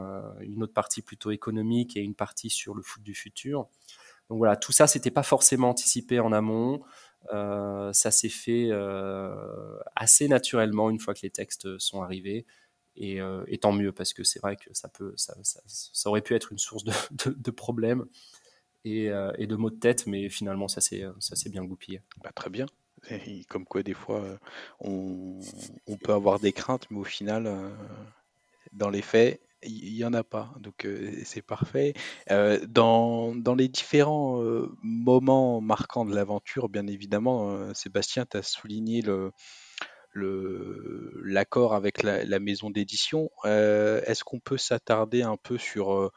une 0.41 0.63
autre 0.63 0.73
partie 0.73 1.03
plutôt 1.03 1.33
économique 1.33 1.97
et 1.97 2.01
une 2.01 2.15
partie 2.15 2.51
sur 2.51 2.75
le 2.75 2.83
foot 2.83 3.03
du 3.03 3.15
futur. 3.15 3.69
Donc 4.29 4.39
voilà, 4.39 4.57
tout 4.57 4.71
ça, 4.73 4.87
c'était 4.87 5.11
pas 5.11 5.25
forcément 5.25 5.71
anticipé 5.71 6.21
en 6.21 6.33
amont. 6.33 6.83
ça 7.31 8.11
s'est 8.11 8.29
fait 8.29 8.71
assez 9.97 10.29
naturellement 10.29 10.89
une 10.91 11.01
fois 11.01 11.15
que 11.15 11.21
les 11.23 11.31
textes 11.31 11.79
sont 11.79 12.03
arrivés. 12.03 12.47
Et, 12.97 13.19
tant 13.61 13.73
mieux 13.73 13.93
parce 13.93 14.13
que 14.13 14.23
c'est 14.25 14.41
vrai 14.41 14.57
que 14.57 14.73
ça 14.73 14.89
peut, 14.89 15.15
ça, 15.17 15.35
aurait 16.05 16.23
pu 16.23 16.35
être 16.35 16.53
une 16.53 16.59
source 16.59 16.85
de, 16.85 17.51
problèmes 17.51 18.07
et, 18.85 19.09
de 19.09 19.57
maux 19.57 19.71
de 19.71 19.81
tête, 19.81 20.07
mais 20.07 20.29
finalement 20.29 20.69
ça 20.69 20.81
s'est 20.81 21.51
bien 21.51 21.65
goupillé. 21.65 22.03
Bah, 22.23 22.31
très 22.33 22.51
bien. 22.51 22.67
Comme 23.49 23.65
quoi 23.65 23.83
des 23.83 23.95
fois 23.95 24.21
euh, 24.21 24.37
on, 24.81 25.97
peut 26.03 26.13
avoir 26.13 26.39
des 26.41 26.53
craintes, 26.53 26.87
mais 26.91 26.99
au 26.99 27.05
final, 27.05 27.53
dans 28.73 28.91
les 28.91 29.03
faits, 29.03 29.41
il 29.63 29.95
n'y 29.95 30.05
en 30.05 30.15
a 30.15 30.25
pas. 30.25 30.53
Donc 30.61 30.87
c'est 31.25 31.43
parfait. 31.43 31.95
dans, 32.29 33.35
les 33.57 33.69
différents 33.69 34.43
moments 34.83 35.61
marquants 35.61 36.05
de 36.05 36.15
l'aventure, 36.15 36.69
bien 36.69 36.87
évidemment, 36.87 37.75
Sébastien, 37.75 38.27
tu 38.27 38.37
as 38.37 38.43
souligné 38.43 39.03
l'accord 40.15 41.75
avec 41.75 42.03
la, 42.03 42.39
maison 42.39 42.71
d'édition. 42.71 43.31
Euh, 43.45 44.01
est-ce 44.07 44.25
qu'on 44.25 44.41
peut 44.41 44.59
s'attarder 44.59 45.23
un 45.23 45.37
peu 45.37 45.59
sur 45.59 46.11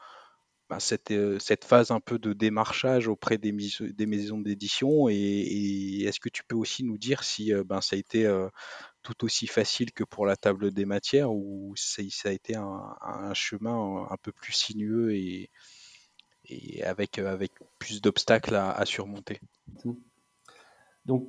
euh, 0.74 0.78
cette, 0.78 1.10
euh, 1.10 1.38
cette, 1.38 1.64
phase 1.64 1.90
un 1.90 2.00
peu 2.00 2.18
de 2.18 2.32
démarchage 2.32 3.08
auprès 3.08 3.38
des, 3.38 3.52
maisons 3.52 4.38
d'édition 4.38 5.08
et, 5.08 6.04
est-ce 6.04 6.20
que 6.20 6.28
tu 6.28 6.44
peux 6.44 6.56
aussi 6.56 6.84
nous 6.84 6.98
dire 6.98 7.24
si 7.24 7.52
ben, 7.66 7.80
ça 7.80 7.96
a 7.96 7.98
été 7.98 8.30
tout 9.02 9.24
aussi 9.24 9.46
facile 9.46 9.92
que 9.92 10.04
pour 10.04 10.26
la 10.26 10.36
table 10.36 10.70
des 10.72 10.84
matières 10.84 11.32
ou 11.32 11.74
ça, 11.76 12.02
a 12.28 12.32
été 12.32 12.56
un, 12.56 13.34
chemin 13.34 14.06
un 14.10 14.16
peu 14.16 14.32
plus 14.32 14.52
sinueux 14.52 15.14
et, 15.14 15.50
avec, 16.82 17.20
plus 17.78 18.02
d'obstacles 18.02 18.54
à, 18.54 18.70
à 18.70 18.84
surmonter? 18.84 19.40
Donc, 21.06 21.28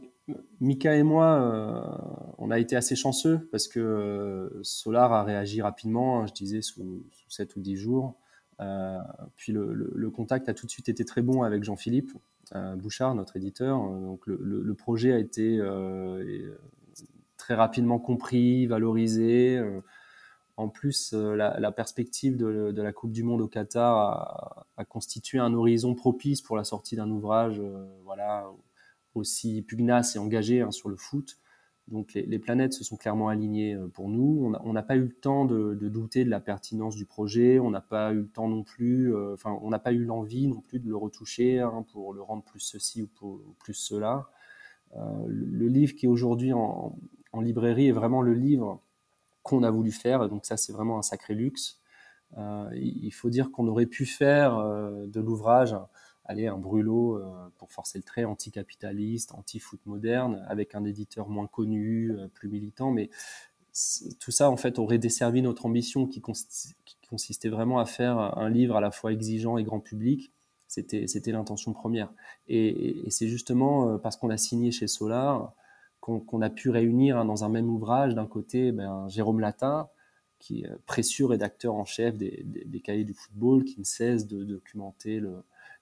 Mika 0.60 0.96
et 0.96 1.04
moi, 1.04 2.36
on 2.38 2.52
a 2.52 2.60
été 2.60 2.76
assez 2.76 2.96
chanceux 2.96 3.48
parce 3.52 3.68
que 3.68 4.60
Solar 4.64 5.14
a 5.14 5.24
réagi 5.24 5.62
rapidement, 5.62 6.22
hein, 6.22 6.28
je 6.28 6.34
disais 6.34 6.62
sous, 6.62 7.06
sous 7.12 7.30
7 7.30 7.56
ou 7.56 7.62
10 7.62 7.78
jours. 7.78 8.16
Puis 9.36 9.52
le, 9.52 10.10
contact 10.10 10.50
a 10.50 10.54
tout 10.54 10.66
de 10.66 10.72
suite 10.72 10.90
été 10.90 11.06
très 11.06 11.22
bon 11.22 11.44
avec 11.44 11.64
Jean-Philippe 11.64 12.12
Bouchard, 12.78 13.16
notre 13.16 13.36
éditeur. 13.38 13.78
Donc 13.80 14.26
le, 14.28 14.74
projet 14.74 15.14
a 15.14 15.20
été 15.20 15.62
très 17.38 17.56
rapidement 17.56 18.00
compris, 18.00 18.66
valorisé. 18.68 19.62
En 20.58 20.70
plus, 20.70 21.12
euh, 21.14 21.36
la, 21.36 21.72
perspective 21.72 22.38
de, 22.38 22.82
la 22.82 22.94
Coupe 22.94 23.12
du 23.12 23.24
Monde 23.24 23.42
au 23.42 23.48
Qatar 23.48 24.66
a, 24.78 24.86
constitué 24.86 25.38
un 25.38 25.54
horizon 25.54 25.96
propice 25.96 26.42
pour 26.42 26.56
la 26.56 26.64
sortie 26.64 26.96
d'un 26.96 27.10
ouvrage 27.10 27.60
euh, 27.60 27.86
voilà, 28.06 28.48
aussi 29.16 29.64
pugnace 29.64 30.16
et 30.16 30.20
engagé 30.20 30.62
hein, 30.62 30.72
sur 30.72 30.88
le 30.88 30.96
foot. 30.96 31.38
Donc 31.88 32.14
les, 32.14 32.40
planètes 32.40 32.74
se 32.74 32.84
sont 32.84 32.98
clairement 32.98 33.30
alignées 33.30 33.76
euh, 33.76 33.88
pour 33.88 34.10
nous. 34.10 34.54
On 34.64 34.74
n'a 34.74 34.84
pas 34.84 34.96
eu 34.96 35.02
le 35.02 35.14
temps 35.14 35.46
de, 35.46 35.76
douter 35.76 36.26
de 36.26 36.30
la 36.30 36.40
pertinence 36.40 36.96
du 36.96 37.06
projet. 37.06 37.60
On 37.60 37.70
n'a 37.70 37.82
pas 37.82 38.12
eu 38.12 38.22
le 38.22 38.28
temps 38.28 38.48
non 38.48 38.64
plus, 38.64 39.16
enfin 39.34 39.58
on 39.62 39.70
n'a 39.70 39.80
pas 39.80 39.94
eu 39.94 40.04
l'envie 40.04 40.48
non 40.48 40.62
plus 40.62 40.80
de 40.80 40.88
le 40.88 40.96
retoucher 40.96 41.60
hein, 41.60 41.86
pour 41.92 42.14
le 42.14 42.22
rendre 42.22 42.44
plus 42.44 42.60
ceci 42.60 43.04
ou, 43.04 43.10
plus 43.60 43.74
cela. 43.74 44.30
le, 45.28 45.68
livre 45.68 45.96
qui 45.96 46.06
est 46.06 46.10
aujourd'hui 46.10 46.54
en, 46.54 46.96
librairie 47.42 47.88
est 47.88 47.92
vraiment 47.92 48.22
le 48.22 48.34
livre 48.34 48.82
qu'on 49.44 49.62
a 49.64 49.70
voulu 49.70 49.92
faire. 49.92 50.28
Donc 50.28 50.46
ça, 50.46 50.58
c'est 50.58 50.74
vraiment 50.74 50.98
un 50.98 51.04
sacré 51.04 51.36
luxe. 51.36 51.80
Euh, 52.38 52.70
il 52.74 53.12
faut 53.12 53.30
dire 53.30 53.52
qu'on 53.52 53.68
aurait 53.68 53.86
pu 53.86 54.06
faire 54.06 54.58
euh, 54.58 55.06
de 55.08 55.22
l'ouvrage, 55.22 55.76
aller 56.26 56.48
un 56.48 56.58
brûlot 56.58 57.18
euh, 57.18 57.24
pour 57.58 57.72
forcer 57.72 57.98
le 57.98 58.04
trait, 58.04 58.26
anticapitaliste, 58.26 59.34
anti-foot 59.34 59.80
moderne, 59.86 60.46
avec 60.48 60.76
un 60.76 60.84
éditeur 60.84 61.30
moins 61.30 61.48
connu, 61.48 62.14
plus 62.34 62.50
militant, 62.50 62.92
mais 62.92 63.10
tout 64.20 64.32
ça 64.32 64.50
en 64.50 64.58
fait 64.58 64.80
aurait 64.80 64.98
desservi 64.98 65.42
notre 65.42 65.66
ambition 65.66 66.08
qui, 66.08 66.22
consistait 66.22 67.50
vraiment 67.50 67.80
à 67.80 67.86
faire 67.86 68.18
un 68.18 68.50
livre 68.50 68.78
à 68.78 68.82
la 68.82 68.90
fois 68.90 69.12
exigeant 69.12 69.58
et 69.58 69.64
grand 69.64 69.80
public. 69.80 70.32
C'était 70.68 71.32
l'intention 71.32 71.74
première. 71.74 72.12
Et, 72.48 73.04
c'est 73.10 73.28
justement 73.28 74.00
parce 74.00 74.16
qu'on 74.18 74.30
a 74.30 74.38
signé 74.38 74.72
chez 74.72 74.88
Solar 74.88 75.54
qu'on 76.06 76.42
a 76.42 76.50
pu 76.50 76.70
réunir 76.70 77.18
hein, 77.18 77.26
dans 77.26 77.44
un 77.44 77.50
même 77.50 77.70
ouvrage. 77.70 78.14
D'un 78.14 78.28
côté, 78.28 78.72
ben, 78.72 79.08
Jérôme 79.10 79.40
Latin, 79.40 79.90
qui 80.38 80.62
est 80.62 80.70
précieux 80.86 81.26
rédacteur 81.26 81.74
en 81.74 81.86
chef 81.86 82.16
des, 82.18 82.82
cahiers 82.84 83.04
du 83.04 83.14
football, 83.14 83.64
qui 83.64 83.80
ne 83.80 83.86
cesse 83.86 84.28
de 84.28 84.44
documenter 84.44 85.20
les 85.20 85.30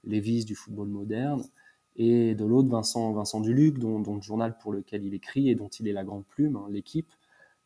vices 0.05 0.45
du 0.45 0.55
football 0.55 0.87
moderne. 0.87 1.43
Et 1.95 2.33
de 2.33 2.45
l'autre, 2.45 2.69
Vincent, 2.69 3.13
Vincent 3.13 3.39
Duluc, 3.39 3.77
dont, 3.77 3.99
le 3.99 4.21
journal 4.21 4.57
pour 4.57 4.73
lequel 4.73 5.03
il 5.05 5.13
écrit 5.13 5.49
et 5.49 5.55
dont 5.55 5.67
il 5.67 5.87
est 5.87 5.93
la 5.93 6.03
grande 6.03 6.25
plume, 6.25 6.55
hein, 6.55 6.67
l'équipe, 6.69 7.11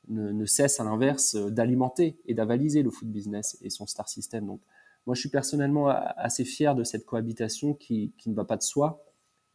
ne, 0.10 0.46
cesse 0.46 0.80
à 0.80 0.84
l'inverse 0.84 1.36
d'alimenter 1.36 2.18
et 2.26 2.34
d'avaliser 2.34 2.84
le 2.84 2.90
foot 2.90 3.10
business 3.10 3.58
et 3.62 3.70
son 3.70 3.88
star 3.88 4.08
system. 4.10 4.46
Donc, 4.46 4.62
moi, 5.06 5.16
je 5.16 5.22
suis 5.22 5.30
personnellement 5.30 5.88
assez 5.88 6.44
fier 6.44 6.76
de 6.76 6.84
cette 6.84 7.06
cohabitation 7.06 7.74
qui 7.74 8.14
ne 8.26 8.34
va 8.34 8.44
pas 8.44 8.58
de 8.58 8.64
soi, 8.64 9.08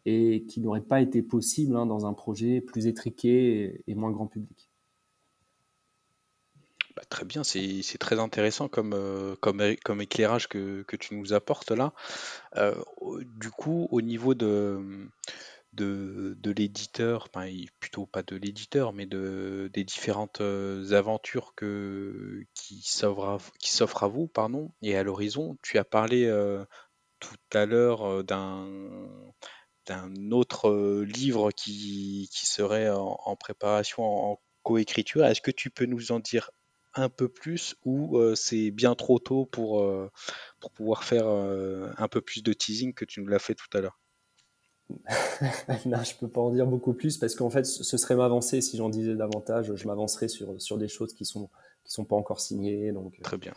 et 0.05 0.45
qui 0.49 0.61
n'aurait 0.61 0.83
pas 0.83 1.01
été 1.01 1.23
possible 1.23 1.77
hein, 1.77 1.87
dans 1.87 2.07
un 2.07 2.13
projet 2.13 2.61
plus 2.61 2.87
étriqué 2.87 3.83
et, 3.87 3.95
moins 3.95 4.11
grand 4.11 4.27
public. 4.27 4.69
Bah, 6.97 7.03
très 7.09 7.25
bien, 7.25 7.43
c'est 7.43 7.83
très 7.99 8.19
intéressant 8.19 8.69
comme, 8.69 8.93
euh, 8.93 9.35
comme, 9.41 9.63
comme 9.85 10.03
éclairage 10.03 10.49
que, 10.49 10.83
que, 10.83 10.97
tu 10.97 11.15
nous 11.15 11.33
apportes 11.33 11.71
là. 11.71 11.95
Euh, 12.57 12.75
du 13.39 13.51
coup, 13.51 13.89
au 13.91 14.03
niveau 14.03 14.35
de, 14.35 15.09
de, 15.73 16.37
de 16.39 16.51
l'éditeur, 16.51 17.31
plutôt 17.81 18.05
pas 18.07 18.23
de 18.23 18.37
l'éditeur, 18.37 18.93
mais 18.93 19.07
de, 19.07 19.71
des 19.73 19.85
différentes 19.85 20.43
euh, 20.43 20.93
aventures 20.93 21.55
que, 21.57 22.45
qui 22.55 22.83
s'offrent 22.83 24.03
à, 24.03 24.09
vous 24.09 24.27
pardon, 24.29 24.71
et 24.83 24.97
à 24.97 25.03
l'horizon, 25.03 25.57
tu 25.63 25.79
as 25.79 25.85
parlé 25.85 26.31
tout 27.21 27.37
à 27.55 27.65
l'heure 27.65 28.23
d'un 28.25 28.67
autre 30.31 31.03
livre 31.05 31.53
qui, 31.53 32.29
qui 32.33 32.47
serait 32.47 32.91
en, 32.91 33.37
préparation 33.37 34.33
en, 34.33 34.41
coécriture. 34.63 35.25
Est-ce 35.25 35.41
que 35.41 35.51
tu 35.51 35.71
peux 35.71 35.87
nous 35.87 36.13
en 36.13 36.21
dire 36.21 36.51
un 36.95 37.09
peu 37.09 37.29
plus 37.29 37.75
ou 37.85 38.19
euh, 38.19 38.35
c'est 38.35 38.71
bien 38.71 38.95
trop 38.95 39.19
tôt 39.19 39.47
pour, 39.47 39.81
euh, 39.81 40.11
pour 40.61 40.71
pouvoir 40.71 41.05
faire 41.05 41.27
un 41.27 42.09
peu 42.09 42.21
plus 42.21 42.43
de 42.43 42.53
teasing 42.53 42.95
que 42.95 43.05
tu 43.05 43.21
nous 43.21 43.29
l'as 43.29 43.39
fait 43.39 43.55
tout 43.55 43.69
à 43.77 43.81
l'heure? 43.81 43.99
Non, 45.87 46.03
je 46.03 46.15
peux 46.17 46.29
pas 46.29 46.41
en 46.41 46.51
dire 46.51 46.67
beaucoup 46.67 46.93
plus 46.93 47.17
parce 47.17 47.35
qu'en 47.35 47.51
fait, 47.51 47.65
ce 47.65 47.97
serait 47.97 48.15
m'avancer 48.15 48.61
si 48.61 48.77
j'en 48.77 48.91
disais 48.91 49.15
davantage. 49.15 49.75
Je 49.75 49.87
m'avancerais 49.87 50.29
sur, 50.29 50.61
sur 50.61 50.77
des 50.77 50.89
choses 50.89 51.15
qui 51.15 51.25
sont 51.25 51.49
qui 51.85 51.93
sont 51.93 52.05
pas 52.05 52.17
encore 52.17 52.41
signées. 52.41 52.93
Donc 52.93 53.19
très 53.23 53.39
bien. 53.39 53.55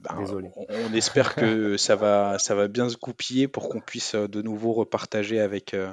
Ben, 0.00 0.24
on, 0.68 0.94
espère 0.94 1.34
que 1.34 1.76
ça 1.76 1.96
va, 1.96 2.38
ça 2.38 2.54
va 2.54 2.68
bien 2.68 2.88
se 2.88 2.96
goupiller 2.96 3.48
pour 3.48 3.68
qu'on 3.68 3.80
puisse 3.80 4.14
euh, 4.14 4.28
de 4.28 4.42
nouveau 4.42 4.72
repartager 4.72 5.40
avec, 5.40 5.74
euh, 5.74 5.92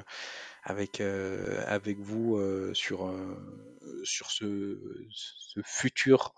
avec, 0.66 1.00
euh, 1.00 1.62
avec 1.68 1.98
vous 1.98 2.38
sur, 2.74 3.14
sur 4.02 4.30
ce, 4.30 4.78
futur 5.64 6.34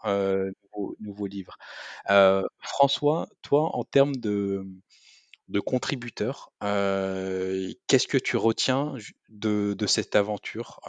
nouveau, 1.01 1.27
livre. 1.27 1.57
François, 2.61 3.29
toi, 3.43 3.75
en 3.75 3.85
termes 3.85 4.17
de, 4.17 4.67
de 5.49 5.61
contributeurs, 5.61 6.53
qu'est-ce 6.61 8.07
que 8.07 8.19
tu 8.19 8.37
retiens 8.37 8.95
de, 9.31 9.75
de 9.77 9.87
cette 9.87 10.15
aventure 10.15 10.81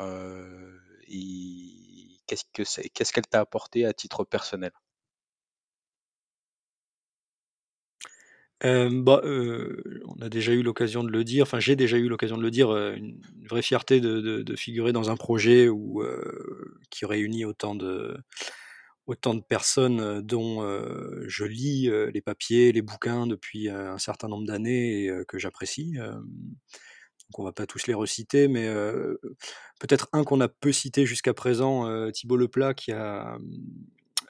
et 1.08 2.22
qu'est-ce 2.28 3.14
qu'elle 3.14 3.28
t'a 3.28 3.40
apporté 3.40 3.86
à 3.86 3.94
titre 3.94 4.26
personnel? 4.26 4.72
Euh, 8.66 8.90
bah, 8.92 9.22
euh, 9.24 10.02
on 10.06 10.22
a 10.22 10.30
déjà 10.30 10.52
eu 10.52 10.62
l'occasion 10.64 11.04
de 11.04 11.10
le 11.10 11.24
dire, 11.24 11.44
enfin 11.44 11.60
j'ai 11.60 11.78
déjà 11.78 11.98
eu 11.98 12.10
l'occasion 12.10 12.38
de 12.38 12.44
le 12.44 12.52
dire, 12.52 12.70
euh, 12.72 12.94
une, 12.94 13.22
vraie 13.50 13.62
fierté 13.62 14.02
de, 14.02 14.56
figurer 14.56 14.92
dans 14.92 15.10
un 15.10 15.16
projet 15.16 15.68
qui 16.92 17.06
réunit 17.06 17.46
autant 17.46 17.74
de, 17.74 18.18
autant 19.08 19.34
de 19.34 19.42
personnes 19.42 20.22
dont 20.22 20.62
je 21.28 21.46
lis 21.46 21.90
les 22.14 22.22
papiers, 22.22 22.72
les 22.72 22.84
bouquins 22.84 23.26
depuis 23.26 23.70
un 23.70 23.98
certain 23.98 24.28
nombre 24.28 24.46
d'années 24.46 25.06
et 25.06 25.12
que 25.28 25.40
j'apprécie. 25.40 25.94
donc 25.94 27.40
on 27.40 27.44
va 27.44 27.54
pas 27.54 27.66
tous 27.66 27.88
les 27.88 27.96
reciter, 27.96 28.48
mais 28.48 28.68
peut-être 29.80 30.10
un 30.14 30.24
qu'on 30.24 30.42
a 30.42 30.48
peu 30.48 30.72
cité 30.72 31.08
jusqu'à 31.08 31.34
présent, 31.34 32.12
Thibaut 32.12 32.38
Leplat, 32.38 32.76
qui 32.76 32.92
a 32.92 33.40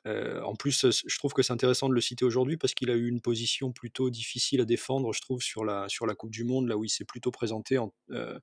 euh, 0.08 0.42
en 0.42 0.56
plus, 0.56 0.86
je 0.90 1.18
trouve 1.18 1.34
que 1.34 1.42
c'est 1.42 1.54
intéressant 1.54 1.90
de 1.90 1.94
le 1.94 2.02
citer 2.02 2.26
aujourd'hui 2.26 2.58
parce 2.58 2.74
qu'il 2.74 2.90
a 2.90 2.96
eu 2.96 3.08
une 3.08 3.22
position 3.22 3.72
plutôt 3.72 4.10
difficile 4.10 4.62
à 4.62 4.66
défendre, 4.66 5.14
je 5.14 5.22
trouve, 5.22 5.42
sur 5.42 5.66
la, 5.66 5.88
sur 5.90 6.06
la 6.06 6.16
Coupe 6.16 6.32
du 6.32 6.44
Monde, 6.44 6.68
là 6.68 6.78
où 6.78 6.84
il 6.84 6.90
s'est 6.90 7.06
plutôt 7.06 7.32
présenté 7.32 7.78
en, 7.78 7.94
euh, 8.12 8.40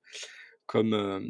comme, 0.67 0.95
euh, 0.95 1.21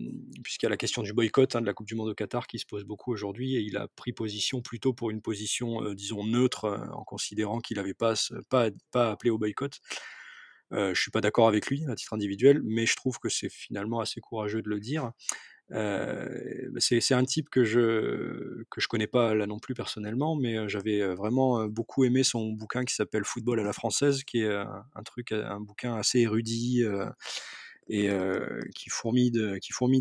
puisqu'il 0.43 0.66
y 0.66 0.68
a 0.68 0.70
la 0.70 0.77
question 0.77 1.03
du 1.03 1.12
boycott 1.12 1.55
hein, 1.57 1.61
de 1.61 1.66
la 1.66 1.74
Coupe 1.74 1.87
du 1.87 1.95
Monde 1.95 2.09
au 2.09 2.14
Qatar 2.14 2.47
qui 2.47 2.59
se 2.59 2.66
pose 2.66 2.85
beaucoup 2.85 3.12
aujourd'hui, 3.12 3.57
et 3.57 3.61
il 3.61 3.77
a 3.77 3.89
pris 3.89 4.12
position 4.12 4.62
plutôt 4.62 4.93
pour 4.93 5.11
une 5.11 5.22
position, 5.22 5.93
disons, 5.93 6.24
neutre, 6.24 6.64
en 6.93 7.05
considérant 7.05 7.61
qu'il 7.61 7.77
n'avait 7.77 7.95
pas, 7.95 8.14
pas, 8.49 8.70
pas 8.91 9.11
appelé 9.11 9.31
au 9.31 9.39
boycott. 9.39 9.79
je 10.72 10.95
suis 10.95 11.11
pas 11.11 11.20
d'accord 11.20 11.49
avec 11.49 11.66
lui 11.68 11.85
à 11.89 11.95
titre 11.95 12.14
individuel, 12.14 12.61
mais 12.64 12.87
je 12.87 12.97
trouve 12.97 13.18
que 13.18 13.29
c'est 13.29 13.51
finalement 13.51 14.01
assez 14.01 14.20
courageux 14.20 14.62
de 14.62 14.70
le 14.70 14.81
dire. 14.81 15.12
Bah, 15.70 16.80
c'est 16.80 17.14
un 17.14 17.24
type 17.24 17.50
que 17.50 17.64
je 17.64 18.62
que 18.70 18.80
je 18.80 18.88
connais 18.88 19.06
pas 19.06 19.34
là 19.34 19.46
non 19.46 19.58
plus 19.58 19.74
personnellement, 19.74 20.36
mais 20.36 20.68
j'avais 20.68 21.14
vraiment 21.14 21.66
beaucoup 21.66 22.04
aimé 22.04 22.22
son 22.22 22.52
bouquin 22.52 22.84
qui 22.84 22.94
s'appelle 22.94 23.24
Football 23.24 23.60
à 23.60 23.64
la 23.64 23.72
française, 23.72 24.22
qui 24.24 24.42
est 24.42 24.54
un, 24.54 25.02
truc, 25.04 25.32
un 25.32 25.60
bouquin 25.60 25.96
assez 25.96 26.20
érudit 26.20 26.84
et 27.88 28.10
qui 28.74 28.90
fourmille 28.90 29.30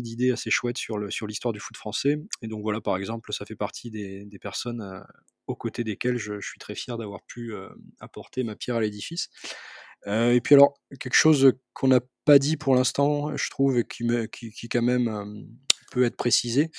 d'idées 0.02 0.32
assez 0.32 0.50
chouettes 0.50 0.78
sur 0.78 1.26
l'histoire 1.26 1.52
du 1.52 1.60
foot 1.60 1.76
français. 1.76 2.20
Et 2.42 2.48
donc 2.48 2.62
voilà, 2.62 2.80
par 2.80 2.96
exemple, 2.96 3.32
ça 3.32 3.44
fait 3.44 3.56
partie 3.56 3.90
des, 3.90 4.38
personnes 4.40 5.04
aux 5.46 5.56
côtés 5.56 5.84
desquelles 5.84 6.18
je 6.18 6.40
suis 6.40 6.58
très 6.58 6.74
fier 6.74 6.98
d'avoir 6.98 7.22
pu 7.22 7.54
apporter 8.00 8.44
ma 8.44 8.56
pierre 8.56 8.76
à 8.76 8.80
l'édifice. 8.80 9.30
Euh, 10.06 10.32
et 10.32 10.40
puis 10.40 10.54
alors, 10.54 10.74
quelque 11.00 11.14
chose 11.14 11.52
qu'on 11.72 11.88
n'a 11.88 12.00
pas 12.24 12.38
dit 12.38 12.56
pour 12.56 12.74
l'instant, 12.74 13.36
je 13.36 13.50
trouve, 13.50 13.78
et 13.78 13.84
qui, 13.84 14.06
qui, 14.30 14.68
quand 14.68 14.82
même 14.82 15.46
peut 15.90 16.04
être 16.04 16.16
précisé. 16.16 16.70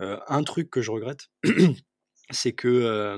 Un 0.00 0.42
truc 0.42 0.68
que 0.68 0.82
je 0.82 0.90
regrette, 0.90 1.28
c'est 2.30 2.52
que 2.52 3.16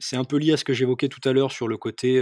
c'est 0.00 0.16
un 0.16 0.24
peu 0.24 0.36
lié 0.36 0.54
à 0.54 0.56
ce 0.56 0.64
que 0.64 0.72
j'évoquais 0.72 1.08
tout 1.08 1.20
à 1.24 1.32
l'heure 1.32 1.52
sur 1.52 1.68
le 1.68 1.76
côté 1.76 2.20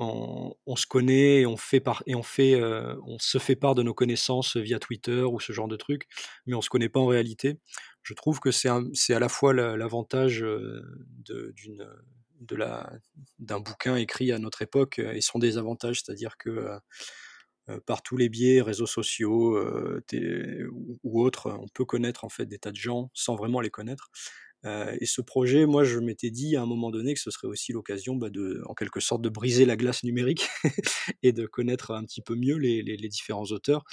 on, 0.00 0.76
se 0.76 0.86
connaît 0.86 1.40
et 1.40 1.46
on 1.46 1.56
fait 1.56 1.80
par, 1.80 2.02
et 2.06 2.14
on 2.14 2.22
fait 2.22 2.60
on 3.06 3.18
se 3.18 3.38
fait 3.38 3.56
part 3.56 3.74
de 3.74 3.82
nos 3.82 3.94
connaissances 3.94 4.56
via 4.56 4.78
Twitter 4.78 5.22
ou 5.22 5.40
ce 5.40 5.52
genre 5.52 5.68
de 5.68 5.76
truc, 5.76 6.06
mais 6.46 6.54
on 6.54 6.60
se 6.60 6.68
connaît 6.68 6.88
pas 6.88 7.00
en 7.00 7.06
réalité. 7.06 7.58
Je 8.02 8.14
trouve 8.14 8.40
que 8.40 8.50
c'est 8.50 8.68
à 8.68 9.18
la 9.18 9.28
fois 9.28 9.52
l'avantage 9.52 10.44
d'une 11.54 11.86
de 12.40 12.56
la, 12.56 12.92
d'un 13.38 13.60
bouquin 13.60 13.96
écrit 13.96 14.32
à 14.32 14.38
notre 14.38 14.62
époque 14.62 14.98
euh, 14.98 15.12
et 15.12 15.20
son 15.20 15.38
désavantage, 15.38 16.02
c'est-à-dire 16.02 16.36
que 16.38 16.50
euh, 16.50 16.78
par 17.86 18.02
tous 18.02 18.16
les 18.16 18.28
biais, 18.28 18.62
réseaux 18.62 18.86
sociaux 18.86 19.56
ou, 21.04 21.22
autres, 21.22 21.52
on 21.52 21.68
peut 21.68 21.84
connaître 21.84 22.24
en 22.24 22.28
fait 22.28 22.46
des 22.46 22.58
tas 22.58 22.72
de 22.72 22.76
gens 22.76 23.10
sans 23.14 23.36
vraiment 23.36 23.60
les 23.60 23.70
connaître. 23.70 24.10
et 24.64 25.06
ce 25.06 25.20
projet, 25.20 25.66
moi, 25.66 25.84
je 25.84 26.00
m'étais 26.00 26.30
dit 26.30 26.56
à 26.56 26.62
un 26.62 26.66
moment 26.66 26.90
donné 26.90 27.14
que 27.14 27.20
ce 27.20 27.30
serait 27.30 27.46
aussi 27.46 27.72
l'occasion, 27.72 28.16
bah, 28.16 28.28
de, 28.28 28.60
en 28.66 28.74
quelque 28.74 28.98
sorte, 28.98 29.22
de 29.22 29.28
briser 29.28 29.66
la 29.66 29.76
glace 29.76 30.02
numérique 30.02 30.48
et 31.22 31.32
de 31.32 31.46
connaître 31.46 31.92
un 31.92 32.04
petit 32.04 32.22
peu 32.22 32.34
mieux 32.34 32.56
les, 32.56 32.82
les, 32.82 33.08
différents 33.08 33.46
auteurs. 33.52 33.84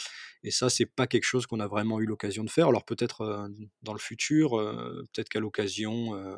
Et 0.42 0.50
ça, 0.50 0.72
c'est 0.72 0.88
pas 0.88 1.06
quelque 1.06 1.26
chose 1.26 1.46
qu'on 1.46 1.60
a 1.60 1.68
vraiment 1.68 2.00
eu 2.00 2.08
l'occasion 2.08 2.44
de 2.44 2.50
faire. 2.50 2.70
Alors 2.70 2.84
peut-être 2.84 3.48
dans 3.84 3.94
le 3.94 4.00
futur, 4.00 4.58
peut-être 5.14 5.30
qu'à 5.30 5.40
l'occasion 5.40 6.16
euh, 6.16 6.36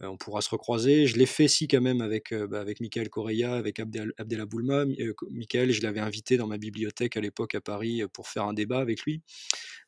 on 0.00 0.16
pourra 0.16 0.40
se 0.40 0.50
recroiser. 0.50 1.06
Je 1.06 1.16
l'ai 1.16 1.26
fait 1.26 1.48
si 1.48 1.66
quand 1.66 1.80
même 1.80 2.00
avec, 2.00 2.32
euh, 2.32 2.46
bah, 2.46 2.60
avec 2.60 2.80
Michael 2.80 3.08
Correa, 3.08 3.54
avec 3.54 3.80
Abdel, 3.80 4.12
Boulma. 4.46 4.84
Euh, 4.84 5.12
Michael, 5.30 5.72
je 5.72 5.82
l'avais 5.82 6.00
invité 6.00 6.36
dans 6.36 6.46
ma 6.46 6.56
bibliothèque 6.56 7.16
à 7.16 7.20
l'époque 7.20 7.54
à 7.54 7.60
Paris 7.60 8.02
pour 8.12 8.28
faire 8.28 8.44
un 8.44 8.52
débat 8.52 8.78
avec 8.78 9.02
lui. 9.02 9.22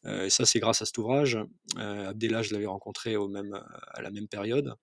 et 0.06 0.30
ça, 0.30 0.46
c'est 0.46 0.58
grâce 0.58 0.82
à 0.82 0.86
cet 0.86 0.98
ouvrage. 0.98 1.38
Abdella, 1.76 2.42
je 2.42 2.52
l'avais 2.52 2.66
rencontré 2.66 3.16
au 3.16 3.28
même, 3.28 3.54
à 3.92 4.02
la 4.02 4.11
même 4.11 4.28
période. 4.28 4.74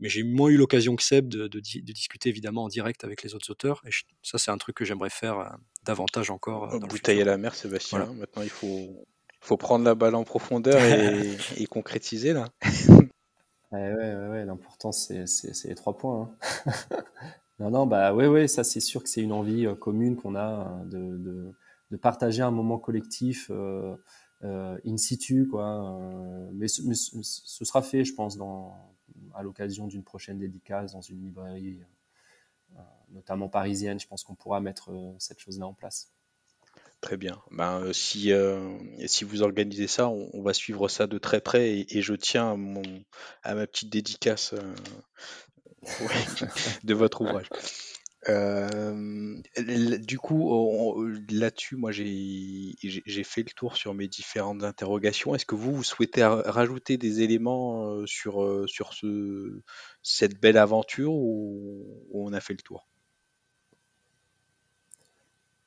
Mais 0.00 0.08
j'ai 0.08 0.22
moins 0.22 0.48
eu 0.48 0.56
l'occasion 0.56 0.96
que 0.96 1.02
Seb 1.02 1.28
de, 1.28 1.46
de, 1.46 1.60
discuter 1.60 2.28
évidemment 2.28 2.64
en 2.64 2.68
direct 2.68 3.04
avec 3.04 3.22
les 3.22 3.34
autres 3.34 3.50
auteurs. 3.50 3.82
Et 3.86 3.90
ça, 4.22 4.38
c'est 4.38 4.50
un 4.50 4.58
truc 4.58 4.76
que 4.76 4.84
j'aimerais 4.84 5.10
faire 5.10 5.56
davantage 5.84 6.30
encore. 6.30 6.78
Dans 6.78 6.86
Bouteille 6.86 7.20
à 7.20 7.24
la 7.24 7.36
mer, 7.36 7.54
Sébastien. 7.54 8.12
Maintenant, 8.14 8.42
il 8.42 8.50
faut, 8.50 9.06
faut 9.40 9.56
prendre 9.56 9.84
la 9.84 9.94
balle 9.94 10.14
en 10.14 10.24
profondeur 10.24 10.82
et, 10.82 11.36
et 11.56 11.66
concrétiser 11.66 12.32
là. 12.32 12.48
Ouais, 13.72 13.92
ouais, 13.92 14.44
l'important, 14.44 14.92
c'est, 14.92 15.24
les 15.64 15.74
trois 15.74 15.96
points. 15.96 16.30
Hein. 16.66 16.72
non, 17.58 17.70
non, 17.70 17.86
bah 17.86 18.14
ouais, 18.14 18.28
ouais, 18.28 18.46
ça, 18.48 18.62
c'est 18.64 18.80
sûr 18.80 19.02
que 19.02 19.08
c'est 19.08 19.22
une 19.22 19.32
envie 19.32 19.66
euh, 19.66 19.74
commune 19.74 20.16
qu'on 20.16 20.34
a 20.34 20.44
hein, 20.44 20.84
de, 20.86 21.54
de, 21.90 21.96
partager 21.96 22.42
un 22.42 22.50
moment 22.50 22.78
collectif 22.78 23.50
euh, 23.50 23.96
euh, 24.42 24.76
in 24.84 24.96
situ, 24.96 25.46
quoi. 25.48 26.00
mais, 26.52 26.66
ce 26.68 27.64
sera 27.64 27.82
fait, 27.82 28.04
je 28.04 28.14
pense, 28.14 28.36
dans, 28.36 28.76
à 29.34 29.42
l'occasion 29.42 29.86
d'une 29.86 30.02
prochaine 30.02 30.38
dédicace 30.38 30.92
dans 30.92 31.00
une 31.00 31.22
librairie, 31.22 31.80
notamment 33.10 33.48
parisienne. 33.48 34.00
Je 34.00 34.08
pense 34.08 34.24
qu'on 34.24 34.34
pourra 34.34 34.60
mettre 34.60 34.90
cette 35.18 35.38
chose-là 35.38 35.66
en 35.68 35.74
place. 35.74 36.12
Très 37.04 37.18
bien. 37.18 37.42
Ben, 37.50 37.82
euh, 37.82 37.92
si, 37.92 38.32
euh, 38.32 38.78
si 39.04 39.24
vous 39.24 39.42
organisez 39.42 39.88
ça, 39.88 40.08
on, 40.08 40.42
va 40.42 40.54
suivre 40.54 40.88
ça 40.88 41.06
de 41.06 41.18
très 41.18 41.42
près 41.42 41.84
et, 41.86 42.00
je 42.00 42.14
tiens 42.14 42.52
à, 42.52 42.56
mon, 42.56 42.80
ma 43.44 43.66
petite 43.66 43.90
dédicace 43.90 44.54
euh, 44.54 45.82
de 46.82 46.94
votre 46.94 47.20
ouvrage. 47.20 47.50
du 49.98 50.18
coup, 50.18 51.04
là-dessus, 51.28 51.76
moi 51.76 51.92
j'ai 51.92 52.74
fait 53.22 53.42
le 53.42 53.52
tour 53.54 53.76
sur 53.76 53.92
mes 53.92 54.08
différentes 54.08 54.64
interrogations. 54.64 55.34
Est-ce 55.34 55.44
que 55.44 55.56
vous, 55.56 55.74
vous 55.74 55.84
souhaitez 55.84 56.24
rajouter 56.24 56.96
des 56.96 57.20
éléments 57.20 58.06
sur, 58.06 58.64
sur 58.66 58.94
ce, 58.94 59.60
cette 60.02 60.40
belle 60.40 60.56
aventure 60.56 61.12
ou 61.12 61.84
on 62.14 62.32
a 62.32 62.40
fait 62.40 62.54
le 62.54 62.62
tour? 62.62 62.88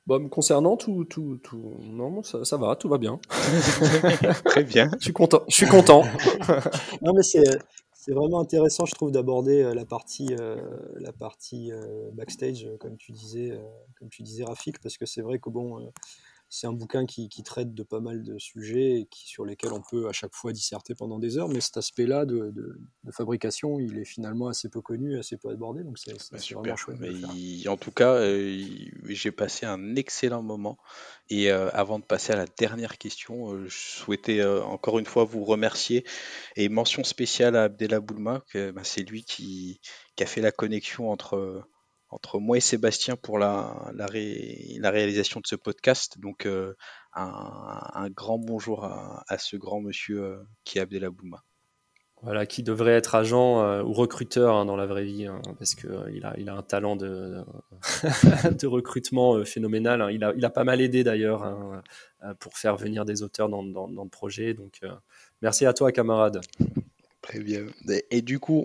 Bon, 0.08 0.18
bah, 0.18 0.28
concernant 0.30 0.78
tout, 0.78 1.04
tout, 1.04 1.38
tout, 1.42 1.74
non, 1.82 2.22
ça, 2.22 2.42
ça 2.42 2.56
va, 2.56 2.74
tout 2.76 2.88
va 2.88 2.96
bien. 2.96 3.20
Très 4.46 4.64
bien. 4.64 4.90
je 4.98 5.04
suis 5.04 5.12
content. 5.12 5.42
Je 5.48 5.54
suis 5.54 5.66
content. 5.66 6.02
non, 7.02 7.12
mais 7.12 7.22
c'est, 7.22 7.44
c'est 7.92 8.12
vraiment 8.12 8.40
intéressant, 8.40 8.86
je 8.86 8.94
trouve, 8.94 9.12
d'aborder 9.12 9.60
euh, 9.60 9.74
la 9.74 9.84
partie, 9.84 10.34
euh, 10.40 10.56
la 10.98 11.12
partie 11.12 11.72
euh, 11.72 12.08
backstage, 12.14 12.66
comme 12.80 12.96
tu 12.96 13.12
disais, 13.12 13.60
comme 13.98 14.08
tu 14.08 14.22
disais, 14.22 14.44
Rafik, 14.44 14.80
parce 14.80 14.96
que 14.96 15.04
c'est 15.04 15.20
vrai 15.20 15.38
que 15.40 15.50
bon 15.50 15.92
c'est 16.50 16.66
un 16.66 16.72
bouquin 16.72 17.04
qui, 17.04 17.28
traite 17.44 17.74
de 17.74 17.82
pas 17.82 18.00
mal 18.00 18.22
de 18.22 18.38
sujets 18.38 19.00
et 19.00 19.06
qui, 19.06 19.28
sur 19.28 19.44
lesquels 19.44 19.72
on 19.72 19.82
peut 19.82 20.08
à 20.08 20.12
chaque 20.12 20.34
fois 20.34 20.52
disserter 20.52 20.94
pendant 20.94 21.18
des 21.18 21.36
heures, 21.38 21.48
mais 21.48 21.60
cet 21.60 21.76
aspect-là 21.76 22.24
de, 22.24 22.52
fabrication, 23.10 23.78
il 23.78 23.98
est 23.98 24.04
finalement 24.04 24.48
assez 24.48 24.68
peu 24.68 24.80
connu, 24.80 25.18
assez 25.18 25.36
peu 25.36 25.50
abordé, 25.50 25.82
donc 25.82 25.98
c'est 25.98 26.12
bah, 26.32 26.38
vraiment 26.54 26.76
chouette. 26.76 26.98
en 27.66 27.76
tout 27.76 27.90
cas, 27.90 28.14
euh, 28.14 28.64
j'ai 29.08 29.30
passé 29.30 29.66
un 29.66 29.96
excellent 29.96 30.42
moment. 30.42 30.78
Et 31.30 31.50
euh, 31.50 31.68
avant 31.72 31.98
de 31.98 32.04
passer 32.04 32.32
à 32.32 32.36
la 32.36 32.46
dernière 32.46 32.96
question, 32.96 33.52
euh, 33.52 33.68
je 33.68 33.76
souhaitais 33.76 34.44
encore 34.44 34.98
une 34.98 35.06
fois 35.06 35.24
vous 35.24 35.44
remercier 35.44 36.04
et 36.56 36.68
mention 36.68 37.04
spéciale 37.04 37.56
à 37.56 37.64
Abdella 37.64 38.00
Boulma, 38.00 38.42
bah, 38.54 38.84
c'est 38.84 39.02
lui 39.02 39.24
qui, 39.24 39.80
qui, 40.16 40.22
a 40.22 40.26
fait 40.26 40.40
la 40.40 40.52
connexion 40.52 41.10
entre 41.10 41.66
entre 42.10 42.38
moi 42.38 42.56
et 42.56 42.60
Sébastien 42.60 43.16
pour 43.16 43.38
la, 43.38 43.90
la, 43.94 44.06
réalisation 44.06 45.40
de 45.40 45.46
ce 45.46 45.56
podcast. 45.56 46.18
Donc, 46.18 46.46
euh, 46.46 46.74
un, 47.14 48.08
grand 48.10 48.38
bonjour 48.38 48.84
à, 48.84 49.38
ce 49.38 49.56
grand 49.56 49.80
monsieur 49.80 50.22
euh, 50.22 50.36
qui 50.64 50.78
est 50.78 50.80
Abdelabouma. 50.80 51.44
Voilà, 52.22 52.46
qui 52.46 52.64
devrait 52.64 52.94
être 52.94 53.14
agent 53.14 53.62
euh, 53.62 53.82
ou 53.82 53.92
recruteur 53.92 54.56
hein, 54.56 54.64
dans 54.64 54.74
la 54.74 54.86
vraie 54.86 55.04
vie, 55.04 55.26
hein, 55.26 55.40
parce 55.56 55.76
qu'il 55.76 56.12
il 56.14 56.24
a, 56.24 56.34
il 56.36 56.48
a 56.48 56.54
un 56.54 56.62
talent 56.62 56.96
de, 56.96 57.44
de 58.58 58.66
recrutement 58.66 59.44
phénoménal. 59.44 60.02
Hein. 60.02 60.10
Il, 60.10 60.24
a, 60.24 60.32
il 60.36 60.44
a 60.44 60.50
pas 60.50 60.64
mal 60.64 60.80
aidé 60.80 61.04
d'ailleurs 61.04 61.46
pour 62.40 62.56
faire 62.56 62.76
venir 62.76 63.04
des 63.04 63.22
auteurs 63.22 63.48
dans, 63.48 63.62
dans 63.62 63.86
le 63.86 64.08
projet. 64.08 64.54
Donc, 64.54 64.80
merci 65.42 65.64
à 65.64 65.72
toi, 65.72 65.92
camarade. 65.92 66.40
Très 67.28 67.40
bien. 67.40 67.66
Et, 68.10 68.22
du 68.22 68.40
coup, 68.40 68.64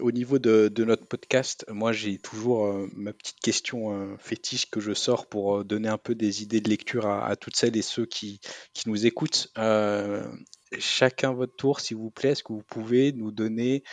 au 0.00 0.10
niveau 0.10 0.40
de, 0.40 0.84
notre 0.84 1.06
podcast, 1.06 1.64
moi 1.68 1.92
j'ai 1.92 2.18
toujours 2.18 2.66
euh, 2.66 2.88
ma 2.96 3.12
petite 3.12 3.38
question 3.38 3.92
euh, 3.92 4.16
fétiche 4.18 4.68
que 4.68 4.80
je 4.80 4.92
sors 4.92 5.28
pour 5.28 5.58
euh, 5.58 5.64
donner 5.64 5.88
un 5.88 5.96
peu 5.96 6.16
des 6.16 6.42
idées 6.42 6.60
de 6.60 6.68
lecture 6.68 7.06
à, 7.06 7.36
toutes 7.36 7.54
celles 7.54 7.76
et 7.76 7.82
ceux 7.82 8.06
qui, 8.06 8.40
nous 8.86 9.06
écoutent. 9.06 9.52
chacun 10.80 11.32
votre 11.32 11.54
tour, 11.54 11.78
s'il 11.78 11.96
vous 11.96 12.10
plaît, 12.10 12.30
est-ce 12.30 12.42
que 12.42 12.52
vous 12.52 12.64
pouvez 12.64 13.12
nous 13.12 13.30
donner 13.30 13.84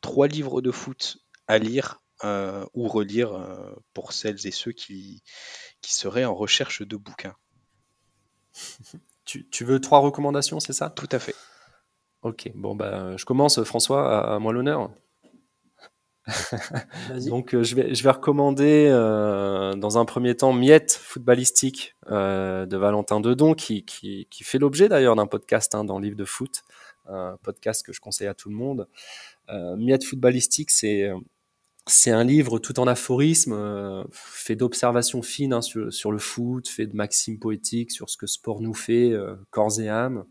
trois 0.00 0.26
livres 0.26 0.62
de 0.62 0.70
foot 0.70 1.18
à 1.48 1.58
lire 1.58 2.02
ou 2.24 2.88
relire 2.88 3.74
pour 3.92 4.14
celles 4.14 4.46
et 4.46 4.52
ceux 4.52 4.72
qui, 4.72 5.22
qui 5.82 5.92
seraient 5.92 6.24
en 6.24 6.34
recherche 6.34 6.80
de 6.80 6.96
bouquins? 6.96 7.36
Tu, 9.24 9.48
tu 9.50 9.64
veux 9.64 9.80
trois 9.80 10.00
recommandations, 10.00 10.58
c'est 10.58 10.72
ça? 10.72 10.90
Tout 10.90 11.08
à 11.12 11.20
fait. 11.20 11.36
Ok, 12.22 12.52
bon, 12.54 12.76
bah, 12.76 13.16
je 13.16 13.24
commence, 13.24 13.62
François, 13.64 14.34
à, 14.34 14.38
moi 14.38 14.52
l'honneur. 14.52 14.90
Donc, 17.26 17.52
euh, 17.52 17.64
je, 17.64 17.74
vais, 17.74 17.94
je 17.96 18.02
vais 18.04 18.10
recommander 18.10 18.86
euh, 18.88 19.74
dans 19.74 19.98
un 19.98 20.04
premier 20.04 20.36
temps 20.36 20.52
Miette 20.52 20.92
footballistique 20.92 21.96
euh, 22.12 22.64
de 22.64 22.76
Valentin 22.76 23.18
Dedon, 23.18 23.54
qui, 23.54 23.84
qui, 23.84 24.28
qui 24.30 24.44
fait 24.44 24.58
l'objet 24.58 24.88
d'ailleurs 24.88 25.16
d'un 25.16 25.26
podcast 25.26 25.74
hein, 25.74 25.82
dans 25.82 25.98
Livre 25.98 26.14
de 26.14 26.24
foot, 26.24 26.62
un 27.08 27.36
podcast 27.42 27.84
que 27.84 27.92
je 27.92 28.00
conseille 28.00 28.28
à 28.28 28.34
tout 28.34 28.48
le 28.48 28.54
monde. 28.54 28.88
Miette 29.76 30.04
footballistique, 30.04 30.70
c'est 30.70 31.10
c'est 31.88 32.12
un 32.12 32.22
livre 32.22 32.60
tout 32.60 32.78
en 32.78 32.86
aphorisme, 32.86 34.04
fait 34.12 34.54
d'observations 34.54 35.20
fines 35.20 35.52
hein, 35.52 35.60
sur, 35.60 35.92
sur, 35.92 36.12
le 36.12 36.18
foot, 36.18 36.68
fait 36.68 36.86
de 36.86 36.94
maximes 36.94 37.40
poétiques 37.40 37.90
sur 37.90 38.08
ce 38.08 38.16
que 38.16 38.28
sport 38.28 38.60
nous 38.60 38.72
fait, 38.72 39.12
corps 39.50 39.80
et 39.80 39.88
âme 39.88 40.24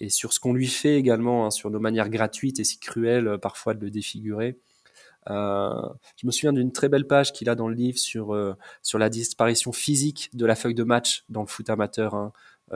et 0.00 0.08
sur 0.08 0.32
ce 0.32 0.40
qu'on 0.40 0.52
lui 0.52 0.66
fait 0.66 0.96
également, 0.96 1.46
hein, 1.46 1.50
sur 1.50 1.70
nos 1.70 1.80
manières 1.80 2.08
gratuites 2.08 2.60
et 2.60 2.64
si 2.64 2.78
cruelles 2.78 3.28
euh, 3.28 3.38
parfois 3.38 3.74
de 3.74 3.80
le 3.84 3.90
défigurer. 3.90 4.58
Euh, 5.28 5.88
je 6.16 6.26
me 6.26 6.30
souviens 6.30 6.52
d'une 6.52 6.70
très 6.70 6.88
belle 6.88 7.06
page 7.06 7.32
qu'il 7.32 7.48
a 7.48 7.56
dans 7.56 7.68
le 7.68 7.74
livre 7.74 7.98
sur, 7.98 8.32
euh, 8.32 8.54
sur 8.82 8.98
la 8.98 9.08
disparition 9.08 9.72
physique 9.72 10.30
de 10.34 10.46
la 10.46 10.54
feuille 10.54 10.74
de 10.74 10.84
match 10.84 11.24
dans 11.28 11.40
le 11.40 11.48
foot 11.48 11.68
amateur. 11.70 12.14
Hein. 12.14 12.32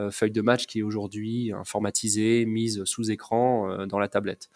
feuille 0.09 0.31
de 0.31 0.41
match 0.41 0.67
qui 0.67 0.79
est 0.79 0.83
aujourd'hui 0.83 1.51
informatisée, 1.53 2.45
mise 2.45 2.83
sous 2.85 3.11
écran 3.11 3.85
dans 3.87 3.99
la 3.99 4.07
tablette. 4.07 4.49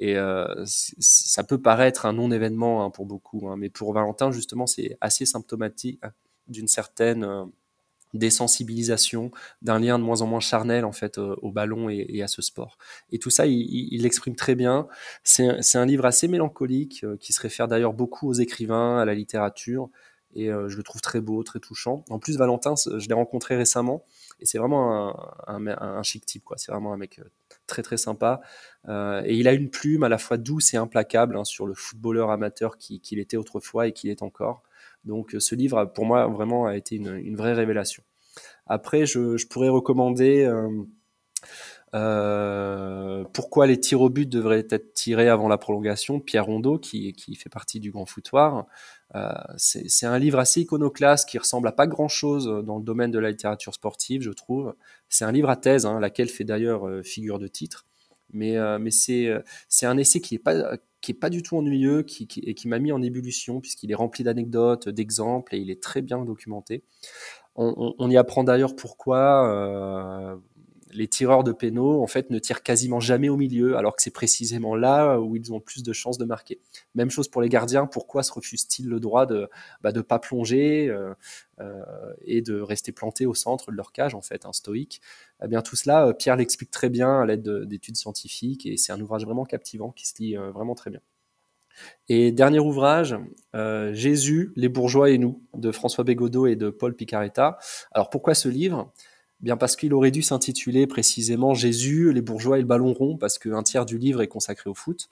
Et 0.00 0.16
ça 0.64 1.44
peut 1.44 1.60
paraître 1.60 2.06
un 2.06 2.14
non-événement 2.14 2.82
hein, 2.82 2.90
pour 2.90 3.04
beaucoup, 3.04 3.54
mais 3.56 3.68
pour 3.68 3.92
Valentin, 3.92 4.30
justement, 4.30 4.66
c'est 4.66 4.96
assez 5.02 5.26
symptomatique 5.26 6.00
d'une 6.48 6.66
certaine 6.66 7.50
désensibilisation, 8.14 9.30
d'un 9.62 9.78
lien 9.78 9.98
de 9.98 10.04
moins 10.04 10.22
en 10.22 10.26
moins 10.26 10.40
charnel 10.40 10.84
en 10.84 10.92
fait 10.92 11.18
euh, 11.18 11.36
au 11.42 11.52
ballon 11.52 11.88
et, 11.88 12.22
à 12.22 12.28
ce 12.28 12.42
sport. 12.42 12.76
Et 13.12 13.18
tout 13.18 13.30
ça, 13.30 13.46
il 13.46 14.02
l'exprime 14.02 14.36
très 14.36 14.54
bien. 14.54 14.88
C'est 15.22 15.78
un 15.78 15.86
livre 15.86 16.04
assez 16.04 16.28
mélancolique 16.28 17.04
euh, 17.04 17.16
qui 17.16 17.32
se 17.32 17.40
réfère 17.40 17.68
d'ailleurs 17.68 17.92
beaucoup 17.92 18.28
aux 18.28 18.34
écrivains, 18.34 18.98
à 18.98 19.04
la 19.04 19.14
littérature, 19.14 19.90
et 20.34 20.50
euh, 20.50 20.68
je 20.68 20.76
le 20.76 20.82
trouve 20.82 21.00
très 21.00 21.20
beau, 21.20 21.42
très 21.42 21.58
touchant. 21.58 22.04
En 22.08 22.18
plus, 22.18 22.36
Valentin, 22.36 22.74
je 22.76 23.08
l'ai 23.08 23.14
rencontré 23.14 23.56
récemment, 23.56 24.04
et 24.40 24.46
c'est 24.46 24.58
vraiment 24.58 25.14
un, 25.46 26.02
chic 26.02 26.24
type, 26.24 26.44
quoi. 26.44 26.56
C'est 26.56 26.72
vraiment 26.72 26.92
un 26.92 26.96
mec 26.96 27.20
très 27.66 27.82
très 27.82 27.96
sympa. 27.96 28.40
et 28.88 29.34
il 29.34 29.48
a 29.48 29.52
une 29.52 29.70
plume 29.70 30.02
à 30.02 30.08
la 30.08 30.18
fois 30.18 30.36
douce 30.36 30.72
et 30.74 30.76
implacable 30.76 31.36
hein, 31.36 31.44
sur 31.44 31.66
le 31.66 31.74
footballeur 31.74 32.30
amateur 32.30 32.78
qu'il 32.78 33.18
était 33.18 33.36
autrefois 33.36 33.88
et 33.88 33.92
qu'il 33.92 34.10
est 34.10 34.22
encore. 34.22 34.62
Donc 35.04 35.34
ce 35.38 35.54
livre, 35.54 35.84
pour 35.86 36.04
moi, 36.04 36.26
vraiment 36.26 36.66
a 36.66 36.76
été 36.76 36.96
une, 36.96 37.36
vraie 37.36 37.54
révélation. 37.54 38.02
Après, 38.66 39.06
je, 39.06 39.46
pourrais 39.46 39.68
recommander 39.68 40.48
euh, 41.94 43.24
pourquoi 43.32 43.66
les 43.66 43.80
tirs 43.80 44.00
au 44.00 44.10
but 44.10 44.28
devraient 44.28 44.66
être 44.70 44.94
tirés 44.94 45.28
avant 45.28 45.48
la 45.48 45.58
prolongation 45.58 46.20
Pierre 46.20 46.44
Rondeau, 46.44 46.78
qui, 46.78 47.14
fait 47.36 47.48
partie 47.48 47.80
du 47.80 47.90
grand 47.90 48.06
foutoir, 48.06 48.66
c'est 49.56 50.06
un 50.06 50.18
livre 50.18 50.38
assez 50.38 50.60
iconoclaste 50.60 51.28
qui 51.28 51.38
ressemble 51.38 51.66
à 51.68 51.72
pas 51.72 51.86
grand-chose 51.86 52.62
dans 52.64 52.78
le 52.78 52.84
domaine 52.84 53.10
de 53.10 53.18
la 53.18 53.30
littérature 53.30 53.74
sportive, 53.74 54.22
je 54.22 54.30
trouve. 54.30 54.74
C'est 55.08 55.24
un 55.24 55.32
livre 55.32 55.50
à 55.50 55.56
thèse, 55.56 55.86
hein, 55.86 55.98
laquelle 55.98 56.28
fait 56.28 56.44
d'ailleurs 56.44 56.86
figure 57.02 57.38
de 57.38 57.48
titre. 57.48 57.86
Mais 58.32 58.56
c'est 58.90 59.42
un 59.82 59.96
essai 59.96 60.20
qui 60.20 60.34
n'est 60.34 60.38
pas, 60.38 60.76
qui 61.00 61.12
est 61.12 61.14
pas 61.14 61.30
du 61.30 61.42
tout 61.42 61.56
ennuyeux 61.56 62.02
qui, 62.02 62.28
et 62.42 62.54
qui 62.54 62.68
m'a 62.68 62.78
mis 62.78 62.92
en 62.92 63.02
ébullition 63.02 63.60
puisqu'il 63.60 63.90
est 63.90 63.94
rempli 63.94 64.24
d'anecdotes, 64.24 64.88
d'exemples 64.88 65.54
et 65.54 65.58
il 65.58 65.70
est 65.70 65.82
très 65.82 66.02
bien 66.02 66.24
documenté. 66.24 66.84
On, 67.56 68.08
y 68.08 68.16
apprend 68.16 68.42
d'ailleurs 68.42 68.74
pourquoi 68.74 69.46
euh, 69.52 70.36
les 70.92 71.08
tireurs 71.08 71.44
de 71.44 71.52
pénaux 71.52 72.02
en 72.02 72.06
fait 72.06 72.30
ne 72.30 72.38
tirent 72.38 72.62
quasiment 72.62 73.00
jamais 73.00 73.28
au 73.28 73.36
milieu, 73.36 73.76
alors 73.76 73.96
que 73.96 74.02
c'est 74.02 74.10
précisément 74.10 74.74
là 74.74 75.18
où 75.20 75.36
ils 75.36 75.52
ont 75.52 75.60
plus 75.60 75.82
de 75.82 75.92
chances 75.92 76.18
de 76.18 76.24
marquer. 76.24 76.60
Même 76.94 77.10
chose 77.10 77.28
pour 77.28 77.42
les 77.42 77.48
gardiens. 77.48 77.86
Pourquoi 77.86 78.22
se 78.22 78.32
refusent-ils 78.32 78.88
le 78.88 79.00
droit 79.00 79.26
de 79.26 79.48
bah, 79.82 79.92
de 79.92 80.00
pas 80.00 80.18
plonger 80.18 80.88
euh, 80.88 81.14
euh, 81.60 81.82
et 82.24 82.42
de 82.42 82.60
rester 82.60 82.92
plantés 82.92 83.26
au 83.26 83.34
centre 83.34 83.70
de 83.70 83.76
leur 83.76 83.92
cage 83.92 84.14
en 84.14 84.22
fait, 84.22 84.46
un 84.46 84.52
stoïque? 84.52 85.00
Eh 85.42 85.48
bien 85.48 85.62
tout 85.62 85.76
cela, 85.76 86.12
Pierre 86.14 86.36
l'explique 86.36 86.70
très 86.70 86.90
bien 86.90 87.20
à 87.20 87.26
l'aide 87.26 87.48
d'études 87.64 87.96
scientifiques 87.96 88.66
et 88.66 88.76
c'est 88.76 88.92
un 88.92 89.00
ouvrage 89.00 89.24
vraiment 89.24 89.44
captivant 89.44 89.90
qui 89.90 90.06
se 90.06 90.14
lit 90.18 90.36
vraiment 90.36 90.74
très 90.74 90.90
bien. 90.90 91.00
Et 92.08 92.32
dernier 92.32 92.58
ouvrage, 92.58 93.16
euh, 93.54 93.92
Jésus, 93.92 94.52
les 94.56 94.68
bourgeois 94.68 95.10
et 95.10 95.18
nous, 95.18 95.42
de 95.54 95.70
François 95.70 96.04
Bégodeau 96.04 96.46
et 96.46 96.56
de 96.56 96.70
Paul 96.70 96.94
Picaretta. 96.94 97.58
Alors 97.92 98.10
pourquoi 98.10 98.34
ce 98.34 98.48
livre? 98.48 98.92
Bien 99.42 99.56
parce 99.56 99.76
qu'il 99.76 99.94
aurait 99.94 100.10
dû 100.10 100.22
s'intituler 100.22 100.86
précisément 100.86 101.54
Jésus, 101.54 102.12
les 102.12 102.20
bourgeois 102.20 102.58
et 102.58 102.60
le 102.60 102.66
ballon 102.66 102.92
rond, 102.92 103.16
parce 103.16 103.38
qu'un 103.38 103.62
tiers 103.62 103.86
du 103.86 103.96
livre 103.96 104.20
est 104.22 104.28
consacré 104.28 104.68
au 104.68 104.74
foot. 104.74 105.08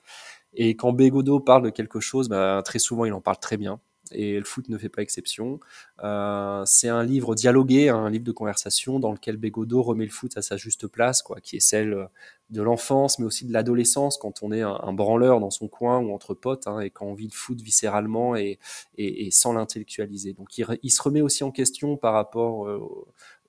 Et 0.53 0.75
quand 0.75 0.93
Bégodeau 0.93 1.39
parle 1.39 1.63
de 1.63 1.69
quelque 1.69 1.99
chose, 1.99 2.29
ben, 2.29 2.61
très 2.63 2.79
souvent 2.79 3.05
il 3.05 3.13
en 3.13 3.21
parle 3.21 3.39
très 3.39 3.57
bien 3.57 3.79
et 4.11 4.37
le 4.37 4.45
foot 4.45 4.69
ne 4.69 4.77
fait 4.77 4.89
pas 4.89 5.01
exception. 5.01 5.59
Euh, 6.03 6.63
c'est 6.65 6.89
un 6.89 7.03
livre 7.03 7.35
dialogué, 7.35 7.89
un 7.89 8.09
livre 8.09 8.23
de 8.23 8.31
conversation 8.31 8.99
dans 8.99 9.11
lequel 9.11 9.37
Bégodeau 9.37 9.81
remet 9.81 10.05
le 10.05 10.11
foot 10.11 10.37
à 10.37 10.41
sa 10.41 10.57
juste 10.57 10.87
place, 10.87 11.21
quoi, 11.21 11.39
qui 11.41 11.57
est 11.57 11.61
celle 11.61 12.07
de 12.49 12.61
l'enfance, 12.61 13.19
mais 13.19 13.25
aussi 13.25 13.45
de 13.45 13.53
l'adolescence, 13.53 14.17
quand 14.17 14.41
on 14.41 14.51
est 14.51 14.61
un, 14.61 14.93
branleur 14.93 15.39
dans 15.39 15.51
son 15.51 15.67
coin 15.67 15.99
ou 15.99 16.13
entre 16.13 16.33
potes, 16.33 16.67
hein, 16.67 16.79
et 16.79 16.89
quand 16.89 17.05
on 17.05 17.13
vit 17.13 17.27
le 17.27 17.33
foot 17.33 17.61
viscéralement 17.61 18.35
et, 18.35 18.59
et, 18.97 19.29
sans 19.31 19.53
l'intellectualiser. 19.53 20.33
Donc 20.33 20.57
il, 20.57 20.91
se 20.91 21.01
remet 21.01 21.21
aussi 21.21 21.43
en 21.43 21.51
question 21.51 21.95
par 21.95 22.13
rapport 22.13 22.67
euh, 22.67 22.79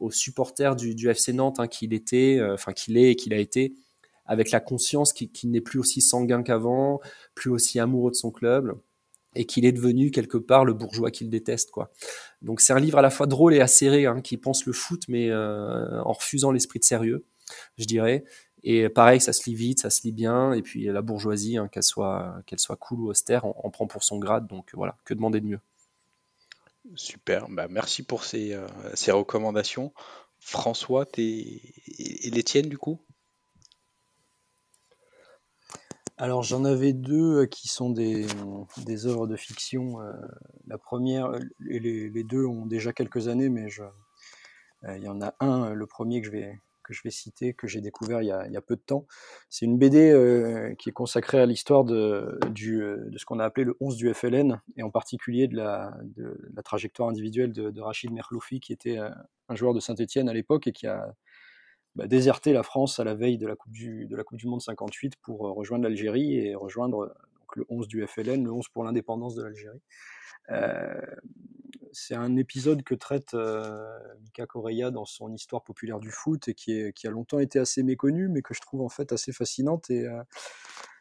aux 0.00 0.10
supporters 0.10 0.76
du, 0.76 1.08
FC 1.08 1.32
Nantes 1.32 1.60
hein, 1.60 1.68
qu'il 1.68 1.92
était, 1.92 2.38
euh, 2.38 2.54
enfin 2.54 2.72
qu'il 2.72 2.96
est 2.96 3.12
et 3.12 3.16
qu'il 3.16 3.32
a 3.32 3.38
été, 3.38 3.74
avec 4.26 4.50
la 4.50 4.60
conscience 4.60 5.12
qu'il 5.12 5.50
n'est 5.50 5.60
plus 5.60 5.78
aussi 5.78 6.00
sanguin 6.00 6.42
qu'avant, 6.42 7.00
plus 7.34 7.50
aussi 7.50 7.78
amoureux 7.78 8.10
de 8.10 8.16
son 8.16 8.30
club 8.30 8.78
et 9.36 9.44
qu'il 9.44 9.64
est 9.64 9.72
devenu 9.72 10.10
quelque 10.10 10.38
part 10.38 10.64
le 10.64 10.72
bourgeois 10.72 11.10
qu'il 11.10 11.30
déteste 11.30 11.70
quoi. 11.70 11.92
Donc 12.42 12.60
c'est 12.60 12.72
un 12.72 12.80
livre 12.80 12.98
à 12.98 13.02
la 13.02 13.10
fois 13.10 13.26
drôle 13.26 13.54
et 13.54 13.60
acéré 13.60 14.06
hein, 14.06 14.20
qui 14.20 14.36
pense 14.36 14.66
le 14.66 14.72
foot 14.72 15.04
mais 15.08 15.30
euh, 15.30 16.02
en 16.02 16.12
refusant 16.12 16.50
l'esprit 16.50 16.78
de 16.80 16.84
sérieux, 16.84 17.24
je 17.78 17.84
dirais. 17.84 18.24
Et 18.62 18.88
pareil, 18.88 19.20
ça 19.20 19.32
se 19.32 19.48
lit 19.48 19.54
vite, 19.54 19.80
ça 19.80 19.90
se 19.90 20.02
lit 20.02 20.12
bien. 20.12 20.52
Et 20.52 20.62
puis 20.62 20.84
la 20.84 21.02
bourgeoisie, 21.02 21.56
hein, 21.56 21.68
qu'elle 21.68 21.82
soit 21.82 22.42
qu'elle 22.46 22.58
soit 22.58 22.76
cool 22.76 23.00
ou 23.00 23.08
austère, 23.08 23.44
on, 23.44 23.70
prend 23.70 23.86
pour 23.86 24.04
son 24.04 24.18
grade. 24.18 24.46
Donc 24.48 24.70
voilà, 24.74 24.96
que 25.04 25.14
demander 25.14 25.40
de 25.40 25.46
mieux? 25.46 25.60
Super, 26.96 27.48
bah, 27.48 27.68
merci 27.68 28.02
pour 28.02 28.24
ces, 28.24 28.52
euh, 28.52 28.66
ces 28.94 29.12
recommandations. 29.12 29.92
François, 30.38 31.06
et 31.18 32.30
les 32.32 32.42
tiennes 32.42 32.68
du 32.68 32.78
coup? 32.78 33.00
Alors 36.16 36.42
j'en 36.42 36.64
avais 36.64 36.92
deux 36.92 37.42
euh, 37.42 37.46
qui 37.46 37.68
sont 37.68 37.90
des, 37.90 38.26
des 38.78 39.06
œuvres 39.06 39.26
de 39.26 39.36
fiction. 39.36 40.00
Euh, 40.00 40.12
la 40.66 40.78
première, 40.78 41.30
les, 41.60 42.08
les, 42.10 42.24
deux 42.24 42.44
ont 42.44 42.66
déjà 42.66 42.92
quelques 42.92 43.28
années, 43.28 43.48
mais 43.48 43.68
il 44.88 45.02
y 45.02 45.08
en 45.08 45.20
a 45.20 45.34
un, 45.40 45.72
le 45.72 45.86
premier 45.86 46.20
que 46.20 46.26
je 46.26 46.32
vais, 46.32 46.60
que 46.90 46.96
je 46.96 47.02
vais 47.04 47.10
citer, 47.10 47.54
que 47.54 47.66
j'ai 47.66 47.80
découvert 47.80 48.22
il 48.22 48.26
y, 48.26 48.32
a, 48.32 48.60
peu 48.60 48.76
de 48.76 48.80
temps. 48.80 49.06
C'est 49.48 49.64
une 49.64 49.78
BD 49.78 50.12
qui 50.78 50.90
est 50.90 50.92
consacrée 50.92 51.40
à 51.40 51.46
l'histoire 51.46 51.84
de, 51.84 52.38
du, 52.50 52.78
de 52.80 53.18
ce 53.18 53.24
qu'on 53.24 53.38
a 53.38 53.44
appelé 53.44 53.64
le 53.64 53.76
11 53.80 53.96
du 53.96 54.12
FLN, 54.12 54.60
et 54.76 54.82
en 54.82 54.90
particulier 54.90 55.48
de 55.48 55.56
la, 55.56 55.96
de, 56.16 56.36
la 56.54 56.62
trajectoire 56.62 57.08
individuelle 57.08 57.52
de, 57.52 57.80
Rachid 57.80 58.12
Merloufi, 58.12 58.60
qui 58.60 58.72
était 58.72 58.98
un 58.98 59.54
joueur 59.54 59.74
de 59.74 59.80
Saint-Etienne 59.80 60.28
à 60.28 60.34
l'époque 60.34 60.66
et 60.66 60.72
qui 60.72 60.86
a 60.86 61.14
bah, 61.96 62.06
déserter 62.06 62.52
la 62.52 62.62
France 62.62 63.00
à 63.00 63.04
la 63.04 63.14
veille 63.14 63.36
de 63.36 63.48
la 63.48 63.56
Coupe 63.56 63.72
du, 63.72 64.06
de 64.06 64.16
la 64.16 64.22
coupe 64.22 64.38
du 64.38 64.46
Monde 64.46 64.62
58 64.62 65.16
pour 65.16 65.46
euh, 65.46 65.52
rejoindre 65.52 65.84
l'Algérie 65.84 66.36
et 66.36 66.54
rejoindre 66.54 67.12
le 67.56 67.66
11 67.68 67.88
du 67.88 68.06
FLN, 68.06 68.44
le 68.44 68.52
11 68.52 68.68
pour 68.68 68.84
l'indépendance 68.84 69.34
de 69.34 69.42
l'Algérie. 69.42 69.82
Euh, 70.50 71.00
c'est 71.92 72.14
un 72.14 72.36
épisode 72.36 72.82
que 72.82 72.94
traite 72.94 73.34
euh, 73.34 73.98
Mika 74.22 74.46
Correia 74.46 74.90
dans 74.90 75.04
son 75.04 75.32
histoire 75.32 75.62
populaire 75.64 75.98
du 75.98 76.10
foot 76.10 76.48
et 76.48 76.54
qui, 76.54 76.92
a 77.04 77.10
longtemps 77.10 77.40
été 77.40 77.58
assez 77.58 77.82
méconnu, 77.82 78.28
mais 78.28 78.42
que 78.42 78.54
je 78.54 78.60
trouve 78.60 78.82
en 78.82 78.88
fait 78.88 79.12
assez 79.12 79.32
fascinante 79.32 79.90
et 79.90 80.06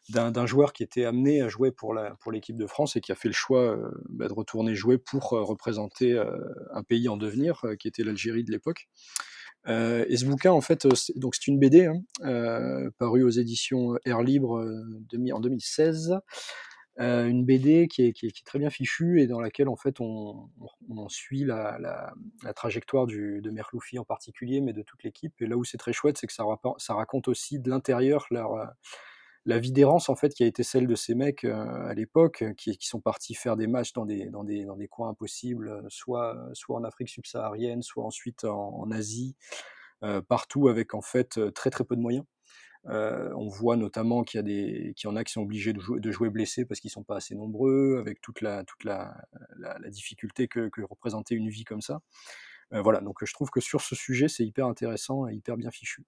d'un 0.10 0.45
joueur 0.47 0.74
qui 0.74 0.82
était 0.82 1.06
amené 1.06 1.41
à 1.43 1.47
jouer 1.47 1.72
pour 1.72 1.93
l'équipe 2.32 2.58
de 2.58 2.66
France 2.66 2.95
et 2.95 3.02
qui 3.02 3.12
a 3.12 3.16
fait 3.16 3.28
le 3.28 3.36
choix 3.36 3.78
bah, 4.10 4.28
de 4.28 4.34
retourner 4.34 4.74
jouer 4.74 4.97
pour 4.97 5.30
représenter 5.30 6.20
un 6.74 6.82
pays 6.82 7.08
en 7.08 7.18
devenir, 7.18 7.64
qui 7.80 7.88
était 7.88 8.04
l'Algérie 8.04 8.43
de 8.43 8.52
l'époque. 8.52 8.89
Euh, 9.68 10.05
et 10.07 10.18
ce 10.18 10.26
bouquin, 10.26 10.51
en 10.51 10.62
fait, 10.62 10.86
euh, 10.86 10.91
donc 11.16 11.36
c'est 11.36 11.47
une 11.47 11.60
BD 11.60 11.86
hein, 11.86 12.01
euh, 12.24 12.89
parue 12.97 13.24
aux 13.24 13.30
éditions 13.30 13.97
Air 14.05 14.22
Libre 14.22 14.66
en 15.32 15.39
2016. 15.39 16.20
une 16.97 17.45
BD 17.45 17.88
qui 17.88 18.03
est, 18.03 18.45
très 18.45 18.60
bien 18.60 18.70
fichue 18.70 19.22
et 19.22 19.28
dans 19.28 19.39
laquelle 19.39 19.70
en 19.70 19.76
fait 19.76 19.99
on, 19.99 20.49
suit 21.10 21.43
la, 21.43 22.14
trajectoire 22.55 23.05
de 23.07 23.49
Merloufi 23.51 23.99
en 23.99 24.05
particulier, 24.05 24.62
mais 24.62 24.74
de 24.74 24.82
toute 24.82 25.03
l'équipe. 25.03 25.34
Et 25.41 25.47
là 25.47 25.57
où 25.57 25.64
c'est 25.64 25.78
très 25.78 25.93
chouette, 25.93 26.18
c'est 26.18 26.28
que 26.28 26.34
ça, 26.34 26.45
ça, 26.78 26.93
raconte 26.93 27.28
aussi 27.28 27.60
de 27.60 27.70
l'intérieur 27.70 28.26
leur, 28.32 28.74
la 29.45 29.59
vie 29.59 29.71
d'errance 29.71 30.09
en 30.09 30.15
fait 30.15 30.33
qui 30.33 30.43
a 30.43 30.47
été 30.47 30.63
celle 30.63 30.87
de 30.87 30.95
ces 30.95 31.15
mecs 31.15 31.45
à 31.45 31.93
l'époque 31.93 32.43
qui, 32.57 32.77
qui, 32.77 32.87
sont 32.87 33.01
partis 33.01 33.35
faire 33.35 33.55
des 33.55 33.67
matchs 33.67 33.93
dans 33.93 34.05
des, 34.05 34.87
coins 34.89 35.09
impossibles, 35.09 35.83
soit, 35.89 36.37
soit 36.53 36.77
en 36.77 36.83
Afrique 36.83 37.09
subsaharienne, 37.09 37.81
soit 37.81 38.05
ensuite 38.05 38.43
en, 38.43 38.89
Asie, 38.91 39.35
euh, 40.03 40.21
partout 40.21 40.67
avec 40.67 40.93
en 40.93 41.01
fait 41.01 41.39
très 41.53 41.69
très 41.69 41.83
peu 41.83 41.95
de 41.95 42.01
moyens. 42.01 42.25
Euh, 42.87 43.33
on 43.35 43.47
voit 43.47 43.75
notamment 43.75 44.23
qu'il 44.23 44.37
y, 44.37 44.39
a 44.39 44.43
des, 44.43 44.93
qu'il 44.95 45.09
en 45.09 45.15
a 45.15 45.23
qui 45.23 45.33
sont 45.33 45.41
obligés 45.41 45.73
de 45.73 46.11
jouer, 46.11 46.29
blessés 46.29 46.65
parce 46.65 46.79
qu'ils 46.79 46.91
sont 46.91 47.03
pas 47.03 47.17
assez 47.17 47.35
nombreux, 47.35 47.97
avec 47.99 48.21
toute 48.21 48.41
la, 48.41 48.63
la, 48.83 49.13
la, 49.57 49.89
difficulté 49.89 50.47
que, 50.47 50.69
représentait 50.89 51.35
une 51.35 51.49
vie 51.49 51.65
comme 51.65 51.81
ça. 51.81 51.99
Euh, 52.73 52.81
voilà, 52.81 53.01
donc 53.01 53.17
je 53.23 53.33
trouve 53.33 53.49
que 53.49 53.59
sur 53.59 53.81
ce 53.81 53.95
sujet, 53.95 54.27
c'est 54.27 54.45
hyper 54.45 54.65
intéressant 54.67 55.27
et 55.27 55.33
hyper 55.33 55.57
bien 55.57 55.71
fichu. 55.71 56.05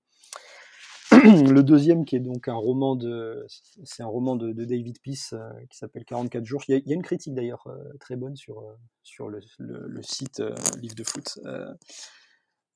le 1.52 1.62
deuxième, 1.62 2.06
qui 2.06 2.16
est 2.16 2.22
donc 2.22 2.48
un 2.48 2.56
roman 2.56 2.96
de, 2.96 3.46
c'est 3.84 4.02
un 4.02 4.08
roman 4.08 4.38
de, 4.38 4.54
David 4.54 5.00
Peace 5.02 5.34
euh, 5.34 5.52
qui 5.70 5.78
s'appelle 5.78 6.06
44 6.06 6.46
jours. 6.46 6.64
Il 6.70 6.82
y 6.86 6.92
a, 6.92 6.96
une 6.96 7.02
critique 7.02 7.34
d'ailleurs 7.34 7.68
euh, 7.68 7.78
très 8.00 8.16
bonne 8.16 8.38
sur, 8.38 8.62
euh, 8.62 9.28
le, 9.28 10.02
site 10.02 10.42
Livre 10.80 10.96
de 10.96 11.04
foot. 11.04 11.40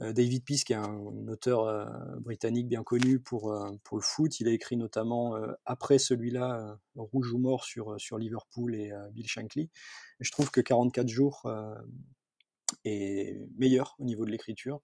David 0.01 0.43
Peace, 0.43 0.65
qui 0.65 0.73
est 0.73 0.75
un, 0.75 0.99
auteur 1.29 1.89
britannique 2.19 2.67
bien 2.67 2.83
connu 2.83 3.19
pour, 3.19 3.57
pour 3.85 3.97
le 3.97 4.03
foot, 4.03 4.41
il 4.41 4.49
a 4.49 4.51
écrit 4.51 4.75
notamment 4.75 5.35
après 5.63 5.99
celui-là 5.99 6.77
Rouge 6.95 7.31
ou 7.31 7.37
mort 7.37 7.63
sur, 7.63 7.97
sur 7.97 8.17
Liverpool 8.17 8.75
et 8.75 8.91
Bill 9.13 9.25
Shankly. 9.25 9.69
je 10.19 10.31
trouve 10.31 10.51
que 10.51 10.59
44 10.59 11.07
jours 11.07 11.49
est 12.83 13.47
meilleur 13.57 13.95
au 13.99 14.03
niveau 14.03 14.25
de 14.25 14.31
l'écriture. 14.31 14.81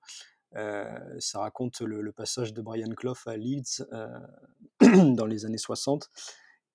Euh, 0.55 1.19
ça 1.19 1.39
raconte 1.39 1.81
le, 1.81 2.11
passage 2.11 2.53
de 2.53 2.61
Brian 2.61 2.89
Clough 2.89 3.17
à 3.25 3.37
Leeds 3.37 3.83
euh, 3.93 4.07
dans 5.15 5.25
les 5.25 5.45
années 5.45 5.57
60 5.57 6.09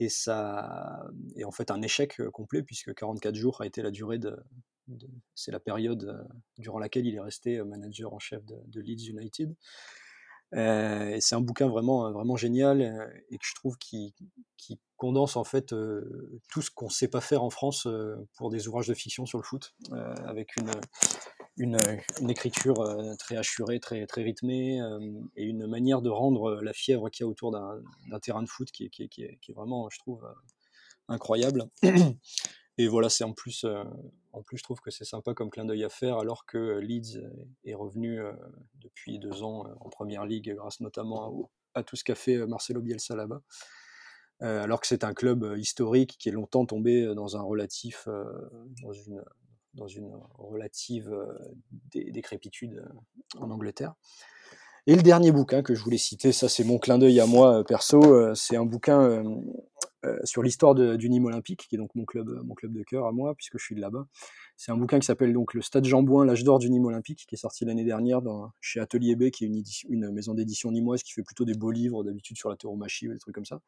et 0.01 0.09
ça 0.09 1.07
est 1.37 1.45
en 1.45 1.53
fait 1.53 1.71
un 1.71 1.83
échec 1.83 2.19
euh, 2.21 2.31
complet 2.31 2.63
puisque 2.63 2.95
44 2.95 3.35
jours 3.35 3.61
a 3.61 3.67
été 3.67 3.83
la 3.83 3.91
durée 3.91 4.19
de, 4.19 4.39
c'est 5.35 5.53
la 5.53 5.61
période 5.61 6.27
durant 6.59 6.79
laquelle 6.79 7.07
il 7.07 7.15
est 7.17 7.21
resté 7.21 7.63
manager 7.63 8.15
en 8.15 8.19
chef 8.19 8.43
de 8.45 8.81
Leeds 8.81 9.11
United. 9.11 9.55
Euh, 10.55 11.17
c'est 11.21 11.35
un 11.35 11.41
bouquin 11.41 11.69
vraiment, 11.69 12.11
vraiment 12.13 12.37
génial 12.37 12.81
euh, 12.81 13.07
et 13.31 13.39
que 13.39 13.45
je 13.47 13.55
trouve 13.55 13.77
qui, 13.79 14.15
condense 14.99 15.37
en 15.37 15.45
fait 15.45 15.75
euh, 15.75 16.41
tout 16.49 16.63
ce 16.63 16.71
qu'on 16.71 16.87
ne 16.87 16.91
sait 16.91 17.09
pas 17.09 17.21
faire 17.21 17.43
en 17.43 17.51
France 17.51 17.87
pour 18.39 18.49
des 18.49 18.67
ouvrages 18.67 18.87
de 18.87 18.95
fiction 18.95 19.27
sur 19.27 19.37
le 19.37 19.43
foot, 19.43 19.75
avec 20.25 20.57
une, 20.57 20.71
une, 21.59 22.31
écriture 22.31 22.77
très 23.19 23.37
assurée, 23.37 23.79
très, 23.79 24.07
très 24.07 24.23
rythmée 24.23 24.81
et 25.37 25.45
une 25.45 25.67
manière 25.67 26.01
de 26.01 26.09
rendre 26.09 26.63
la 26.63 26.73
fièvre 26.73 27.11
qu'il 27.11 27.25
y 27.25 27.27
a 27.27 27.29
autour 27.29 27.51
d'un 27.51 28.19
terrain 28.21 28.43
de 28.43 28.49
foot 28.49 28.71
qui, 28.71 28.89
qui, 28.89 29.03
est, 29.03 29.09
qui, 29.09 29.23
est, 29.23 29.55
vraiment, 29.55 29.91
je 29.91 29.99
trouve, 29.99 30.27
incroyable. 31.09 31.69
Et 32.79 32.89
voilà, 32.89 33.09
c'est 33.09 33.25
en 33.25 33.33
plus, 33.33 33.65
euh, 33.65 33.85
en 34.33 34.43
plus, 34.43 34.59
je 34.59 34.63
trouve 34.63 34.81
que 34.81 34.91
c'est 34.91 35.05
sympa 35.05 35.33
comme 35.33 35.51
clin 35.51 35.65
d'œil 35.65 35.85
à 35.85 35.89
faire, 35.89 36.19
alors 36.19 36.45
que 36.45 36.79
Leeds 36.79 37.23
est 37.65 37.75
revenu 37.75 38.21
euh, 38.21 38.33
depuis 38.97 39.19
deux 39.19 39.43
ans 39.43 39.67
euh, 39.67 39.75
en 39.81 39.91
première 39.91 40.25
ligue, 40.25 40.55
grâce 40.55 40.81
notamment 40.81 41.51
à 41.75 41.83
tout 41.83 41.97
ce 41.97 42.05
qu'a 42.05 42.15
fait 42.15 42.47
Marcelo 42.47 42.81
Bielsa 42.81 43.15
là-bas. 43.15 43.43
alors 44.41 44.81
que 44.81 44.87
c'est 44.87 45.05
un 45.05 45.13
club 45.13 45.55
historique 45.59 46.17
qui 46.19 46.31
est 46.31 46.33
longtemps 46.33 46.65
tombé 46.65 47.15
dans 47.15 47.37
un 47.37 47.43
relatif, 47.43 48.09
dans 49.75 49.87
une 49.87 50.11
relative 50.39 51.15
décrépitude 51.93 52.83
en 53.39 53.51
Angleterre. 53.51 53.95
Et 54.87 54.95
le 54.95 55.03
dernier 55.03 55.33
bouquin 55.33 55.63
que 55.63 55.75
je 55.75 55.83
voulais 55.83 55.99
citer, 55.99 56.33
ça 56.33 56.49
c'est 56.49 56.65
mon 56.65 56.79
clin 56.79 56.97
d'œil 56.97 57.21
à 57.21 57.27
moi 57.27 57.63
perso, 57.65 58.35
c'est 58.35 58.57
un 58.57 58.65
bouquin 58.65 59.23
sur 60.25 60.43
l'histoire 60.43 60.75
du 60.75 61.11
Nîmes 61.11 61.27
Olympique, 61.27 61.67
qui 61.69 61.75
est 61.75 61.79
donc 61.79 61.95
mon 61.95 62.07
club, 62.07 62.29
mon 62.43 62.55
club 62.55 62.73
de 62.73 62.83
cœur 62.85 63.05
à 63.07 63.13
moi, 63.13 63.35
puisque 63.35 63.59
je 63.59 63.65
suis 63.65 63.75
de 63.75 63.83
là-bas. 63.83 64.07
C'est 64.57 64.73
un 64.73 64.77
bouquin 64.77 64.99
qui 64.99 65.07
s'appelle 65.07 65.35
donc 65.35 65.53
Le 65.53 65.61
Stade 65.61 65.85
Jean-Bouin, 65.85 66.25
l'âge 66.25 66.43
d'or 66.43 66.59
du 66.59 66.71
Nîmes 66.71 66.87
Olympique, 66.87 67.27
qui 67.29 67.35
est 67.35 67.39
sorti 67.39 67.67
l'année 67.67 67.85
dernière 67.85 68.21
chez 68.61 68.81
Atelier 68.81 69.15
B, 69.15 69.31
qui 69.31 69.45
est 69.45 69.51
une, 69.89 70.11
maison 70.11 70.33
d'édition 70.33 70.71
nîmoise 70.71 71.03
qui 71.03 71.13
fait 71.13 71.23
plutôt 71.23 71.45
des 71.45 71.55
beaux 71.55 71.71
livres 71.71 72.03
d'habitude 72.05 72.39
sur 72.39 72.49
la 72.49 72.57
tauromachie 72.57 73.09
ou 73.09 73.13
des 73.13 73.19
trucs 73.19 73.35
comme 73.35 73.45
ça. 73.45 73.61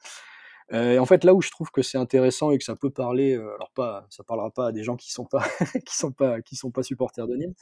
Euh, 0.73 0.99
en 0.99 1.07
fait, 1.07 1.25
là 1.25 1.35
où 1.35 1.41
je 1.41 1.51
trouve 1.51 1.71
que 1.71 1.83
c'est 1.83 1.99
intéressant 1.99 2.51
et 2.51 2.59
que 2.59 2.65
ça 2.65 2.77
peut 2.77 2.91
parler, 2.91 3.35
euh, 3.35 3.55
alors 3.55 3.71
pas, 3.75 4.07
ça 4.11 4.23
parlera 4.23 4.51
pas 4.51 4.69
à 4.69 4.73
des 4.73 4.83
gens 4.83 4.97
qui 4.97 5.13
sont 5.13 5.25
pas, 5.25 5.43
qui 5.87 5.97
sont 5.97 6.13
pas, 6.13 6.43
qui 6.43 6.57
sont 6.57 6.71
pas 6.71 6.83
supporters 6.83 7.27
de 7.27 7.37
Nîmes, 7.37 7.55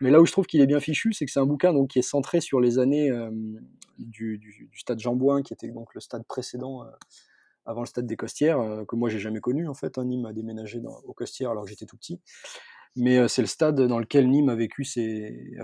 mais 0.00 0.10
là 0.10 0.20
où 0.20 0.26
je 0.26 0.32
trouve 0.32 0.46
qu'il 0.46 0.60
est 0.60 0.66
bien 0.66 0.80
fichu, 0.80 1.14
c'est 1.14 1.24
que 1.24 1.32
c'est 1.32 1.40
un 1.40 1.46
bouquin 1.46 1.72
donc 1.72 1.90
qui 1.90 1.98
est 1.98 2.02
centré 2.02 2.42
sur 2.42 2.60
les 2.60 2.78
années 2.78 3.10
euh, 3.10 3.30
du, 3.98 4.36
du, 4.38 4.70
stade 4.74 5.00
Jean-Bouin, 5.00 5.42
qui 5.42 5.54
était 5.54 5.68
donc 5.68 5.94
le 5.94 6.00
stade 6.00 6.24
précédent 6.26 6.84
avant 7.66 7.80
le 7.80 7.86
stade 7.86 8.06
des 8.06 8.16
Costières, 8.16 8.58
que 8.88 8.96
moi 8.96 9.08
j'ai 9.08 9.18
jamais 9.18 9.40
connu 9.40 9.68
en 9.68 9.74
fait. 9.74 9.98
Hein, 9.98 10.04
Nîmes 10.04 10.26
a 10.26 10.32
déménagé 10.32 10.80
dans, 10.80 10.98
aux 11.04 11.14
Costières 11.14 11.50
alors 11.50 11.64
que 11.64 11.70
j'étais 11.70 11.86
tout 11.86 11.96
petit. 11.96 12.20
Mais 12.94 13.26
c'est 13.26 13.40
le 13.40 13.48
stade 13.48 13.80
dans 13.80 13.98
lequel 13.98 14.28
Nîmes 14.28 14.50
a 14.50 14.54
vécu 14.54 14.84
ses, 14.84 15.54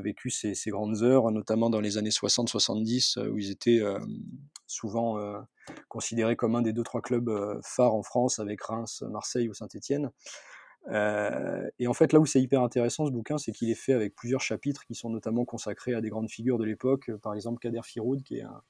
grandes 0.68 1.02
heures, 1.02 1.30
notamment 1.30 1.68
dans 1.68 1.80
les 1.80 1.98
années 1.98 2.08
60-70, 2.08 3.28
où 3.28 3.38
ils 3.38 3.50
étaient 3.50 3.82
souvent 4.66 5.18
considérés 5.88 6.36
comme 6.36 6.54
un 6.54 6.62
des 6.62 6.72
deux 6.72 6.84
trois 6.84 7.02
clubs 7.02 7.30
phares 7.62 7.94
en 7.94 8.02
France, 8.02 8.38
avec 8.38 8.62
Reims, 8.62 9.04
Marseille 9.10 9.50
ou 9.50 9.52
Saint-Étienne. 9.52 10.10
Euh, 10.90 11.68
et 11.78 11.86
en 11.86 11.92
fait, 11.94 12.12
là 12.12 12.20
où 12.20 12.26
c'est 12.26 12.40
hyper 12.40 12.62
intéressant 12.62 13.06
ce 13.06 13.10
bouquin, 13.10 13.38
c'est 13.38 13.52
qu'il 13.52 13.70
est 13.70 13.74
fait 13.74 13.92
avec 13.92 14.14
plusieurs 14.14 14.40
chapitres 14.40 14.84
qui 14.84 14.94
sont 14.94 15.10
notamment 15.10 15.44
consacrés 15.44 15.94
à 15.94 16.00
des 16.00 16.08
grandes 16.08 16.30
figures 16.30 16.58
de 16.58 16.64
l'époque, 16.64 17.10
par 17.22 17.34
exemple 17.34 17.58
Kader 17.60 17.82
Firoud, 17.84 18.22
qui 18.22 18.38
est 18.38 18.42
un, 18.42 18.62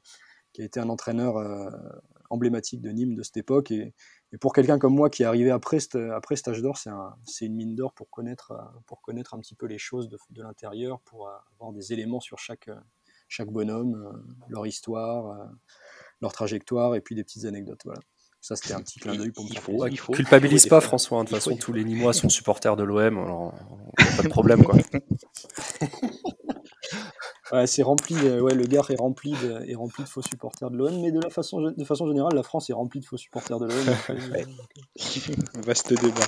qui 0.59 0.63
a 0.63 0.65
été 0.65 0.81
un 0.81 0.89
entraîneur 0.89 1.37
euh, 1.37 1.71
emblématique 2.31 2.81
de 2.81 2.91
Nîmes 2.91 3.15
de 3.15 3.23
cette 3.23 3.37
époque. 3.37 3.71
Et, 3.71 3.95
pour 4.41 4.53
quelqu'un 4.53 4.79
comme 4.79 4.95
moi 4.95 5.09
qui 5.09 5.23
est 5.23 5.27
arrivé 5.27 5.53
après, 5.53 5.79
après 6.13 6.35
cet 6.35 6.49
âge 6.49 6.61
d'or, 6.61 6.77
c'est 6.77 7.47
une 7.47 7.55
mine 7.55 7.77
d'or 7.77 7.95
pour 7.95 8.11
connaître, 8.11 8.51
euh, 8.51 8.81
pour 8.87 9.01
connaître 9.01 9.35
un 9.35 9.39
petit 9.39 9.55
peu 9.55 9.67
les 9.67 9.79
choses 9.79 10.09
de, 10.09 10.19
de 10.31 10.43
l'intérieur, 10.43 11.01
pour 11.03 11.31
avoir 11.55 11.73
des 11.73 11.93
éléments 11.93 12.19
sur 12.19 12.39
chaque, 12.41 12.69
chaque 13.29 13.51
bonhomme, 13.51 13.95
euh, 13.95 14.35
leur 14.49 14.67
histoire, 14.67 15.49
leur 16.21 16.33
trajectoire 16.33 16.97
et 16.97 17.01
puis 17.01 17.15
des 17.15 17.23
petites 17.23 17.45
anecdotes. 17.45 17.83
Voilà. 17.85 18.01
Ça, 18.41 18.57
c'était 18.57 18.75
un 18.75 18.83
petit 18.83 18.99
clin 18.99 19.15
d'œil 19.15 19.31
pour 19.31 19.45
me 19.45 19.55
faut, 19.55 19.87
il 19.87 19.99
faut, 19.99 20.13
Culpabilise 20.13 20.67
pas, 20.67 20.81
François. 20.81 21.21
Hein, 21.21 21.25
de 21.25 21.29
toute 21.29 21.39
façon, 21.39 21.57
tous 21.57 21.73
les 21.73 21.85
Nîmois 21.85 22.13
sont 22.13 22.29
supporters 22.29 22.75
de 22.75 22.83
l'OM, 22.83 23.19
alors 23.19 23.55
pas 24.17 24.23
de 24.25 24.29
problème. 24.29 24.65
Quoi. 24.65 24.77
Ouais, 27.53 27.67
c'est 27.67 27.83
rempli, 27.83 28.15
ouais, 28.15 28.55
le 28.55 28.65
Gard 28.65 28.91
est 28.91 28.97
rempli 28.97 29.33
de, 29.33 29.69
est 29.69 29.75
rempli 29.75 30.05
de 30.05 30.09
faux 30.09 30.23
supporters 30.23 30.71
de 30.71 30.77
l'OM, 30.77 31.01
mais 31.01 31.11
de 31.11 31.21
la 31.21 31.31
façon, 31.31 31.61
de 31.61 31.85
façon 31.85 32.07
générale, 32.07 32.35
la 32.35 32.43
France 32.43 32.69
est 32.71 32.75
remplie 32.75 33.01
de 33.01 33.07
faux 33.07 33.17
supporters 33.17 33.59
de 33.59 33.67
l'OM. 33.67 33.97
Vaste 35.67 35.95
débat. 35.95 36.27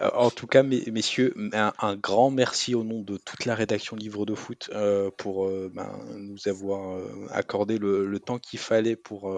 en 0.14 0.30
tout 0.30 0.46
cas, 0.46 0.62
messieurs, 0.62 1.34
un, 1.52 1.96
grand 1.96 2.30
merci 2.30 2.74
au 2.74 2.84
nom 2.84 3.00
de 3.02 3.16
toute 3.16 3.44
la 3.44 3.54
rédaction 3.54 3.96
Livre 3.96 4.26
de 4.26 4.34
Foot 4.34 4.70
euh, 4.72 5.10
pour 5.16 5.46
euh, 5.46 5.70
ben, 5.74 5.98
nous 6.16 6.48
avoir 6.48 6.96
euh, 6.96 7.26
accordé 7.30 7.78
le, 7.78 8.06
le 8.06 8.20
temps 8.20 8.38
qu'il 8.38 8.58
fallait 8.58 8.96
pour 8.96 9.32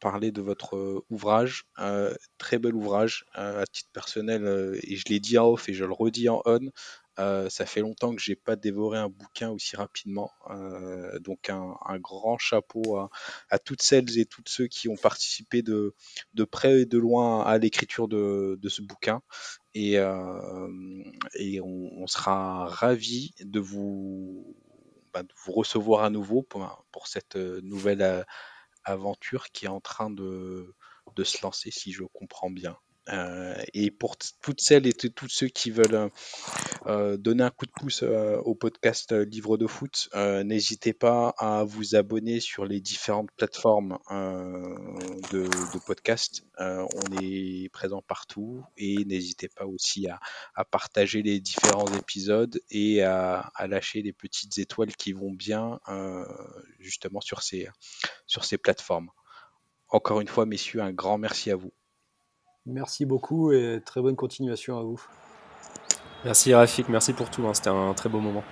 parler 0.00 0.32
de 0.32 0.42
votre 0.42 1.04
ouvrage. 1.10 1.64
très 2.38 2.58
bel 2.58 2.74
ouvrage 2.74 3.24
à 3.34 3.64
titre 3.70 3.90
personnel, 3.92 4.78
et 4.82 4.96
je 4.96 5.04
l'ai 5.08 5.20
dit 5.20 5.38
en 5.38 5.46
off 5.46 5.68
et 5.68 5.74
je 5.74 5.84
le 5.84 5.92
redis 5.92 6.28
en 6.28 6.42
on. 6.46 6.70
Euh, 7.20 7.48
ça 7.48 7.64
fait 7.64 7.80
longtemps 7.80 8.14
que 8.14 8.20
j'ai 8.20 8.34
pas 8.34 8.56
dévoré 8.56 8.98
un 8.98 9.08
bouquin 9.08 9.50
aussi 9.50 9.76
rapidement. 9.76 10.32
Euh, 10.50 11.18
donc 11.20 11.48
un, 11.48 11.76
grand 11.98 12.38
chapeau 12.38 12.98
à, 13.50 13.58
toutes 13.58 13.82
celles 13.82 14.18
et 14.18 14.26
tous 14.26 14.42
ceux 14.46 14.66
qui 14.66 14.88
ont 14.88 14.96
participé 14.96 15.62
de, 15.62 15.94
près 16.50 16.82
et 16.82 16.86
de 16.86 16.98
loin 16.98 17.42
à 17.44 17.58
l'écriture 17.58 18.08
de, 18.08 18.58
ce 18.68 18.82
bouquin. 18.82 19.22
Et, 19.74 19.98
euh, 19.98 20.12
on, 21.62 22.06
sera 22.06 22.66
ravis 22.66 23.34
de 23.40 23.60
vous, 23.60 24.56
bah, 25.12 25.22
de 25.22 25.32
vous 25.44 25.52
recevoir 25.52 26.04
à 26.04 26.10
nouveau 26.10 26.42
pour, 26.42 27.06
cette 27.06 27.36
nouvelle 27.36 28.24
aventure 28.84 29.50
qui 29.50 29.66
est 29.66 29.68
en 29.68 29.80
train 29.80 30.10
de 30.10 30.74
se 31.22 31.42
lancer, 31.42 31.70
si 31.70 31.92
je 31.92 32.02
comprends 32.04 32.50
bien. 32.50 32.76
Euh, 33.10 33.54
et 33.74 33.90
pour 33.90 34.16
toutes 34.40 34.60
celles 34.60 34.86
et 34.86 34.92
tous 34.92 35.28
ceux 35.28 35.48
qui 35.48 35.70
veulent 35.70 35.94
euh, 35.94 36.08
euh, 36.86 37.16
donner 37.18 37.44
un 37.44 37.50
coup 37.50 37.66
de 37.66 37.72
pouce 37.72 38.02
au 38.02 38.54
podcast 38.54 39.12
Livre 39.12 39.56
de 39.56 39.66
foot, 39.66 40.08
n'hésitez 40.14 40.92
pas 40.92 41.34
à 41.38 41.64
vous 41.64 41.96
abonner 41.96 42.40
sur 42.40 42.64
les 42.64 42.80
différentes 42.80 43.30
plateformes 43.36 43.98
de, 44.10 45.48
podcast. 45.86 46.44
on 46.58 47.20
est 47.20 47.68
présent 47.72 48.02
partout 48.02 48.64
et 48.76 49.04
n'hésitez 49.04 49.48
pas 49.48 49.66
aussi 49.66 50.06
à, 50.08 50.64
partager 50.64 51.22
les 51.22 51.40
différents 51.40 51.92
épisodes 51.94 52.60
et 52.70 53.02
à, 53.02 53.50
lâcher 53.66 54.02
les 54.02 54.12
petites 54.12 54.58
étoiles 54.58 54.94
qui 54.96 55.12
vont 55.12 55.32
bien 55.32 55.80
justement 56.78 57.20
sur 57.20 57.42
ces 57.42 58.58
plateformes. 58.58 59.10
Encore 59.88 60.20
une 60.20 60.28
fois, 60.28 60.46
messieurs, 60.46 60.80
un 60.80 60.92
grand 60.92 61.18
merci 61.18 61.50
à 61.50 61.56
vous. 61.56 61.72
Merci 62.66 63.04
beaucoup 63.04 63.52
et 63.52 63.82
très 63.84 64.00
bonne 64.00 64.16
continuation 64.16 64.78
à 64.78 64.82
vous. 64.82 65.00
Merci 66.24 66.54
Rafik, 66.54 66.88
merci 66.88 67.12
pour 67.12 67.30
tout, 67.30 67.46
hein. 67.46 67.52
c'était 67.52 67.68
un 67.68 67.92
très 67.92 68.08
beau 68.08 68.20
moment. 68.20 68.42